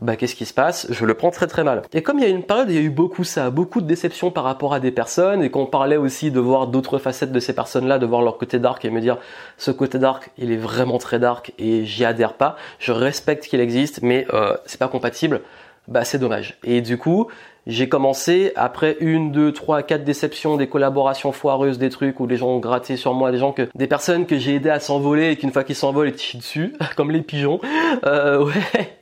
bah 0.01 0.15
qu'est-ce 0.15 0.35
qui 0.35 0.45
se 0.45 0.53
passe? 0.53 0.87
Je 0.89 1.05
le 1.05 1.13
prends 1.13 1.31
très 1.31 1.47
très 1.47 1.63
mal. 1.63 1.83
Et 1.93 2.01
comme 2.01 2.19
il 2.19 2.23
y 2.23 2.27
a 2.27 2.29
une 2.29 2.43
période, 2.43 2.69
il 2.69 2.75
y 2.75 2.79
a 2.79 2.81
eu 2.81 2.89
beaucoup 2.89 3.23
ça, 3.23 3.49
beaucoup 3.49 3.81
de 3.81 3.87
déceptions 3.87 4.31
par 4.31 4.43
rapport 4.43 4.73
à 4.73 4.79
des 4.79 4.91
personnes, 4.91 5.43
et 5.43 5.49
qu'on 5.49 5.65
parlait 5.65 5.97
aussi 5.97 6.31
de 6.31 6.39
voir 6.39 6.67
d'autres 6.67 6.97
facettes 6.97 7.31
de 7.31 7.39
ces 7.39 7.53
personnes-là, 7.53 7.99
de 7.99 8.05
voir 8.05 8.21
leur 8.21 8.37
côté 8.37 8.59
dark 8.59 8.83
et 8.85 8.89
me 8.89 9.01
dire 9.01 9.17
ce 9.57 9.71
côté 9.71 9.99
dark, 9.99 10.31
il 10.37 10.51
est 10.51 10.57
vraiment 10.57 10.97
très 10.97 11.19
dark 11.19 11.53
et 11.59 11.85
j'y 11.85 12.05
adhère 12.05 12.33
pas. 12.33 12.55
Je 12.79 12.91
respecte 12.91 13.45
qu'il 13.45 13.59
existe, 13.59 14.01
mais 14.01 14.25
euh, 14.33 14.55
c'est 14.65 14.79
pas 14.79 14.87
compatible. 14.87 15.41
Bah 15.87 16.05
c'est 16.05 16.17
dommage. 16.17 16.57
Et 16.63 16.79
du 16.81 16.97
coup, 16.97 17.27
j'ai 17.67 17.87
commencé 17.87 18.51
après 18.55 18.97
une, 18.99 19.31
deux, 19.31 19.51
trois, 19.51 19.83
quatre 19.83 20.03
déceptions, 20.03 20.57
des 20.57 20.67
collaborations 20.67 21.31
foireuses, 21.31 21.77
des 21.77 21.89
trucs 21.89 22.19
où 22.19 22.27
les 22.27 22.37
gens 22.37 22.49
ont 22.49 22.59
gratté 22.59 22.97
sur 22.97 23.13
moi, 23.13 23.31
des 23.31 23.37
gens 23.37 23.53
que, 23.53 23.69
des 23.75 23.87
personnes 23.87 24.25
que 24.25 24.37
j'ai 24.37 24.55
aidé 24.55 24.69
à 24.69 24.79
s'envoler 24.79 25.31
et 25.31 25.35
qu'une 25.37 25.51
fois 25.51 25.63
qu'ils 25.63 25.75
s'envolent, 25.75 26.09
ils 26.09 26.15
tirent 26.15 26.39
dessus, 26.39 26.73
comme 26.97 27.11
les 27.11 27.21
pigeons. 27.21 27.59
Euh, 28.05 28.45
ouais. 28.45 28.97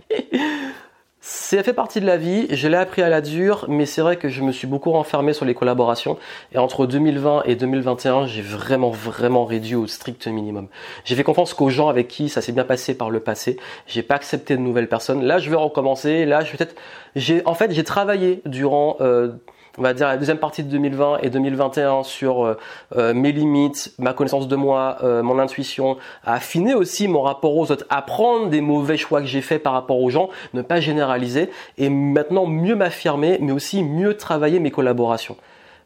Ça 1.24 1.62
fait 1.62 1.74
partie 1.74 2.02
de 2.02 2.08
la 2.08 2.18
vie, 2.18 2.48
je 2.50 2.68
l'ai 2.68 2.78
appris 2.78 3.04
à 3.04 3.10
la 3.10 3.22
dure, 3.22 3.66
mais 3.70 3.86
c'est 3.86 4.02
vrai 4.02 4.18
que 4.18 4.28
je 4.28 4.42
me 4.42 4.52
suis 4.52 4.66
beaucoup 4.66 4.90
renfermé 4.90 5.34
sur 5.34 5.46
les 5.46 5.54
collaborations. 5.54 6.18
Et 6.52 6.58
entre 6.58 6.88
2020 6.88 7.44
et 7.46 7.56
2021, 7.56 8.26
j'ai 8.26 8.42
vraiment, 8.42 8.90
vraiment 8.90 9.46
réduit 9.46 9.76
au 9.76 9.86
strict 9.86 10.26
minimum. 10.26 10.68
J'ai 11.06 11.16
fait 11.16 11.24
confiance 11.24 11.54
qu'aux 11.54 11.70
gens 11.70 11.90
avec 11.90 12.08
qui 12.08 12.28
ça 12.28 12.42
s'est 12.42 12.54
bien 12.54 12.64
passé 12.64 12.98
par 12.98 13.12
le 13.12 13.20
passé. 13.20 13.58
J'ai 13.86 14.02
pas 14.02 14.16
accepté 14.16 14.58
de 14.58 14.62
nouvelles 14.62 14.90
personnes. 14.90 15.24
Là, 15.24 15.38
je 15.38 15.52
vais 15.52 15.56
recommencer. 15.56 16.26
Là, 16.26 16.42
je 16.42 16.54
vais 16.54 16.58
peut-être, 16.58 16.76
j'ai, 17.16 17.46
en 17.46 17.54
fait, 17.54 17.72
j'ai 17.72 17.84
travaillé 17.84 18.42
durant, 18.46 18.98
euh, 19.02 19.34
on 19.78 19.82
va 19.82 19.94
dire 19.94 20.08
la 20.08 20.18
deuxième 20.18 20.38
partie 20.38 20.64
de 20.64 20.70
2020 20.70 21.20
et 21.22 21.30
2021 21.30 22.04
sur 22.04 22.46
euh, 22.46 22.58
euh, 22.98 23.14
mes 23.14 23.32
limites, 23.32 23.94
ma 24.00 24.14
connaissance 24.14 24.48
de 24.48 24.56
moi, 24.56 24.98
euh, 25.04 25.24
mon 25.24 25.40
intuition, 25.40 25.98
affiner 26.26 26.74
aussi 26.74 27.08
mon 27.08 27.22
rapport 27.22 27.56
aux 27.56 27.72
autres, 27.72 27.86
apprendre 27.90 28.50
des 28.50 28.62
mauvais 28.62 28.98
choix 28.98 29.22
que 29.22 29.28
j'ai 29.28 29.42
faits 29.42 29.64
par 29.64 29.74
rapport 29.74 30.00
aux 30.00 30.10
gens, 30.10 30.30
ne 30.54 30.62
pas 30.62 30.80
généraliser 30.82 31.50
et 31.78 31.90
maintenant 31.90 32.46
mieux 32.48 32.76
m'affirmer, 32.76 33.38
mais 33.42 33.52
aussi 33.52 33.84
mieux 33.84 34.18
travailler 34.18 34.60
mes 34.60 34.72
collaborations 34.72 35.38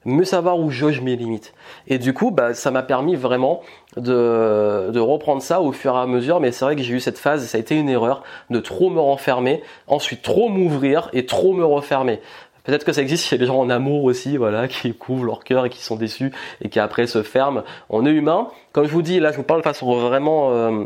mieux 0.05 0.23
savoir 0.23 0.59
où 0.59 0.69
jauge 0.69 1.01
mes 1.01 1.15
limites. 1.15 1.53
Et 1.87 1.97
du 1.97 2.13
coup, 2.13 2.31
bah, 2.31 2.53
ça 2.53 2.71
m'a 2.71 2.83
permis 2.83 3.15
vraiment 3.15 3.61
de, 3.97 4.91
de 4.91 4.99
reprendre 4.99 5.41
ça 5.41 5.61
au 5.61 5.71
fur 5.71 5.95
et 5.95 5.99
à 5.99 6.05
mesure. 6.05 6.39
Mais 6.39 6.51
c'est 6.51 6.63
vrai 6.63 6.75
que 6.75 6.83
j'ai 6.83 6.93
eu 6.93 6.99
cette 6.99 7.17
phase, 7.17 7.45
ça 7.45 7.57
a 7.57 7.61
été 7.61 7.75
une 7.75 7.89
erreur, 7.89 8.23
de 8.49 8.59
trop 8.59 8.89
me 8.89 8.99
renfermer, 8.99 9.63
ensuite 9.87 10.21
trop 10.21 10.47
m'ouvrir 10.47 11.09
et 11.13 11.25
trop 11.25 11.53
me 11.53 11.65
refermer. 11.65 12.21
Peut-être 12.65 12.83
que 12.83 12.91
ça 12.91 13.01
existe 13.01 13.25
chez 13.25 13.37
les 13.37 13.45
gens 13.45 13.59
en 13.59 13.69
amour 13.69 14.03
aussi, 14.03 14.37
voilà, 14.37 14.67
qui 14.69 14.93
couvrent 14.93 15.25
leur 15.25 15.43
cœur 15.43 15.65
et 15.65 15.69
qui 15.69 15.81
sont 15.81 15.95
déçus 15.95 16.31
et 16.61 16.69
qui 16.69 16.79
après 16.79 17.07
se 17.07 17.23
ferment. 17.23 17.63
On 17.89 18.05
est 18.05 18.11
humain. 18.11 18.49
Comme 18.73 18.85
je 18.85 18.91
vous 18.91 19.01
dis, 19.01 19.19
là, 19.19 19.31
je 19.31 19.37
vous 19.37 19.43
parle 19.43 19.61
de 19.61 19.65
façon 19.65 19.95
vraiment, 19.95 20.51
euh, 20.51 20.83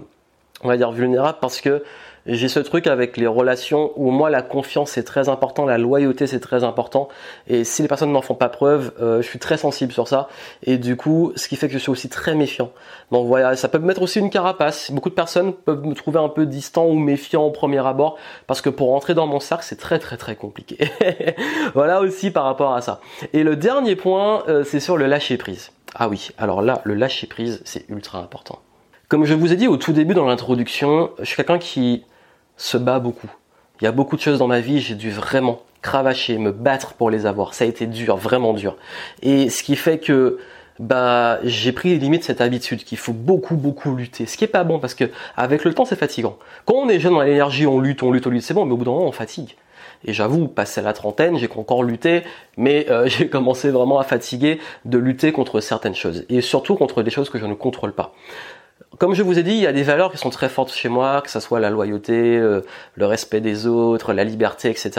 on 0.62 0.68
va 0.68 0.78
dire 0.78 0.92
vulnérable 0.92 1.40
parce 1.42 1.62
que 1.62 1.84
j'ai 2.26 2.48
ce 2.48 2.60
truc 2.60 2.88
avec 2.88 3.18
les 3.18 3.28
relations 3.28 3.92
où 3.96 4.12
moi 4.12 4.30
la 4.30 4.42
confiance 4.42 4.92
c'est 4.92 5.04
très 5.04 5.30
important, 5.30 5.66
la 5.66 5.78
loyauté 5.78 6.28
c'est 6.28 6.40
très 6.40 6.64
important 6.64 7.10
et 7.48 7.64
si 7.64 7.82
les 7.82 7.88
personnes 7.88 8.12
n'en 8.12 8.22
font 8.22 8.36
pas 8.36 8.50
preuve, 8.50 8.92
euh, 9.02 9.22
je 9.22 9.28
suis 9.28 9.40
très 9.40 9.58
sensible 9.58 9.92
sur 9.92 10.08
ça 10.08 10.30
et 10.64 10.78
du 10.78 10.96
coup 10.96 11.32
ce 11.36 11.48
qui 11.48 11.56
fait 11.56 11.68
que 11.68 11.74
je 11.74 11.78
suis 11.78 11.90
aussi 11.90 12.10
très 12.10 12.36
méfiant. 12.36 12.72
Donc 13.12 13.28
voilà, 13.28 13.56
ça 13.56 13.68
peut 13.68 13.80
me 13.80 13.86
mettre 13.86 14.02
aussi 14.02 14.20
une 14.20 14.30
carapace. 14.30 14.92
Beaucoup 14.92 15.10
de 15.10 15.16
personnes 15.16 15.54
peuvent 15.54 15.86
me 15.86 15.96
trouver 15.96 16.20
un 16.20 16.30
peu 16.30 16.46
distant 16.46 16.86
ou 16.86 16.94
méfiant 16.94 17.44
au 17.44 17.52
premier 17.52 17.86
abord 17.86 18.18
parce 18.48 18.62
que 18.62 18.70
pour 18.70 18.90
rentrer 18.90 19.14
dans 19.14 19.28
mon 19.28 19.40
cercle 19.40 19.66
c'est 19.68 19.80
très 19.80 20.00
très 20.00 20.18
très 20.18 20.36
compliqué. 20.36 20.78
voilà 21.74 22.02
aussi 22.02 22.32
par 22.32 22.46
rapport 22.46 22.74
à 22.74 22.82
ça. 22.82 23.02
Et 23.34 23.44
le 23.44 23.56
dernier 23.56 23.96
point 23.96 24.44
euh, 24.48 24.64
c'est 24.64 24.80
sur 24.80 24.98
le 24.98 25.08
lâcher 25.08 25.38
prise. 25.38 25.72
Ah 25.96 26.08
oui, 26.08 26.30
alors 26.38 26.62
là 26.62 26.82
le 26.84 26.94
lâcher 26.94 27.28
prise 27.28 27.62
c'est 27.66 27.90
ultra 27.90 28.20
important. 28.20 28.60
Comme 29.10 29.26
je 29.26 29.34
vous 29.34 29.52
ai 29.52 29.56
dit 29.56 29.68
au 29.68 29.76
tout 29.76 29.92
début 29.92 30.14
dans 30.14 30.28
l'introduction, 30.28 31.10
je 31.18 31.26
suis 31.26 31.36
quelqu'un 31.36 31.58
qui 31.58 32.04
se 32.58 32.78
bat 32.78 33.00
beaucoup. 33.00 33.28
Il 33.82 33.86
y 33.86 33.88
a 33.88 33.92
beaucoup 33.92 34.16
de 34.16 34.22
choses 34.22 34.38
dans 34.38 34.46
ma 34.46 34.60
vie, 34.60 34.80
j'ai 34.82 34.94
dû 34.94 35.10
vraiment 35.10 35.64
cravacher, 35.82 36.38
me 36.38 36.52
battre 36.52 36.94
pour 36.94 37.10
les 37.10 37.26
avoir. 37.26 37.56
Ça 37.56 37.66
a 37.66 37.68
été 37.68 37.88
dur, 37.88 38.18
vraiment 38.18 38.54
dur. 38.54 38.78
Et 39.24 39.50
ce 39.50 39.64
qui 39.64 39.76
fait 39.76 39.98
que 39.98 40.38
bah 40.78 41.40
j'ai 41.44 41.72
pris 41.72 41.98
limite 41.98 42.24
cette 42.24 42.40
habitude 42.40 42.84
qu'il 42.84 43.00
faut 43.00 43.12
beaucoup 43.12 43.56
beaucoup 43.56 43.96
lutter. 43.96 44.28
Ce 44.28 44.38
qui 44.38 44.44
est 44.44 44.48
pas 44.48 44.64
bon 44.64 44.78
parce 44.78 44.94
que 44.94 45.06
avec 45.36 45.64
le 45.66 45.74
temps 45.74 45.86
c'est 45.86 45.96
fatigant. 45.98 46.38
Quand 46.66 46.76
on 46.76 46.88
est 46.88 47.00
jeune 47.00 47.14
dans 47.14 47.24
l'énergie, 47.24 47.66
on 47.66 47.80
lutte, 47.80 48.04
on 48.04 48.12
lutte, 48.12 48.28
on 48.28 48.30
lutte, 48.30 48.44
c'est 48.44 48.54
bon, 48.54 48.66
mais 48.66 48.74
au 48.74 48.78
bout 48.78 48.86
d'un 48.86 48.92
moment 48.92 49.08
on 49.08 49.12
fatigue. 49.12 49.56
Et 50.06 50.14
j'avoue, 50.14 50.48
passé 50.48 50.84
la 50.84 50.94
trentaine, 50.94 51.36
j'ai 51.36 51.50
encore 51.56 51.82
lutté, 51.82 52.22
mais 52.58 52.86
euh, 52.92 53.08
j'ai 53.08 53.28
commencé 53.28 53.72
vraiment 53.72 53.98
à 53.98 54.04
fatiguer 54.04 54.60
de 54.86 55.00
lutter 55.00 55.32
contre 55.32 55.62
certaines 55.62 55.96
choses 55.96 56.26
et 56.30 56.42
surtout 56.42 56.76
contre 56.76 57.02
des 57.02 57.10
choses 57.10 57.32
que 57.32 57.40
je 57.40 57.48
ne 57.48 57.56
contrôle 57.56 57.94
pas. 57.94 58.14
Comme 58.98 59.14
je 59.14 59.24
vous 59.24 59.40
ai 59.40 59.44
dit, 59.44 59.52
il 59.52 59.62
y 59.62 59.68
a 59.68 59.72
des 59.72 59.84
valeurs 59.84 60.12
qui 60.12 60.18
sont 60.18 60.30
très 60.30 60.50
fortes 60.50 60.74
chez 60.74 60.90
moi, 60.90 61.22
que 61.22 61.30
ce 61.30 61.40
soit 61.40 61.60
la 61.60 61.70
loyauté, 61.70 62.38
euh, 62.38 62.62
le 62.96 63.06
respect 63.06 63.40
des 63.40 63.66
autres, 63.66 64.14
la 64.14 64.24
liberté, 64.24 64.70
etc. 64.70 64.92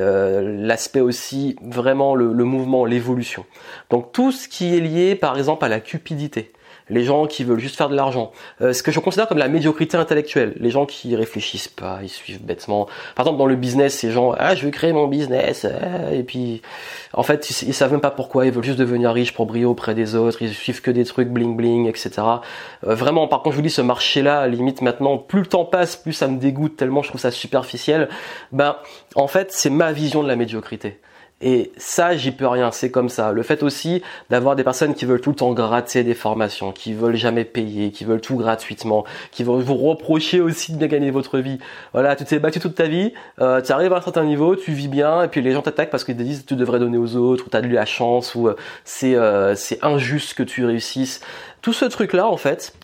Euh, 0.00 0.42
l'aspect 0.60 1.00
aussi, 1.00 1.56
vraiment 1.62 2.14
le 2.14 2.44
mouvement, 2.44 2.84
l'évolution. 2.84 3.46
Donc 3.88 4.12
tout 4.12 4.32
ce 4.32 4.48
qui 4.48 4.76
est 4.76 4.80
lié, 4.80 5.14
par 5.14 5.38
exemple, 5.38 5.64
à 5.64 5.68
la 5.68 5.80
cupidité 5.80 6.52
les 6.90 7.04
gens 7.04 7.26
qui 7.26 7.44
veulent 7.44 7.58
juste 7.58 7.76
faire 7.76 7.88
de 7.88 7.96
l'argent, 7.96 8.32
euh, 8.60 8.72
ce 8.72 8.82
que 8.82 8.90
je 8.90 9.00
considère 9.00 9.28
comme 9.28 9.38
la 9.38 9.48
médiocrité 9.48 9.96
intellectuelle, 9.96 10.54
les 10.58 10.70
gens 10.70 10.86
qui 10.86 11.16
réfléchissent 11.16 11.68
pas, 11.68 12.00
ils 12.02 12.08
suivent 12.08 12.44
bêtement. 12.44 12.86
Par 13.14 13.24
exemple, 13.24 13.38
dans 13.38 13.46
le 13.46 13.56
business, 13.56 13.94
ces 13.94 14.10
gens, 14.10 14.34
ah, 14.36 14.54
je 14.54 14.64
veux 14.64 14.70
créer 14.70 14.92
mon 14.92 15.06
business, 15.06 15.66
euh, 15.68 16.10
et 16.10 16.22
puis, 16.22 16.62
en 17.12 17.22
fait, 17.22 17.48
ils, 17.50 17.74
savent 17.74 17.92
même 17.92 18.00
pas 18.00 18.10
pourquoi, 18.10 18.46
ils 18.46 18.52
veulent 18.52 18.64
juste 18.64 18.78
devenir 18.78 19.12
riches 19.12 19.32
pour 19.32 19.46
briller 19.46 19.64
auprès 19.64 19.94
des 19.94 20.14
autres, 20.14 20.42
ils 20.42 20.52
suivent 20.52 20.82
que 20.82 20.90
des 20.90 21.04
trucs 21.04 21.28
bling 21.28 21.56
bling, 21.56 21.86
etc. 21.86 22.10
Euh, 22.86 22.94
vraiment, 22.94 23.28
par 23.28 23.42
contre, 23.42 23.52
je 23.52 23.56
vous 23.56 23.66
dis, 23.66 23.70
ce 23.70 23.82
marché-là, 23.82 24.46
limite 24.48 24.82
maintenant, 24.82 25.18
plus 25.18 25.40
le 25.40 25.46
temps 25.46 25.64
passe, 25.64 25.96
plus 25.96 26.12
ça 26.12 26.28
me 26.28 26.38
dégoûte 26.38 26.76
tellement 26.76 27.02
je 27.02 27.08
trouve 27.08 27.20
ça 27.20 27.30
superficiel. 27.30 28.08
Ben, 28.52 28.76
en 29.14 29.26
fait, 29.26 29.52
c'est 29.52 29.70
ma 29.70 29.92
vision 29.92 30.22
de 30.22 30.28
la 30.28 30.36
médiocrité. 30.36 31.00
Et 31.42 31.72
ça, 31.78 32.16
j'y 32.16 32.32
peux 32.32 32.46
rien, 32.46 32.70
c'est 32.70 32.90
comme 32.90 33.08
ça. 33.08 33.32
Le 33.32 33.42
fait 33.42 33.62
aussi 33.62 34.02
d'avoir 34.28 34.56
des 34.56 34.64
personnes 34.64 34.94
qui 34.94 35.06
veulent 35.06 35.22
tout 35.22 35.30
le 35.30 35.36
temps 35.36 35.52
gratter 35.52 36.04
des 36.04 36.12
formations, 36.12 36.70
qui 36.70 36.92
veulent 36.92 37.16
jamais 37.16 37.44
payer, 37.44 37.92
qui 37.92 38.04
veulent 38.04 38.20
tout 38.20 38.36
gratuitement, 38.36 39.04
qui 39.30 39.42
vont 39.42 39.58
vous 39.58 39.76
reprocher 39.76 40.42
aussi 40.42 40.72
de 40.72 40.76
bien 40.76 40.88
gagner 40.88 41.10
votre 41.10 41.38
vie. 41.38 41.58
Voilà, 41.94 42.14
tu 42.14 42.24
t'es 42.24 42.38
battu 42.38 42.60
toute 42.60 42.74
ta 42.74 42.88
vie, 42.88 43.14
euh, 43.40 43.62
tu 43.62 43.72
arrives 43.72 43.92
à 43.94 43.96
un 43.96 44.00
certain 44.02 44.24
niveau, 44.24 44.54
tu 44.54 44.72
vis 44.72 44.88
bien, 44.88 45.22
et 45.22 45.28
puis 45.28 45.40
les 45.40 45.52
gens 45.52 45.62
t'attaquent 45.62 45.90
parce 45.90 46.04
qu'ils 46.04 46.16
te 46.16 46.22
disent 46.22 46.42
que 46.42 46.48
tu 46.48 46.56
devrais 46.56 46.78
donner 46.78 46.98
aux 46.98 47.16
autres, 47.16 47.46
ou 47.46 47.50
tu 47.50 47.56
as 47.56 47.62
de 47.62 47.68
la 47.68 47.86
chance, 47.86 48.34
ou 48.34 48.48
euh, 48.48 48.56
c'est 48.84 49.14
euh, 49.14 49.54
c'est 49.54 49.82
injuste 49.82 50.34
que 50.34 50.42
tu 50.42 50.66
réussisses. 50.66 51.22
Tout 51.62 51.72
ce 51.72 51.86
truc-là, 51.86 52.26
en 52.26 52.36
fait, 52.36 52.74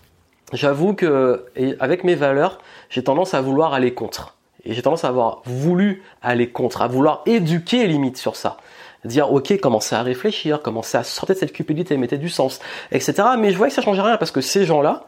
j'avoue 0.55 0.95
que 0.95 1.45
avec 1.79 2.05
mes 2.05 2.15
valeurs, 2.15 2.59
j'ai 2.89 3.05
tendance 3.05 3.35
à 3.35 3.43
vouloir 3.43 3.75
aller 3.75 3.93
contre. 3.93 4.36
Et 4.67 4.75
j'ai 4.75 4.83
tendance 4.83 5.05
à 5.05 5.09
avoir 5.09 5.43
voulu 5.45 6.03
aller 6.21 6.51
contre, 6.51 6.83
à 6.83 6.89
vouloir 6.89 7.23
éduquer 7.25 7.87
limite 7.87 8.17
sur 8.17 8.35
ça. 8.35 8.57
Dire, 9.05 9.33
ok, 9.33 9.59
commencez 9.61 9.95
à 9.95 10.03
réfléchir, 10.03 10.61
commencez 10.61 10.99
à 10.99 11.05
sortir 11.05 11.37
de 11.37 11.41
cette 11.41 11.53
cupidité, 11.53 11.97
mettez 11.97 12.19
du 12.19 12.29
sens, 12.29 12.59
etc. 12.91 13.15
Mais 13.39 13.53
je 13.53 13.57
vois 13.57 13.69
que 13.69 13.73
ça 13.73 13.81
change 13.81 14.01
rien 14.01 14.17
parce 14.17 14.33
que 14.33 14.41
ces 14.41 14.65
gens-là, 14.67 15.05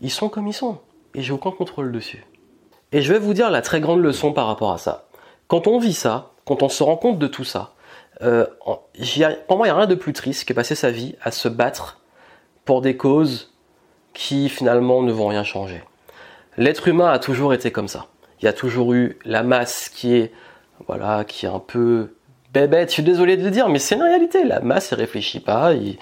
ils 0.00 0.10
sont 0.10 0.30
comme 0.30 0.48
ils 0.48 0.54
sont. 0.54 0.78
Et 1.14 1.20
j'ai 1.20 1.32
aucun 1.32 1.50
contrôle 1.50 1.92
dessus. 1.92 2.24
Et 2.92 3.02
je 3.02 3.12
vais 3.12 3.18
vous 3.18 3.34
dire 3.34 3.50
la 3.50 3.60
très 3.60 3.80
grande 3.80 4.00
leçon 4.00 4.32
par 4.32 4.46
rapport 4.46 4.72
à 4.72 4.78
ça. 4.78 5.08
Quand 5.46 5.66
on 5.66 5.78
vit 5.78 5.92
ça, 5.92 6.30
quand 6.46 6.62
on 6.62 6.70
se 6.70 6.82
rend 6.82 6.96
compte 6.96 7.18
de 7.18 7.26
tout 7.26 7.44
ça, 7.44 7.74
euh, 8.22 8.46
pour 9.46 9.56
moi, 9.58 9.66
il 9.66 9.70
n'y 9.70 9.76
a 9.76 9.76
rien 9.76 9.86
de 9.86 9.94
plus 9.94 10.14
triste 10.14 10.48
que 10.48 10.54
passer 10.54 10.74
sa 10.74 10.90
vie 10.90 11.16
à 11.22 11.30
se 11.30 11.48
battre 11.48 12.00
pour 12.64 12.80
des 12.80 12.96
causes 12.96 13.52
qui 14.14 14.48
finalement 14.48 15.02
ne 15.02 15.12
vont 15.12 15.26
rien 15.26 15.44
changer. 15.44 15.82
L'être 16.56 16.88
humain 16.88 17.10
a 17.10 17.18
toujours 17.18 17.52
été 17.52 17.70
comme 17.70 17.88
ça 17.88 18.06
il 18.40 18.44
y 18.44 18.48
a 18.48 18.52
toujours 18.52 18.94
eu 18.94 19.18
la 19.24 19.42
masse 19.42 19.88
qui 19.88 20.14
est, 20.14 20.32
voilà, 20.86 21.24
qui 21.24 21.46
est 21.46 21.48
un 21.48 21.58
peu 21.58 22.14
bébête. 22.52 22.88
Je 22.88 22.94
suis 22.94 23.02
désolé 23.02 23.36
de 23.36 23.44
le 23.44 23.50
dire, 23.50 23.68
mais 23.68 23.78
c'est 23.78 23.94
une 23.94 24.02
réalité. 24.02 24.44
La 24.44 24.60
masse, 24.60 24.92
elle 24.92 25.00
réfléchit 25.00 25.40
pas. 25.40 25.74
Ils, 25.74 25.98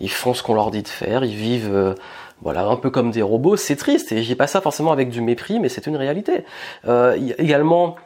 ils 0.00 0.10
font 0.10 0.34
ce 0.34 0.42
qu'on 0.42 0.54
leur 0.54 0.70
dit 0.70 0.82
de 0.82 0.88
faire. 0.88 1.24
Ils 1.24 1.34
vivent, 1.34 1.74
euh, 1.74 1.94
voilà, 2.40 2.64
un 2.64 2.76
peu 2.76 2.90
comme 2.90 3.10
des 3.10 3.22
robots. 3.22 3.56
C'est 3.56 3.76
triste. 3.76 4.12
Et 4.12 4.22
j'ai 4.22 4.34
pas 4.34 4.46
ça 4.46 4.60
forcément 4.60 4.92
avec 4.92 5.10
du 5.10 5.20
mépris, 5.20 5.60
mais 5.60 5.68
c'est 5.68 5.86
une 5.86 5.96
réalité. 5.96 6.44
Euh, 6.88 7.16
également, 7.38 7.96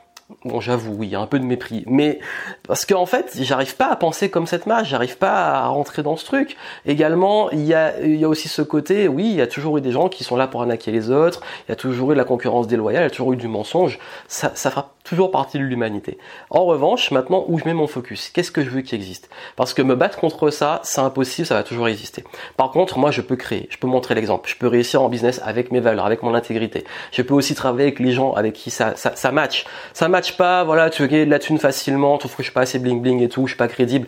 Bon, 0.45 0.61
j'avoue, 0.61 0.93
oui, 0.95 1.07
il 1.07 1.11
y 1.11 1.15
a 1.15 1.21
un 1.21 1.27
peu 1.29 1.39
de 1.39 1.45
mépris. 1.45 1.85
Mais 1.87 2.19
parce 2.67 2.85
qu'en 2.85 3.03
en 3.03 3.07
fait, 3.07 3.37
j'arrive 3.41 3.77
pas 3.77 3.87
à 3.87 3.95
penser 3.95 4.29
comme 4.29 4.49
cette 4.49 4.67
masse, 4.67 4.89
j'arrive 4.89 5.19
pas 5.19 5.53
à 5.53 5.69
rentrer 5.69 6.03
dans 6.03 6.17
ce 6.17 6.25
truc. 6.25 6.57
Également, 6.85 7.49
il 7.53 7.65
y 7.65 7.75
a, 7.75 8.05
y 8.05 8.25
a 8.25 8.29
aussi 8.29 8.49
ce 8.49 8.63
côté, 8.63 9.07
oui, 9.07 9.25
il 9.27 9.37
y 9.37 9.41
a 9.41 9.47
toujours 9.47 9.79
eu 9.79 9.81
des 9.81 9.93
gens 9.93 10.09
qui 10.09 10.25
sont 10.25 10.35
là 10.35 10.49
pour 10.49 10.63
arnaquer 10.63 10.91
les 10.91 11.13
autres, 11.13 11.43
il 11.67 11.71
y 11.71 11.73
a 11.73 11.77
toujours 11.77 12.11
eu 12.11 12.15
de 12.15 12.19
la 12.19 12.25
concurrence 12.25 12.67
déloyale, 12.67 13.03
il 13.03 13.07
y 13.07 13.07
a 13.07 13.11
toujours 13.11 13.35
eu 13.35 13.37
du 13.37 13.47
mensonge. 13.47 14.01
Ça, 14.27 14.51
fera 14.51 14.95
toujours 15.05 15.31
partie 15.31 15.59
de 15.59 15.63
l'humanité. 15.63 16.19
En 16.51 16.65
revanche, 16.65 17.13
maintenant, 17.13 17.45
où 17.47 17.61
je 17.61 17.65
mets 17.65 17.75
mon 17.75 17.87
focus? 17.87 18.31
Qu'est-ce 18.31 18.51
que 18.51 18.65
je 18.65 18.71
veux 18.71 18.81
qu'il 18.81 18.99
existe? 18.99 19.31
Parce 19.55 19.75
que 19.75 19.83
me 19.83 19.95
battre 19.95 20.19
contre 20.19 20.51
ça, 20.51 20.81
c'est 20.83 21.01
impossible, 21.01 21.47
ça 21.47 21.55
va 21.55 21.63
toujours 21.63 21.87
exister. 21.87 22.25
Par 22.57 22.73
contre, 22.73 22.99
moi, 22.99 23.13
je 23.13 23.21
peux 23.21 23.37
créer, 23.37 23.69
je 23.71 23.79
peux 23.79 23.87
montrer 23.87 24.17
l'exemple, 24.17 24.49
je 24.51 24.57
peux 24.57 24.67
réussir 24.67 25.03
en 25.03 25.09
business 25.09 25.41
avec 25.45 25.71
mes 25.71 25.79
valeurs, 25.79 26.05
avec 26.05 26.25
mon 26.25 26.35
intégrité. 26.35 26.85
Je 27.13 27.23
peux 27.23 27.35
aussi 27.35 27.55
travailler 27.55 27.85
avec 27.85 28.01
les 28.01 28.11
gens 28.11 28.33
avec 28.33 28.55
qui 28.55 28.73
ça, 28.73 28.97
ça, 28.97 29.15
ça 29.15 29.31
match. 29.31 29.67
Ça 29.93 30.09
match 30.09 30.16
pas, 30.37 30.65
voilà, 30.65 30.91
tu 30.91 31.03
veux 31.03 31.09
gagner 31.09 31.27
de 31.27 31.31
la 31.31 31.39
thune 31.39 31.59
facilement, 31.59 32.19
tu 32.19 32.27
trouves 32.27 32.37
que 32.37 32.43
je 32.43 32.49
suis 32.49 32.55
pas 32.55 32.63
assez 32.63 32.79
bling 32.79 33.01
bling 33.01 33.23
et 33.23 33.29
tout, 33.29 33.47
je 33.47 33.53
suis 33.53 33.59
pas 33.59 33.69
crédible. 33.69 34.07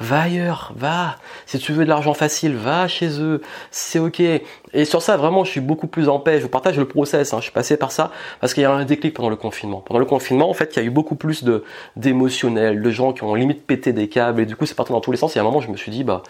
Va 0.00 0.22
ailleurs, 0.22 0.72
va. 0.76 1.16
Si 1.44 1.58
tu 1.58 1.72
veux 1.72 1.84
de 1.84 1.90
l'argent 1.90 2.14
facile, 2.14 2.54
va 2.54 2.88
chez 2.88 3.20
eux. 3.20 3.42
C'est 3.70 3.98
ok. 3.98 4.20
Et 4.20 4.84
sur 4.86 5.02
ça, 5.02 5.18
vraiment, 5.18 5.44
je 5.44 5.50
suis 5.50 5.60
beaucoup 5.60 5.88
plus 5.88 6.08
en 6.08 6.18
paix. 6.18 6.40
Je 6.40 6.46
partage 6.46 6.78
le 6.78 6.88
process. 6.88 7.34
Hein. 7.34 7.38
Je 7.38 7.42
suis 7.42 7.52
passé 7.52 7.76
par 7.76 7.92
ça 7.92 8.10
parce 8.40 8.54
qu'il 8.54 8.62
y 8.62 8.66
a 8.66 8.72
un 8.72 8.86
déclic 8.86 9.12
pendant 9.12 9.28
le 9.28 9.36
confinement. 9.36 9.82
Pendant 9.82 10.00
le 10.00 10.06
confinement, 10.06 10.48
en 10.48 10.54
fait, 10.54 10.74
il 10.74 10.78
y 10.78 10.82
a 10.82 10.86
eu 10.86 10.90
beaucoup 10.90 11.16
plus 11.16 11.44
de 11.44 11.64
d'émotionnels, 11.96 12.80
de 12.80 12.90
gens 12.90 13.12
qui 13.12 13.24
ont 13.24 13.34
limite 13.34 13.66
pété 13.66 13.92
des 13.92 14.08
câbles. 14.08 14.40
Et 14.40 14.46
du 14.46 14.56
coup, 14.56 14.64
c'est 14.64 14.74
parti 14.74 14.90
dans 14.90 15.02
tous 15.02 15.12
les 15.12 15.18
sens. 15.18 15.36
Et 15.36 15.38
à 15.38 15.42
un 15.42 15.44
moment, 15.44 15.60
je 15.60 15.70
me 15.70 15.76
suis 15.76 15.92
dit, 15.92 16.02
bah, 16.02 16.22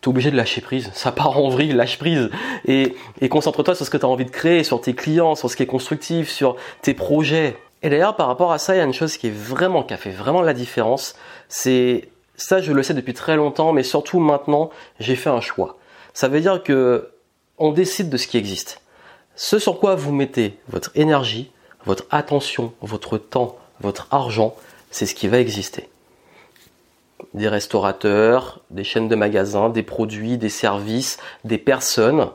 t'es 0.00 0.06
obligé 0.06 0.30
de 0.30 0.36
lâcher 0.36 0.60
prise. 0.60 0.88
Ça 0.94 1.10
part 1.10 1.36
en 1.38 1.48
vrille, 1.48 1.72
lâche 1.72 1.98
prise. 1.98 2.30
Et, 2.66 2.94
et 3.20 3.28
concentre-toi 3.28 3.74
sur 3.74 3.84
ce 3.84 3.90
que 3.90 3.96
tu 3.96 4.06
as 4.06 4.08
envie 4.08 4.26
de 4.26 4.30
créer, 4.30 4.62
sur 4.62 4.80
tes 4.80 4.94
clients, 4.94 5.34
sur 5.34 5.50
ce 5.50 5.56
qui 5.56 5.64
est 5.64 5.66
constructif, 5.66 6.30
sur 6.30 6.54
tes 6.82 6.94
projets. 6.94 7.56
Et 7.82 7.90
d'ailleurs, 7.90 8.16
par 8.16 8.26
rapport 8.26 8.52
à 8.52 8.58
ça, 8.58 8.74
il 8.74 8.78
y 8.78 8.80
a 8.80 8.84
une 8.84 8.92
chose 8.92 9.16
qui 9.16 9.28
est 9.28 9.34
vraiment, 9.34 9.82
qui 9.82 9.94
a 9.94 9.96
fait 9.96 10.10
vraiment 10.10 10.42
la 10.42 10.54
différence. 10.54 11.14
C'est, 11.48 12.08
ça, 12.36 12.60
je 12.60 12.72
le 12.72 12.82
sais 12.82 12.94
depuis 12.94 13.14
très 13.14 13.36
longtemps, 13.36 13.72
mais 13.72 13.82
surtout 13.82 14.18
maintenant, 14.18 14.70
j'ai 14.98 15.16
fait 15.16 15.30
un 15.30 15.40
choix. 15.40 15.78
Ça 16.12 16.28
veut 16.28 16.40
dire 16.40 16.62
que 16.62 17.10
on 17.58 17.72
décide 17.72 18.08
de 18.08 18.16
ce 18.16 18.26
qui 18.26 18.36
existe. 18.36 18.80
Ce 19.34 19.58
sur 19.58 19.78
quoi 19.78 19.94
vous 19.94 20.12
mettez 20.12 20.58
votre 20.68 20.90
énergie, 20.96 21.50
votre 21.84 22.06
attention, 22.10 22.72
votre 22.80 23.18
temps, 23.18 23.56
votre 23.80 24.08
argent, 24.10 24.56
c'est 24.90 25.06
ce 25.06 25.14
qui 25.14 25.28
va 25.28 25.38
exister. 25.38 25.88
Des 27.34 27.48
restaurateurs, 27.48 28.60
des 28.70 28.84
chaînes 28.84 29.08
de 29.08 29.14
magasins, 29.14 29.68
des 29.68 29.82
produits, 29.82 30.38
des 30.38 30.48
services, 30.48 31.18
des 31.44 31.58
personnes. 31.58 32.30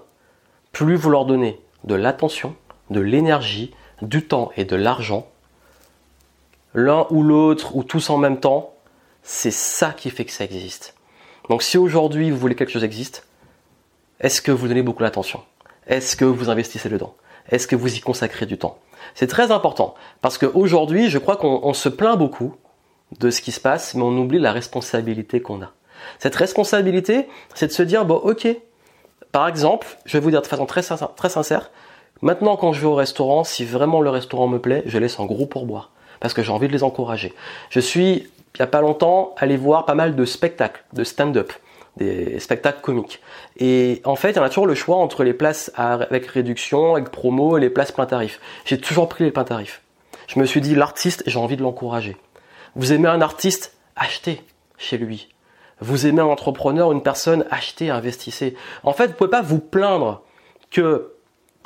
Plus 0.71 0.95
vous 0.95 1.09
leur 1.09 1.25
donnez 1.25 1.59
de 1.83 1.95
l'attention, 1.95 2.55
de 2.89 2.99
l'énergie, 2.99 3.73
du 4.01 4.25
temps 4.25 4.51
et 4.55 4.65
de 4.65 4.75
l'argent, 4.75 5.27
l'un 6.73 7.05
ou 7.09 7.23
l'autre 7.23 7.75
ou 7.75 7.83
tous 7.83 8.09
en 8.09 8.17
même 8.17 8.39
temps, 8.39 8.73
c'est 9.21 9.51
ça 9.51 9.91
qui 9.91 10.09
fait 10.09 10.25
que 10.25 10.31
ça 10.31 10.43
existe. 10.43 10.95
Donc 11.49 11.63
si 11.63 11.77
aujourd'hui 11.77 12.31
vous 12.31 12.37
voulez 12.37 12.55
que 12.55 12.59
quelque 12.59 12.71
chose 12.71 12.83
existe, 12.83 13.27
est-ce 14.19 14.41
que 14.41 14.51
vous 14.51 14.67
donnez 14.67 14.83
beaucoup 14.83 15.03
d'attention 15.03 15.41
Est-ce 15.87 16.15
que 16.15 16.25
vous 16.25 16.49
investissez 16.49 16.89
dedans 16.89 17.15
Est-ce 17.49 17.67
que 17.67 17.75
vous 17.75 17.95
y 17.95 17.99
consacrez 17.99 18.45
du 18.45 18.57
temps? 18.57 18.79
C'est 19.15 19.27
très 19.27 19.51
important 19.51 19.95
parce 20.21 20.37
qu'aujourd'hui, 20.37 21.09
je 21.09 21.17
crois 21.17 21.35
qu'on 21.35 21.73
se 21.73 21.89
plaint 21.89 22.17
beaucoup 22.17 22.55
de 23.19 23.29
ce 23.29 23.41
qui 23.41 23.51
se 23.51 23.59
passe, 23.59 23.93
mais 23.95 24.03
on 24.03 24.17
oublie 24.17 24.39
la 24.39 24.51
responsabilité 24.51 25.41
qu'on 25.41 25.61
a. 25.61 25.71
Cette 26.19 26.35
responsabilité, 26.35 27.27
c'est 27.53 27.67
de 27.67 27.71
se 27.71 27.83
dire, 27.83 28.05
bon 28.05 28.15
ok, 28.15 28.47
par 29.31 29.47
exemple, 29.47 29.87
je 30.05 30.17
vais 30.17 30.23
vous 30.23 30.31
dire 30.31 30.41
de 30.41 30.47
façon 30.47 30.65
très, 30.65 30.81
très 30.81 31.29
sincère, 31.29 31.71
maintenant 32.21 32.55
quand 32.55 32.73
je 32.73 32.81
vais 32.81 32.87
au 32.87 32.95
restaurant, 32.95 33.43
si 33.43 33.65
vraiment 33.65 34.01
le 34.01 34.09
restaurant 34.09 34.47
me 34.47 34.59
plaît, 34.59 34.83
je 34.85 34.97
laisse 34.97 35.19
un 35.19 35.25
gros 35.25 35.45
pourboire 35.45 35.92
parce 36.23 36.33
que 36.33 36.41
j'ai 36.41 36.53
envie 36.53 36.67
de 36.67 36.71
les 36.71 36.83
encourager. 36.83 37.33
Je 37.69 37.81
suis, 37.81 38.13
il 38.13 38.59
n'y 38.59 38.63
a 38.63 38.67
pas 38.67 38.79
longtemps, 38.79 39.35
allé 39.35 39.57
voir 39.57 39.85
pas 39.85 39.93
mal 39.93 40.15
de 40.15 40.23
spectacles, 40.23 40.81
de 40.93 41.03
stand-up, 41.03 41.51
des 41.97 42.39
spectacles 42.39 42.79
comiques. 42.79 43.19
Et 43.57 44.01
en 44.05 44.15
fait, 44.15 44.31
il 44.31 44.35
y 44.37 44.39
en 44.39 44.43
a 44.43 44.47
toujours 44.47 44.65
le 44.65 44.73
choix 44.73 44.95
entre 44.95 45.25
les 45.25 45.33
places 45.33 45.69
avec 45.75 46.27
réduction, 46.27 46.95
avec 46.95 47.09
promo 47.09 47.57
et 47.57 47.59
les 47.59 47.69
places 47.69 47.91
plein 47.91 48.05
tarif. 48.05 48.39
J'ai 48.63 48.79
toujours 48.79 49.09
pris 49.09 49.25
les 49.25 49.31
plein 49.31 49.43
tarifs. 49.43 49.81
Je 50.27 50.39
me 50.39 50.45
suis 50.45 50.61
dit, 50.61 50.75
l'artiste, 50.75 51.23
j'ai 51.27 51.37
envie 51.37 51.57
de 51.57 51.61
l'encourager. 51.61 52.15
Vous 52.77 52.93
aimez 52.93 53.09
un 53.09 53.19
artiste, 53.19 53.75
achetez 53.97 54.41
chez 54.77 54.97
lui. 54.97 55.27
Vous 55.81 56.07
aimez 56.07 56.21
un 56.21 56.27
entrepreneur, 56.27 56.93
une 56.93 57.03
personne, 57.03 57.43
achetez, 57.51 57.89
investissez. 57.89 58.55
En 58.83 58.93
fait, 58.93 59.07
vous 59.07 59.13
pouvez 59.15 59.29
pas 59.29 59.41
vous 59.41 59.59
plaindre 59.59 60.21
que 60.71 61.15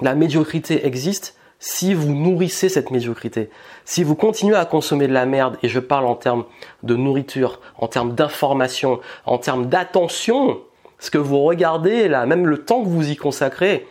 la 0.02 0.16
médiocrité 0.16 0.88
existe 0.88 1.37
si 1.60 1.94
vous 1.94 2.14
nourrissez 2.14 2.70
cette 2.70 2.92
médiocrité, 2.92 3.50
si 3.86 4.04
vous 4.04 4.16
continuez 4.16 4.56
à 4.56 4.66
consommer 4.66 5.08
de 5.08 5.14
la 5.14 5.26
merde, 5.26 5.58
et 5.64 5.70
je 5.70 5.80
parle 5.80 6.06
en 6.06 6.16
termes 6.16 6.46
de 6.84 6.96
nourriture, 6.96 7.60
en 7.78 7.88
termes 7.88 8.14
d'information, 8.14 9.00
en 9.26 9.38
termes 9.38 9.68
d'attention, 9.68 10.60
ce 11.00 11.12
que 11.12 11.18
vous 11.18 11.42
regardez 11.44 12.08
là, 12.08 12.26
même 12.26 12.46
le 12.46 12.64
temps 12.64 12.84
que 12.84 12.90
vous 12.90 13.10
y 13.10 13.16
consacrez, 13.16 13.88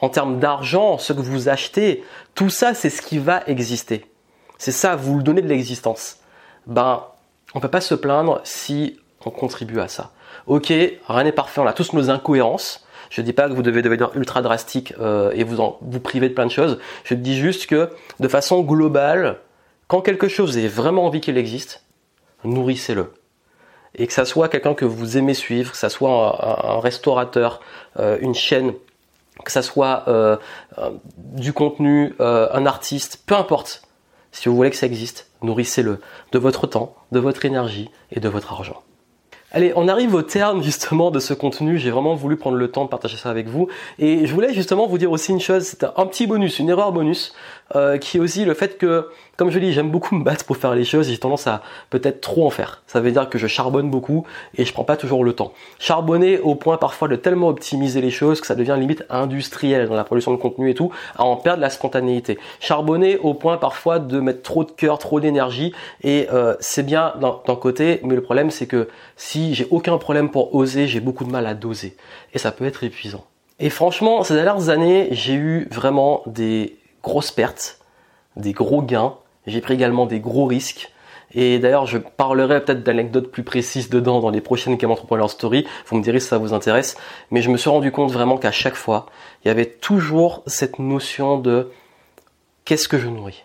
en 0.00 0.08
termes 0.08 0.38
d'argent, 0.38 0.98
ce 0.98 1.12
que 1.12 1.20
vous 1.20 1.48
achetez, 1.48 2.04
tout 2.34 2.50
ça 2.50 2.74
c'est 2.74 2.90
ce 2.90 3.02
qui 3.02 3.18
va 3.18 3.42
exister. 3.46 4.06
C'est 4.58 4.72
ça, 4.72 4.96
vous 4.96 5.16
le 5.16 5.22
donnez 5.22 5.42
de 5.42 5.48
l'existence. 5.48 6.18
Ben, 6.66 7.04
on 7.54 7.60
peut 7.60 7.70
pas 7.70 7.80
se 7.80 7.94
plaindre 7.94 8.40
si 8.44 8.98
on 9.24 9.30
contribue 9.30 9.80
à 9.80 9.88
ça. 9.88 10.10
Ok, 10.46 10.66
rien 10.68 11.24
n'est 11.24 11.32
parfait, 11.32 11.60
on 11.60 11.66
a 11.66 11.72
tous 11.72 11.92
nos 11.92 12.10
incohérences, 12.10 12.86
je 13.10 13.20
ne 13.20 13.26
dis 13.26 13.32
pas 13.32 13.48
que 13.48 13.54
vous 13.54 13.62
devez 13.62 13.82
devenir 13.82 14.10
ultra 14.14 14.42
drastique 14.42 14.94
euh, 15.00 15.30
et 15.34 15.44
vous 15.44 15.60
en, 15.60 15.78
vous 15.80 16.00
priver 16.00 16.28
de 16.28 16.34
plein 16.34 16.46
de 16.46 16.50
choses. 16.50 16.78
Je 17.04 17.14
dis 17.14 17.36
juste 17.36 17.66
que 17.66 17.90
de 18.20 18.28
façon 18.28 18.60
globale, 18.62 19.38
quand 19.86 20.00
quelque 20.00 20.28
chose 20.28 20.58
est 20.58 20.68
vraiment 20.68 21.06
envie 21.06 21.20
qu'il 21.20 21.38
existe, 21.38 21.84
nourrissez-le. 22.44 23.12
Et 23.94 24.06
que 24.06 24.12
ça 24.12 24.24
soit 24.24 24.48
quelqu'un 24.48 24.74
que 24.74 24.84
vous 24.84 25.16
aimez 25.16 25.34
suivre, 25.34 25.72
que 25.72 25.78
ça 25.78 25.88
soit 25.88 26.68
un, 26.76 26.80
restaurateur, 26.80 27.60
euh, 27.98 28.18
une 28.20 28.34
chaîne, 28.34 28.74
que 29.44 29.50
ça 29.50 29.62
soit 29.62 30.04
euh, 30.08 30.36
du 31.16 31.52
contenu, 31.52 32.14
un 32.18 32.66
artiste, 32.66 33.22
peu 33.26 33.34
importe. 33.34 33.82
Si 34.30 34.48
vous 34.48 34.54
voulez 34.54 34.70
que 34.70 34.76
ça 34.76 34.86
existe, 34.86 35.30
nourrissez-le 35.42 36.00
de 36.32 36.38
votre 36.38 36.66
temps, 36.66 36.94
de 37.12 37.18
votre 37.18 37.44
énergie 37.44 37.90
et 38.12 38.20
de 38.20 38.28
votre 38.28 38.52
argent. 38.52 38.82
Allez, 39.50 39.72
on 39.76 39.88
arrive 39.88 40.14
au 40.14 40.20
terme 40.20 40.62
justement 40.62 41.10
de 41.10 41.20
ce 41.20 41.32
contenu. 41.32 41.78
J'ai 41.78 41.90
vraiment 41.90 42.14
voulu 42.14 42.36
prendre 42.36 42.58
le 42.58 42.70
temps 42.70 42.84
de 42.84 42.90
partager 42.90 43.16
ça 43.16 43.30
avec 43.30 43.48
vous. 43.48 43.68
Et 43.98 44.26
je 44.26 44.34
voulais 44.34 44.52
justement 44.52 44.86
vous 44.86 44.98
dire 44.98 45.10
aussi 45.10 45.32
une 45.32 45.40
chose, 45.40 45.62
c'est 45.62 45.84
un 45.84 46.04
petit 46.04 46.26
bonus, 46.26 46.58
une 46.58 46.68
erreur 46.68 46.92
bonus, 46.92 47.34
euh, 47.74 47.98
qui 47.98 48.16
est 48.16 48.20
aussi 48.20 48.44
le 48.44 48.54
fait 48.54 48.78
que 48.78 49.08
comme 49.38 49.50
je 49.50 49.60
dis, 49.60 49.72
j'aime 49.72 49.92
beaucoup 49.92 50.16
me 50.16 50.24
battre 50.24 50.44
pour 50.44 50.56
faire 50.56 50.74
les 50.74 50.84
choses. 50.84 51.08
J'ai 51.08 51.16
tendance 51.16 51.46
à 51.46 51.62
peut-être 51.90 52.20
trop 52.20 52.44
en 52.44 52.50
faire. 52.50 52.82
Ça 52.88 52.98
veut 52.98 53.12
dire 53.12 53.30
que 53.30 53.38
je 53.38 53.46
charbonne 53.46 53.88
beaucoup 53.88 54.26
et 54.56 54.64
je 54.64 54.72
prends 54.72 54.82
pas 54.82 54.96
toujours 54.96 55.22
le 55.22 55.32
temps. 55.32 55.52
Charbonner 55.78 56.40
au 56.40 56.56
point 56.56 56.76
parfois 56.76 57.06
de 57.06 57.14
tellement 57.14 57.46
optimiser 57.46 58.00
les 58.00 58.10
choses 58.10 58.40
que 58.40 58.48
ça 58.48 58.56
devient 58.56 58.76
limite 58.76 59.04
industriel 59.10 59.88
dans 59.88 59.94
la 59.94 60.02
production 60.02 60.32
de 60.32 60.38
contenu 60.38 60.70
et 60.70 60.74
tout, 60.74 60.90
à 61.16 61.22
en 61.22 61.36
perdre 61.36 61.60
la 61.60 61.70
spontanéité. 61.70 62.36
Charbonner 62.58 63.16
au 63.18 63.32
point 63.32 63.58
parfois 63.58 64.00
de 64.00 64.18
mettre 64.18 64.42
trop 64.42 64.64
de 64.64 64.72
cœur, 64.72 64.98
trop 64.98 65.20
d'énergie 65.20 65.72
et 66.02 66.26
euh, 66.32 66.56
c'est 66.58 66.84
bien 66.84 67.14
d'un 67.20 67.56
côté, 67.56 68.00
mais 68.02 68.16
le 68.16 68.22
problème 68.22 68.50
c'est 68.50 68.66
que 68.66 68.88
si 69.14 69.54
j'ai 69.54 69.68
aucun 69.70 69.98
problème 69.98 70.32
pour 70.32 70.52
oser, 70.52 70.88
j'ai 70.88 70.98
beaucoup 70.98 71.22
de 71.22 71.30
mal 71.30 71.46
à 71.46 71.54
doser 71.54 71.96
et 72.34 72.38
ça 72.38 72.50
peut 72.50 72.64
être 72.64 72.82
épuisant. 72.82 73.24
Et 73.60 73.70
franchement, 73.70 74.22
ces 74.22 74.34
dernières 74.34 74.68
années, 74.68 75.08
j'ai 75.12 75.34
eu 75.34 75.68
vraiment 75.70 76.22
des 76.26 76.77
grosses 77.02 77.30
pertes, 77.30 77.78
des 78.36 78.52
gros 78.52 78.82
gains 78.82 79.16
j'ai 79.48 79.60
pris 79.60 79.74
également 79.74 80.06
des 80.06 80.20
gros 80.20 80.46
risques. 80.46 80.92
Et 81.32 81.58
d'ailleurs, 81.58 81.86
je 81.86 81.98
parlerai 81.98 82.64
peut-être 82.64 82.82
d'anecdotes 82.82 83.30
plus 83.30 83.42
précises 83.42 83.90
dedans 83.90 84.20
dans 84.20 84.30
les 84.30 84.40
prochaines 84.40 84.76
Game 84.76 84.90
Entrepreneur 84.90 85.28
Story. 85.28 85.66
Vous 85.86 85.96
me 85.96 86.02
direz 86.02 86.20
si 86.20 86.28
ça 86.28 86.38
vous 86.38 86.54
intéresse. 86.54 86.96
Mais 87.30 87.42
je 87.42 87.50
me 87.50 87.56
suis 87.56 87.68
rendu 87.68 87.90
compte 87.92 88.10
vraiment 88.10 88.38
qu'à 88.38 88.52
chaque 88.52 88.74
fois, 88.74 89.06
il 89.44 89.48
y 89.48 89.50
avait 89.50 89.66
toujours 89.66 90.42
cette 90.46 90.78
notion 90.78 91.38
de 91.38 91.70
qu'est-ce 92.64 92.88
que 92.88 92.98
je 92.98 93.08
nourris? 93.08 93.44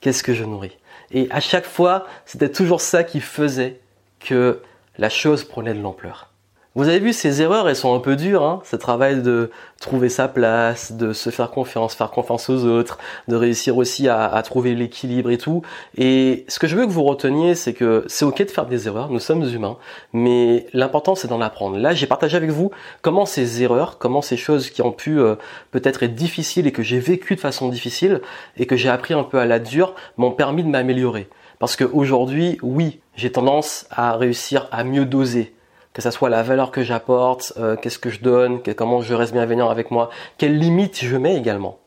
Qu'est-ce 0.00 0.22
que 0.22 0.34
je 0.34 0.44
nourris? 0.44 0.76
Et 1.12 1.28
à 1.30 1.40
chaque 1.40 1.66
fois, 1.66 2.06
c'était 2.26 2.50
toujours 2.50 2.80
ça 2.80 3.04
qui 3.04 3.20
faisait 3.20 3.80
que 4.20 4.60
la 4.98 5.08
chose 5.08 5.44
prenait 5.44 5.74
de 5.74 5.80
l'ampleur. 5.80 6.30
Vous 6.76 6.88
avez 6.88 6.98
vu, 6.98 7.12
ces 7.12 7.40
erreurs, 7.40 7.68
elles 7.68 7.76
sont 7.76 7.94
un 7.94 8.00
peu 8.00 8.16
dures. 8.16 8.42
Hein 8.42 8.60
Ce 8.64 8.74
travail 8.74 9.22
de 9.22 9.52
trouver 9.80 10.08
sa 10.08 10.26
place, 10.26 10.90
de 10.90 11.12
se 11.12 11.30
faire 11.30 11.52
confiance, 11.52 11.94
faire 11.94 12.10
confiance 12.10 12.50
aux 12.50 12.64
autres, 12.64 12.98
de 13.28 13.36
réussir 13.36 13.76
aussi 13.76 14.08
à, 14.08 14.42
trouver 14.42 14.74
l'équilibre 14.74 15.30
et 15.30 15.38
tout. 15.38 15.62
Et 15.96 16.44
ce 16.48 16.58
que 16.58 16.66
je 16.66 16.74
veux 16.74 16.84
que 16.84 16.90
vous 16.90 17.04
reteniez, 17.04 17.54
c'est 17.54 17.74
que 17.74 18.04
c'est 18.08 18.24
ok 18.24 18.44
de 18.44 18.50
faire 18.50 18.66
des 18.66 18.88
erreurs, 18.88 19.08
nous 19.08 19.20
sommes 19.20 19.44
humains, 19.44 19.76
mais 20.12 20.66
l'important 20.72 21.14
c'est 21.14 21.28
d'en 21.28 21.40
apprendre. 21.40 21.78
Là, 21.78 21.94
j'ai 21.94 22.08
partagé 22.08 22.36
avec 22.36 22.50
vous 22.50 22.72
comment 23.02 23.24
ces 23.24 23.62
erreurs, 23.62 23.98
comment 23.98 24.20
ces 24.20 24.36
choses 24.36 24.70
qui 24.70 24.82
ont 24.82 24.90
pu 24.90 25.20
euh, 25.20 25.36
peut-être 25.70 26.02
être 26.02 26.14
difficiles 26.16 26.66
et 26.66 26.72
que 26.72 26.82
j'ai 26.82 26.98
vécu 26.98 27.36
de 27.36 27.40
façon 27.40 27.68
difficile 27.68 28.20
et 28.56 28.66
que 28.66 28.74
j'ai 28.74 28.88
appris 28.88 29.14
un 29.14 29.22
peu 29.22 29.38
à 29.38 29.46
la 29.46 29.60
dure, 29.60 29.94
m'ont 30.16 30.32
permis 30.32 30.64
de 30.64 30.68
m'améliorer. 30.68 31.28
Parce 31.60 31.76
qu'aujourd'hui, 31.76 32.58
oui, 32.62 33.00
j'ai 33.14 33.30
tendance 33.30 33.86
à 33.92 34.16
réussir 34.16 34.66
à 34.72 34.82
mieux 34.82 35.06
doser 35.06 35.54
que 35.94 36.02
ça 36.02 36.10
soit 36.10 36.28
la 36.28 36.42
valeur 36.42 36.72
que 36.72 36.82
j'apporte, 36.82 37.54
euh, 37.56 37.76
qu'est-ce 37.76 38.00
que 38.00 38.10
je 38.10 38.20
donne, 38.20 38.60
comment 38.76 39.00
je 39.00 39.14
reste 39.14 39.32
bienveillant 39.32 39.70
avec 39.70 39.90
moi, 39.90 40.10
quelles 40.36 40.58
limites 40.58 41.02
je 41.02 41.16
mets 41.16 41.36
également. 41.36 41.78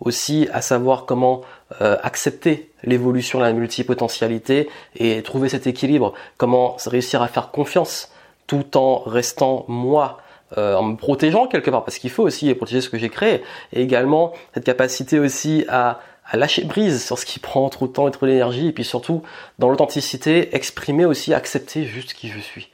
Aussi 0.00 0.46
à 0.52 0.60
savoir 0.60 1.06
comment 1.06 1.40
euh, 1.80 1.96
accepter 2.02 2.70
l'évolution, 2.84 3.40
la 3.40 3.54
multipotentialité 3.54 4.68
et 4.94 5.22
trouver 5.22 5.48
cet 5.48 5.66
équilibre, 5.66 6.12
comment 6.36 6.76
réussir 6.84 7.22
à 7.22 7.28
faire 7.28 7.50
confiance 7.50 8.12
tout 8.46 8.76
en 8.76 8.98
restant 8.98 9.64
moi, 9.68 10.18
euh, 10.58 10.76
en 10.76 10.82
me 10.82 10.96
protégeant 10.96 11.46
quelque 11.46 11.70
part, 11.70 11.82
parce 11.82 11.98
qu'il 11.98 12.10
faut 12.10 12.24
aussi 12.24 12.54
protéger 12.54 12.82
ce 12.82 12.90
que 12.90 12.98
j'ai 12.98 13.08
créé, 13.08 13.42
et 13.72 13.80
également 13.80 14.34
cette 14.52 14.64
capacité 14.64 15.18
aussi 15.18 15.64
à, 15.68 16.00
à 16.30 16.36
lâcher 16.36 16.66
prise 16.66 17.02
sur 17.02 17.18
ce 17.18 17.24
qui 17.24 17.38
prend 17.38 17.66
trop 17.70 17.86
de 17.86 17.92
temps 17.92 18.06
et 18.06 18.10
trop 18.10 18.26
d'énergie, 18.26 18.68
et 18.68 18.72
puis 18.72 18.84
surtout 18.84 19.22
dans 19.58 19.70
l'authenticité, 19.70 20.54
exprimer 20.54 21.06
aussi, 21.06 21.32
accepter 21.32 21.86
juste 21.86 22.12
qui 22.12 22.28
je 22.28 22.38
suis. 22.38 22.68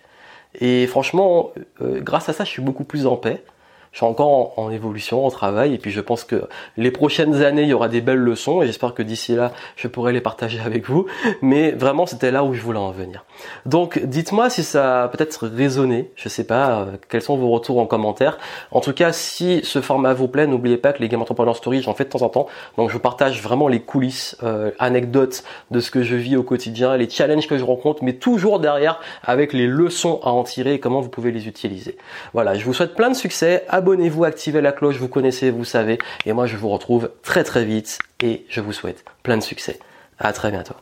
Et 0.61 0.87
franchement, 0.87 1.53
euh, 1.81 2.01
grâce 2.01 2.29
à 2.29 2.33
ça, 2.33 2.45
je 2.45 2.51
suis 2.51 2.63
beaucoup 2.63 2.85
plus 2.85 3.07
en 3.07 3.17
paix 3.17 3.45
je 3.93 3.99
suis 3.99 4.07
encore 4.07 4.59
en, 4.59 4.71
évolution, 4.71 5.27
en 5.27 5.31
travail, 5.31 5.75
et 5.75 5.79
puis 5.79 5.91
je 5.91 6.01
pense 6.01 6.25
que 6.25 6.45
les 6.79 6.91
prochaines 6.91 7.43
années, 7.43 7.63
il 7.63 7.69
y 7.69 7.75
aura 7.75 7.89
des 7.89 8.01
belles 8.01 8.17
leçons, 8.19 8.63
et 8.63 8.67
j'espère 8.67 8.95
que 8.95 9.03
d'ici 9.03 9.35
là, 9.35 9.53
je 9.77 9.87
pourrai 9.87 10.13
les 10.13 10.23
partager 10.23 10.61
avec 10.65 10.89
vous. 10.89 11.07
Mais 11.43 11.73
vraiment, 11.73 12.07
c'était 12.07 12.31
là 12.31 12.43
où 12.43 12.55
je 12.55 12.63
voulais 12.63 12.79
en 12.79 12.91
venir. 12.91 13.25
Donc, 13.67 13.99
dites-moi 14.03 14.49
si 14.49 14.63
ça 14.63 15.05
a 15.05 15.09
peut-être 15.09 15.47
résonné. 15.47 16.11
Je 16.17 16.29
sais 16.29 16.45
pas 16.45 16.81
euh, 16.81 16.87
quels 17.09 17.23
sont 17.23 17.37
vos 17.37 17.51
retours 17.51 17.79
en 17.79 17.87
commentaire. 17.87 18.39
En 18.71 18.81
tout 18.81 18.95
cas, 18.95 19.13
si 19.13 19.61
ce 19.63 19.81
format 19.83 20.15
vous 20.15 20.29
plaît, 20.29 20.47
n'oubliez 20.47 20.79
pas 20.79 20.93
que 20.93 21.01
les 21.01 21.09
Game 21.09 21.21
Entrepreneur 21.21 21.55
Stories, 21.55 21.83
j'en 21.83 21.95
fais 21.95 22.05
de 22.05 22.09
temps 22.09 22.23
en 22.23 22.31
temps. 22.31 22.47
Donc, 22.79 22.89
je 22.89 22.95
vous 22.95 23.01
partage 23.01 23.43
vraiment 23.43 23.69
les 23.69 23.81
coulisses, 23.81 24.37
euh, 24.43 24.71
anecdotes 24.79 25.45
de 25.71 25.81
ce 25.81 25.91
que 25.91 26.03
je 26.03 26.17
vis 26.17 26.37
au 26.37 26.43
quotidien, 26.43 26.97
les 26.97 27.11
challenges 27.11 27.47
que 27.47 27.59
je 27.59 27.65
rencontre, 27.65 28.03
mais 28.03 28.15
toujours 28.15 28.59
derrière 28.59 29.01
avec 29.23 29.53
les 29.53 29.67
leçons 29.67 30.21
à 30.25 30.31
en 30.31 30.45
tirer 30.45 30.75
et 30.75 30.81
comment 30.81 31.01
vous 31.01 31.11
pouvez 31.11 31.31
les 31.31 31.47
utiliser. 31.47 31.99
Voilà, 32.33 32.55
je 32.55 32.65
vous 32.65 32.73
souhaite 32.73 32.95
plein 32.95 33.11
de 33.11 33.17
succès 33.17 33.65
abonnez-vous, 33.83 34.23
activez 34.25 34.61
la 34.61 34.71
cloche, 34.71 34.97
vous 34.97 35.09
connaissez, 35.09 35.51
vous 35.51 35.65
savez. 35.65 35.99
Et 36.25 36.33
moi, 36.33 36.47
je 36.47 36.57
vous 36.57 36.69
retrouve 36.69 37.11
très 37.23 37.43
très 37.43 37.65
vite 37.65 37.99
et 38.23 38.47
je 38.49 38.61
vous 38.61 38.73
souhaite 38.73 39.05
plein 39.25 39.37
de 39.37 39.43
succès. 39.43 39.81
À 40.19 40.33
très 40.33 40.53
bientôt. 40.53 40.77